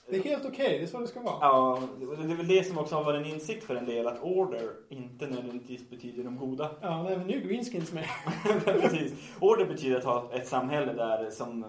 Det 0.10 0.18
är 0.18 0.24
helt 0.24 0.46
okej, 0.46 0.78
det 0.80 0.84
är 0.84 0.88
så 0.88 1.00
det 1.00 1.08
ska 1.08 1.22
vara. 1.22 1.38
Ja, 1.42 1.80
det 2.00 2.04
är 2.34 2.36
väl 2.38 2.48
det 2.48 2.64
som 2.64 2.78
också 2.78 2.96
har 2.96 3.04
varit 3.04 3.26
en 3.26 3.34
insikt 3.34 3.64
för 3.64 3.76
en 3.76 3.86
del. 3.86 4.08
Att 4.08 4.22
order 4.24 4.72
inte 4.90 5.28
nödvändigtvis 5.28 5.90
betyder 5.90 6.24
de 6.24 6.38
goda. 6.38 6.70
Ja, 6.82 7.04
nej, 7.04 7.18
men 7.18 7.28
nu 7.28 7.34
är 7.34 7.42
greenskins 7.42 7.94
med. 7.94 8.06
Precis. 8.66 9.14
Order 9.40 9.66
betyder 9.66 9.98
att 9.98 10.04
ha 10.04 10.30
ett 10.34 10.48
samhälle 10.48 10.94
där 10.94 11.30
som 11.30 11.66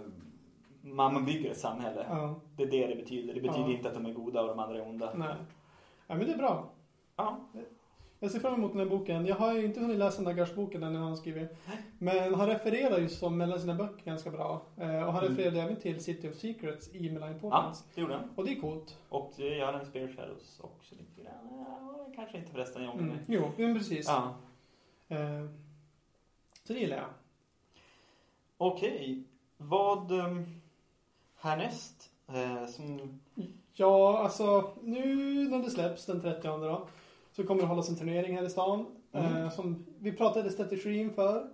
man 0.83 1.15
man 1.15 1.25
bygger 1.25 1.51
ett 1.51 1.59
samhälle. 1.59 2.07
Ja, 2.09 2.41
Det 2.57 2.63
är 2.63 2.67
det 2.71 2.87
det 2.87 2.97
betyder. 2.97 3.35
Det 3.35 3.41
betyder 3.41 3.69
Ja. 3.69 3.73
inte 3.77 3.89
att 3.89 3.95
de 3.95 4.07
är 4.07 4.13
goda 4.13 4.41
och 4.43 4.49
de 4.49 4.59
andra 4.59 4.77
är 4.79 4.89
onda. 4.89 5.11
nej. 5.15 5.35
Ja, 6.07 6.15
men 6.15 6.27
det 6.27 6.33
är 6.33 6.39
bra. 6.39 6.71
Ja. 7.17 7.37
Jag 8.23 8.31
ser 8.31 8.41
fram 8.41 8.55
emot 8.55 8.73
den 8.73 8.81
här 8.81 8.87
boken. 8.87 9.27
Jag 9.27 9.37
har 9.37 9.55
ju 9.55 9.65
inte 9.65 9.81
hunnit 9.81 9.99
läsa 9.99 10.23
Nagash-boken 10.23 10.83
än, 10.83 10.93
den 10.93 11.03
han 11.03 11.17
skrivit. 11.17 11.57
Men 11.99 12.35
han 12.35 12.47
refererar 12.47 12.99
ju 12.99 13.09
som 13.09 13.39
mellan 13.39 13.61
sina 13.61 13.75
böcker 13.75 14.05
ganska 14.05 14.31
bra. 14.31 14.63
Eh, 14.77 15.03
och 15.07 15.13
han 15.13 15.25
Mm. 15.25 15.37
refererade 15.37 15.63
även 15.63 15.77
till 15.77 16.05
City 16.05 16.29
of 16.31 16.35
Secrets 16.35 16.95
i 16.95 17.11
Malign 17.13 17.35
Ja, 17.43 17.51
Portents. 17.51 17.85
det 17.95 18.01
gjorde 18.01 18.15
han. 18.15 18.31
Och 18.37 18.45
det 18.45 18.53
är 18.53 18.61
coolt. 18.61 18.99
Och 19.09 19.33
det 19.37 19.57
gör 19.57 19.73
han 19.73 19.83
i 19.83 19.85
Spirit 19.85 20.17
Shadows 20.17 20.61
också 20.61 20.95
lite 20.95 21.23
grann. 21.23 21.35
Ja, 21.67 22.07
kanske 22.17 22.39
inte 22.39 22.51
förresten, 22.53 22.83
jag 22.85 22.95
Mm. 22.95 23.17
Jo, 23.27 23.51
men 23.57 23.75
precis. 23.79 24.07
Ja. 24.09 24.35
Eh, 25.09 25.47
så 26.65 26.73
det 26.73 26.79
gillar 26.81 26.97
jag. 26.97 27.07
Okej. 28.59 29.23
Vad 29.57 30.13
um, 30.13 30.61
härnäst? 31.37 32.11
Eh, 32.29 32.67
som... 32.67 33.21
Ja, 33.73 34.19
alltså 34.19 34.73
nu 34.83 35.05
när 35.49 35.59
det 35.63 35.71
släpps 35.71 36.07
den 36.07 36.21
30 36.21 36.49
då, 36.49 36.89
så 37.33 37.47
kommer 37.47 37.61
det 37.63 37.69
hållas 37.69 37.89
en 37.89 37.97
turnering 37.97 38.37
här 38.37 38.45
i 38.45 38.51
stan. 38.51 38.87
Mm. 39.13 39.37
Eh, 39.37 39.51
som 39.51 39.87
vi 39.99 40.13
pratade 40.13 40.51
strategi 40.51 40.99
inför. 40.99 41.51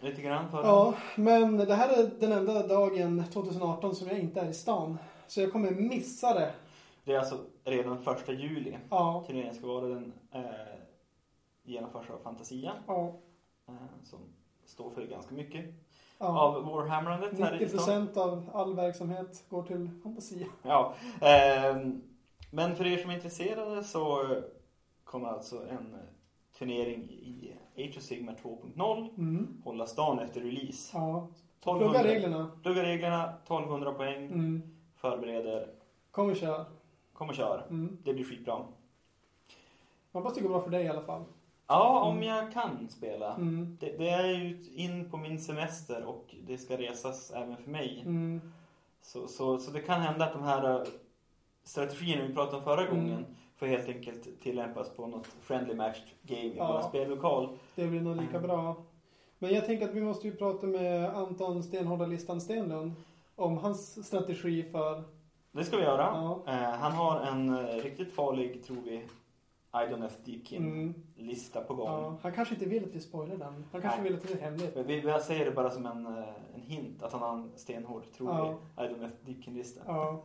Lite 0.00 0.22
grann 0.22 0.50
för... 0.50 0.62
Ja, 0.62 0.94
men 1.16 1.56
det 1.56 1.74
här 1.74 1.88
är 1.88 2.10
den 2.20 2.32
enda 2.32 2.66
dagen 2.66 3.24
2018 3.32 3.94
som 3.94 4.08
jag 4.08 4.18
inte 4.18 4.40
är 4.40 4.48
i 4.48 4.54
stan. 4.54 4.98
Så 5.26 5.40
jag 5.40 5.52
kommer 5.52 5.70
missa 5.70 6.34
det. 6.34 6.52
Det 7.04 7.14
är 7.14 7.18
alltså 7.18 7.38
redan 7.64 8.02
första 8.02 8.32
juli. 8.32 8.76
Ja, 8.90 9.24
Turneringen 9.26 9.54
ska 9.54 9.66
vara 9.66 9.88
den 9.88 10.12
eh, 10.32 10.42
genomförs 11.62 12.10
av 12.10 12.18
Fantasia. 12.18 12.72
ja, 12.86 13.20
Eh, 13.70 14.04
som 14.04 14.18
står 14.64 14.90
för 14.90 15.02
ganska 15.06 15.34
mycket 15.34 15.64
ja. 16.18 16.40
av 16.40 16.64
Warhammerandet 16.64 17.38
här 17.38 17.62
i 17.62 17.68
stan. 17.68 18.08
90% 18.08 18.18
av 18.18 18.50
all 18.52 18.76
verksamhet 18.76 19.44
går 19.48 19.62
till 19.62 19.90
fantasi. 20.02 20.46
Ja, 20.62 20.94
ehm, 21.20 22.02
men 22.50 22.76
för 22.76 22.86
er 22.86 22.98
som 22.98 23.10
är 23.10 23.14
intresserade 23.14 23.84
så 23.84 24.26
kommer 25.10 25.28
alltså 25.28 25.68
en 25.68 25.96
turnering 26.58 27.02
i 27.10 27.52
Age 27.76 27.96
of 27.96 28.02
Sigmar 28.02 28.34
2.0 28.42 29.08
Mm. 29.18 29.62
hållas 29.64 29.94
dagen 29.96 30.18
efter 30.18 30.40
release. 30.40 30.90
Ja, 30.98 31.28
1200 31.60 31.88
plugga 32.00 32.14
reglerna. 32.14 32.50
Plugga 32.62 32.82
reglerna, 32.82 33.32
1200 33.44 33.92
poäng, 33.92 34.24
Mm. 34.26 34.62
förbereder, 34.96 35.68
Kom 36.10 36.30
och 36.30 36.36
kör. 36.36 36.64
kom 37.12 37.28
och 37.28 37.34
kör. 37.34 37.66
Mm. 37.70 37.98
Det 38.04 38.14
blir 38.14 38.24
skitbra. 38.24 38.64
Hoppas 40.12 40.34
det 40.34 40.40
går 40.40 40.48
bra 40.48 40.60
för 40.60 40.70
dig 40.70 40.84
i 40.84 40.88
alla 40.88 41.02
fall. 41.02 41.24
Ja, 41.66 42.00
om 42.04 42.16
Mm. 42.16 42.28
jag 42.28 42.52
kan 42.52 42.88
spela. 42.88 43.34
Mm. 43.34 43.76
Det, 43.80 43.98
det 43.98 44.08
är 44.10 44.26
ju 44.26 44.64
in 44.74 45.10
på 45.10 45.16
min 45.16 45.40
semester 45.40 46.04
och 46.04 46.34
det 46.46 46.58
ska 46.58 46.76
resas 46.78 47.30
även 47.30 47.56
för 47.56 47.70
mig. 47.70 48.02
Mm. 48.06 48.40
Så, 49.02 49.28
så, 49.28 49.58
så 49.58 49.70
det 49.70 49.80
kan 49.80 50.00
hända 50.00 50.24
att 50.24 50.32
de 50.32 50.42
här 50.42 50.74
eh, 50.80 50.86
strategierna 51.70 52.26
vi 52.28 52.34
pratade 52.34 52.56
om 52.56 52.62
förra 52.64 52.86
Mm. 52.86 52.94
gången 52.96 53.26
får 53.56 53.66
helt 53.66 53.88
enkelt 53.88 54.40
tillämpas 54.42 54.90
på 54.96 55.06
något 55.06 55.26
friendly 55.40 55.74
matched 55.74 56.08
game 56.22 56.42
i 56.42 56.56
Ja. 56.56 56.72
vår 56.72 56.88
spellokal. 56.88 57.58
Det 57.74 57.86
blir 57.86 58.00
nog 58.00 58.16
lika 58.16 58.36
Mm. 58.36 58.42
bra. 58.42 58.76
Men 59.38 59.54
jag 59.54 59.66
tänker 59.66 59.88
att 59.88 59.94
vi 59.94 60.00
måste 60.00 60.28
ju 60.28 60.36
prata 60.36 60.66
med 60.66 61.04
Anton 61.16 61.62
Stenhårda 61.62 62.06
Listan 62.06 62.40
Stenlund 62.40 62.92
om 63.36 63.58
hans 63.58 64.06
strategi 64.06 64.62
för... 64.62 65.02
Det 65.52 65.64
ska 65.64 65.76
vi 65.76 65.82
göra. 65.82 66.02
Ja. 66.02 66.42
Eh, 66.46 66.54
han 66.54 66.92
har 66.92 67.20
en 67.20 67.48
eh, 67.54 67.64
riktigt 67.82 68.12
farlig, 68.14 68.64
tror 68.64 68.76
vi, 68.84 69.02
Idon 69.74 70.02
F. 70.02 70.12
Deakin-lista 70.24 71.58
Mm, 71.58 71.68
på 71.68 71.74
gång. 71.74 71.86
ja, 71.88 72.18
han 72.22 72.32
kanske 72.32 72.54
inte 72.54 72.66
vill 72.66 72.84
att 72.84 72.94
vi 72.94 73.00
spoilar 73.00 73.36
den. 73.36 73.64
Han 73.72 73.80
kanske 73.82 74.00
Nej. 74.00 74.10
vill 74.10 74.14
att 74.20 74.28
det 74.28 74.32
är 74.32 74.40
hemligt. 74.40 74.74
Men 74.74 74.86
Vi, 74.86 75.00
jag 75.00 75.22
säger 75.22 75.44
det 75.44 75.50
bara 75.50 75.70
som 75.70 75.86
en, 75.86 76.06
eh, 76.06 76.24
en 76.54 76.60
hint 76.60 77.02
att 77.02 77.12
han 77.12 77.20
har 77.22 77.32
en 77.32 77.50
stenhård, 77.56 78.04
tror 78.16 78.58
Ja. 78.76 78.84
Idon 78.84 79.04
F. 79.04 79.12
Deakin-lista. 79.26 79.80
Ja. 79.86 80.24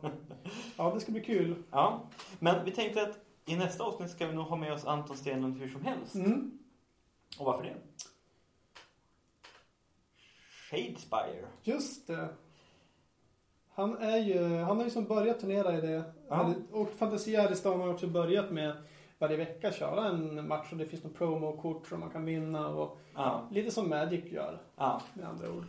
ja, 0.76 0.90
det 0.94 1.00
ska 1.00 1.12
bli 1.12 1.20
kul. 1.24 1.62
Ja, 1.70 2.00
men 2.38 2.64
vi 2.64 2.70
tänkte 2.70 3.02
att 3.02 3.18
i 3.46 3.56
nästa 3.56 3.84
avsnitt 3.84 4.10
ska 4.10 4.26
vi 4.26 4.34
nog 4.34 4.44
ha 4.46 4.56
med 4.56 4.72
oss 4.72 4.84
Anton 4.84 5.16
Stenlund 5.16 5.58
hur 5.58 5.68
som 5.68 5.84
helst. 5.84 6.14
Mm. 6.14 6.58
Och 7.38 7.44
varför 7.46 7.64
det? 7.64 7.74
Shadespire. 10.70 11.46
Just 11.62 12.06
det. 12.06 12.28
Han 13.74 13.96
är 13.98 14.16
ju, 14.16 14.56
han 14.58 14.76
har 14.76 14.84
ju 14.84 14.90
som 14.90 15.04
börjat 15.04 15.40
turnera 15.40 15.78
i 15.78 15.80
det. 15.80 16.04
Ja. 16.28 16.54
Och 16.72 16.88
Fantasia 16.90 17.42
Aristan 17.42 17.80
har 17.80 17.88
också 17.88 18.06
börjat 18.06 18.50
med 18.50 18.76
varje 19.18 19.36
vecka 19.36 19.72
köra 19.72 20.08
en 20.08 20.48
match 20.48 20.68
och 20.72 20.78
det 20.78 20.86
finns 20.86 21.04
någon 21.04 21.12
promokort 21.12 21.86
som 21.86 22.00
man 22.00 22.10
kan 22.10 22.24
vinna 22.24 22.68
och 22.68 22.98
Ja, 23.14 23.48
lite 23.50 23.70
som 23.70 23.88
Magic 23.88 24.24
gör 24.32 24.58
ja, 24.76 25.02
med 25.14 25.26
andra 25.28 25.50
ord. 25.52 25.64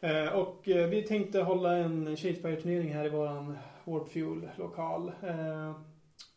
Eh, 0.00 0.28
och 0.32 0.68
eh, 0.68 0.88
vi 0.88 1.02
tänkte 1.02 1.40
hålla 1.42 1.76
en 1.76 2.16
Shadespire-turnering 2.16 2.92
här 2.94 3.04
i 3.04 3.08
våran 3.08 3.58
Warp 3.84 4.08
Fuel-lokal. 4.08 5.08
Eh, 5.22 5.72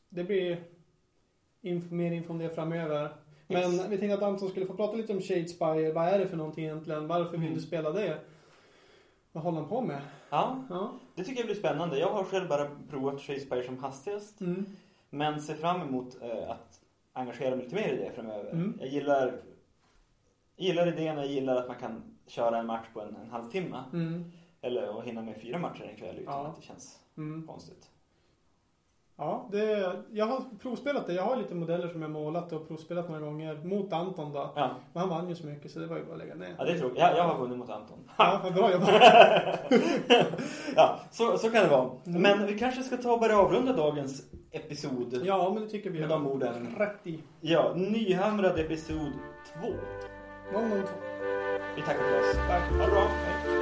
det 0.09 0.23
blir 0.23 0.63
inf- 1.61 1.91
mer 1.91 2.11
info 2.11 2.29
om 2.33 2.37
det 2.39 2.49
framöver. 2.49 3.09
Men 3.47 3.73
Yes. 3.73 3.85
vi 3.89 3.97
tänkte 3.97 4.13
att 4.13 4.23
Anton 4.33 4.49
skulle 4.49 4.65
få 4.65 4.73
prata 4.73 4.93
lite 4.97 5.13
om 5.13 5.21
Shadespire. 5.21 5.91
Vad 5.93 6.07
är 6.07 6.19
det 6.19 6.27
för 6.27 6.37
någonting 6.37 6.63
egentligen? 6.65 7.07
Varför 7.07 7.31
vill 7.31 7.41
Mm. 7.41 7.53
du 7.53 7.61
spela 7.61 7.91
det? 7.91 8.17
Vad 9.31 9.43
håller 9.43 9.59
han 9.59 9.69
på 9.69 9.81
med? 9.81 10.01
ja, 10.29 10.63
Ja. 10.69 10.91
det 11.15 11.23
tycker 11.23 11.39
jag 11.39 11.45
blir 11.45 11.55
spännande. 11.55 11.99
Jag 11.99 12.09
har 12.09 12.23
själv 12.23 12.47
bara 12.49 12.67
provat 12.89 13.21
Shadespire 13.21 13.63
som 13.63 13.77
hastigast. 13.77 14.41
Mm. 14.41 14.65
Men 15.13 15.41
ser 15.41 15.55
fram 15.55 15.81
emot 15.81 16.21
eh, 16.21 16.49
att 16.51 16.81
engagera 17.13 17.55
mig 17.55 17.63
lite 17.65 17.75
mer 17.75 17.93
i 17.93 17.97
det 17.97 18.11
framöver. 18.15 18.51
Mm. 18.51 18.77
Jag 18.79 18.89
gillar, 18.89 19.41
gillar 20.57 20.87
idén 20.87 21.17
och 21.17 21.23
jag 21.23 21.31
gillar 21.31 21.55
att 21.55 21.67
man 21.67 21.77
kan 21.77 22.17
köra 22.27 22.57
en 22.57 22.65
match 22.65 22.85
på 22.93 23.01
en, 23.01 23.15
en 23.15 23.29
halvtimme. 23.29 23.83
Mm. 23.93 24.31
Eller 24.61 24.99
att 24.99 25.05
hinna 25.05 25.21
med 25.21 25.37
fyra 25.41 25.57
matcher 25.59 25.83
en 25.83 25.95
kväll 25.95 26.17
utan 26.17 26.33
Ja. 26.33 26.47
att 26.47 26.55
det 26.55 26.61
känns 26.61 26.99
Mm. 27.17 27.47
konstigt. 27.47 27.90
Ja, 29.17 29.49
det, 29.51 29.93
jag 30.11 30.25
har 30.25 30.41
provspelat 30.61 31.07
det. 31.07 31.13
Jag 31.13 31.23
har 31.23 31.35
lite 31.35 31.55
modeller 31.55 31.87
som 31.87 32.01
jag 32.01 32.11
målat 32.11 32.53
och 32.53 32.67
provspelat 32.67 33.09
några 33.09 33.21
gånger. 33.21 33.55
Mot 33.63 33.93
Anton 33.93 34.33
då. 34.33 34.51
Ja, 34.55 34.75
Men 34.93 35.01
han 35.01 35.09
vann 35.09 35.29
ju 35.29 35.35
så 35.35 35.45
mycket 35.47 35.71
så 35.71 35.79
det 35.79 35.87
var 35.87 35.97
ju 35.97 36.03
bara 36.05 36.13
att 36.13 36.19
lägga 36.19 36.35
ner. 36.35 36.55
ja 36.57 36.63
det 36.65 36.79
tråkigt. 36.79 36.99
Jag, 36.99 37.17
jag 37.17 37.23
har 37.23 37.37
vunnit 37.37 37.57
mot 37.57 37.69
Anton. 37.69 37.97
Ja, 38.17 38.39
vad 38.43 38.53
bra 38.53 38.71
jobbat. 38.71 38.89
ja, 40.75 40.99
så, 41.11 41.37
så 41.37 41.49
kan 41.49 41.63
det 41.63 41.69
vara. 41.69 41.89
Mm. 42.05 42.21
Men 42.21 42.45
vi 42.47 42.59
kanske 42.59 42.83
ska 42.83 42.97
ta 42.97 43.13
och 43.13 43.19
börja 43.19 43.37
avrunda 43.39 43.73
dagens 43.73 44.23
episod. 44.51 45.21
Ja, 45.23 45.51
men 45.53 45.63
det 45.63 45.69
tycker 45.69 45.89
vi. 45.89 45.99
Med 45.99 46.09
de 46.09 46.27
orden. 46.27 46.75
Rätt 46.77 47.07
i. 47.07 47.19
Ja, 47.41 47.73
nyhamrad 47.75 48.59
episod 48.59 49.11
2. 49.61 49.67
Någon, 50.53 50.69
någon. 50.69 50.79
Vi 51.75 51.81
tackar 51.81 51.99
för 52.03 52.19
oss. 52.19 52.35
Tack. 52.47 52.71
Ha 52.71 52.85
det 52.85 52.91
bra. 52.91 53.01
Hej. 53.01 53.60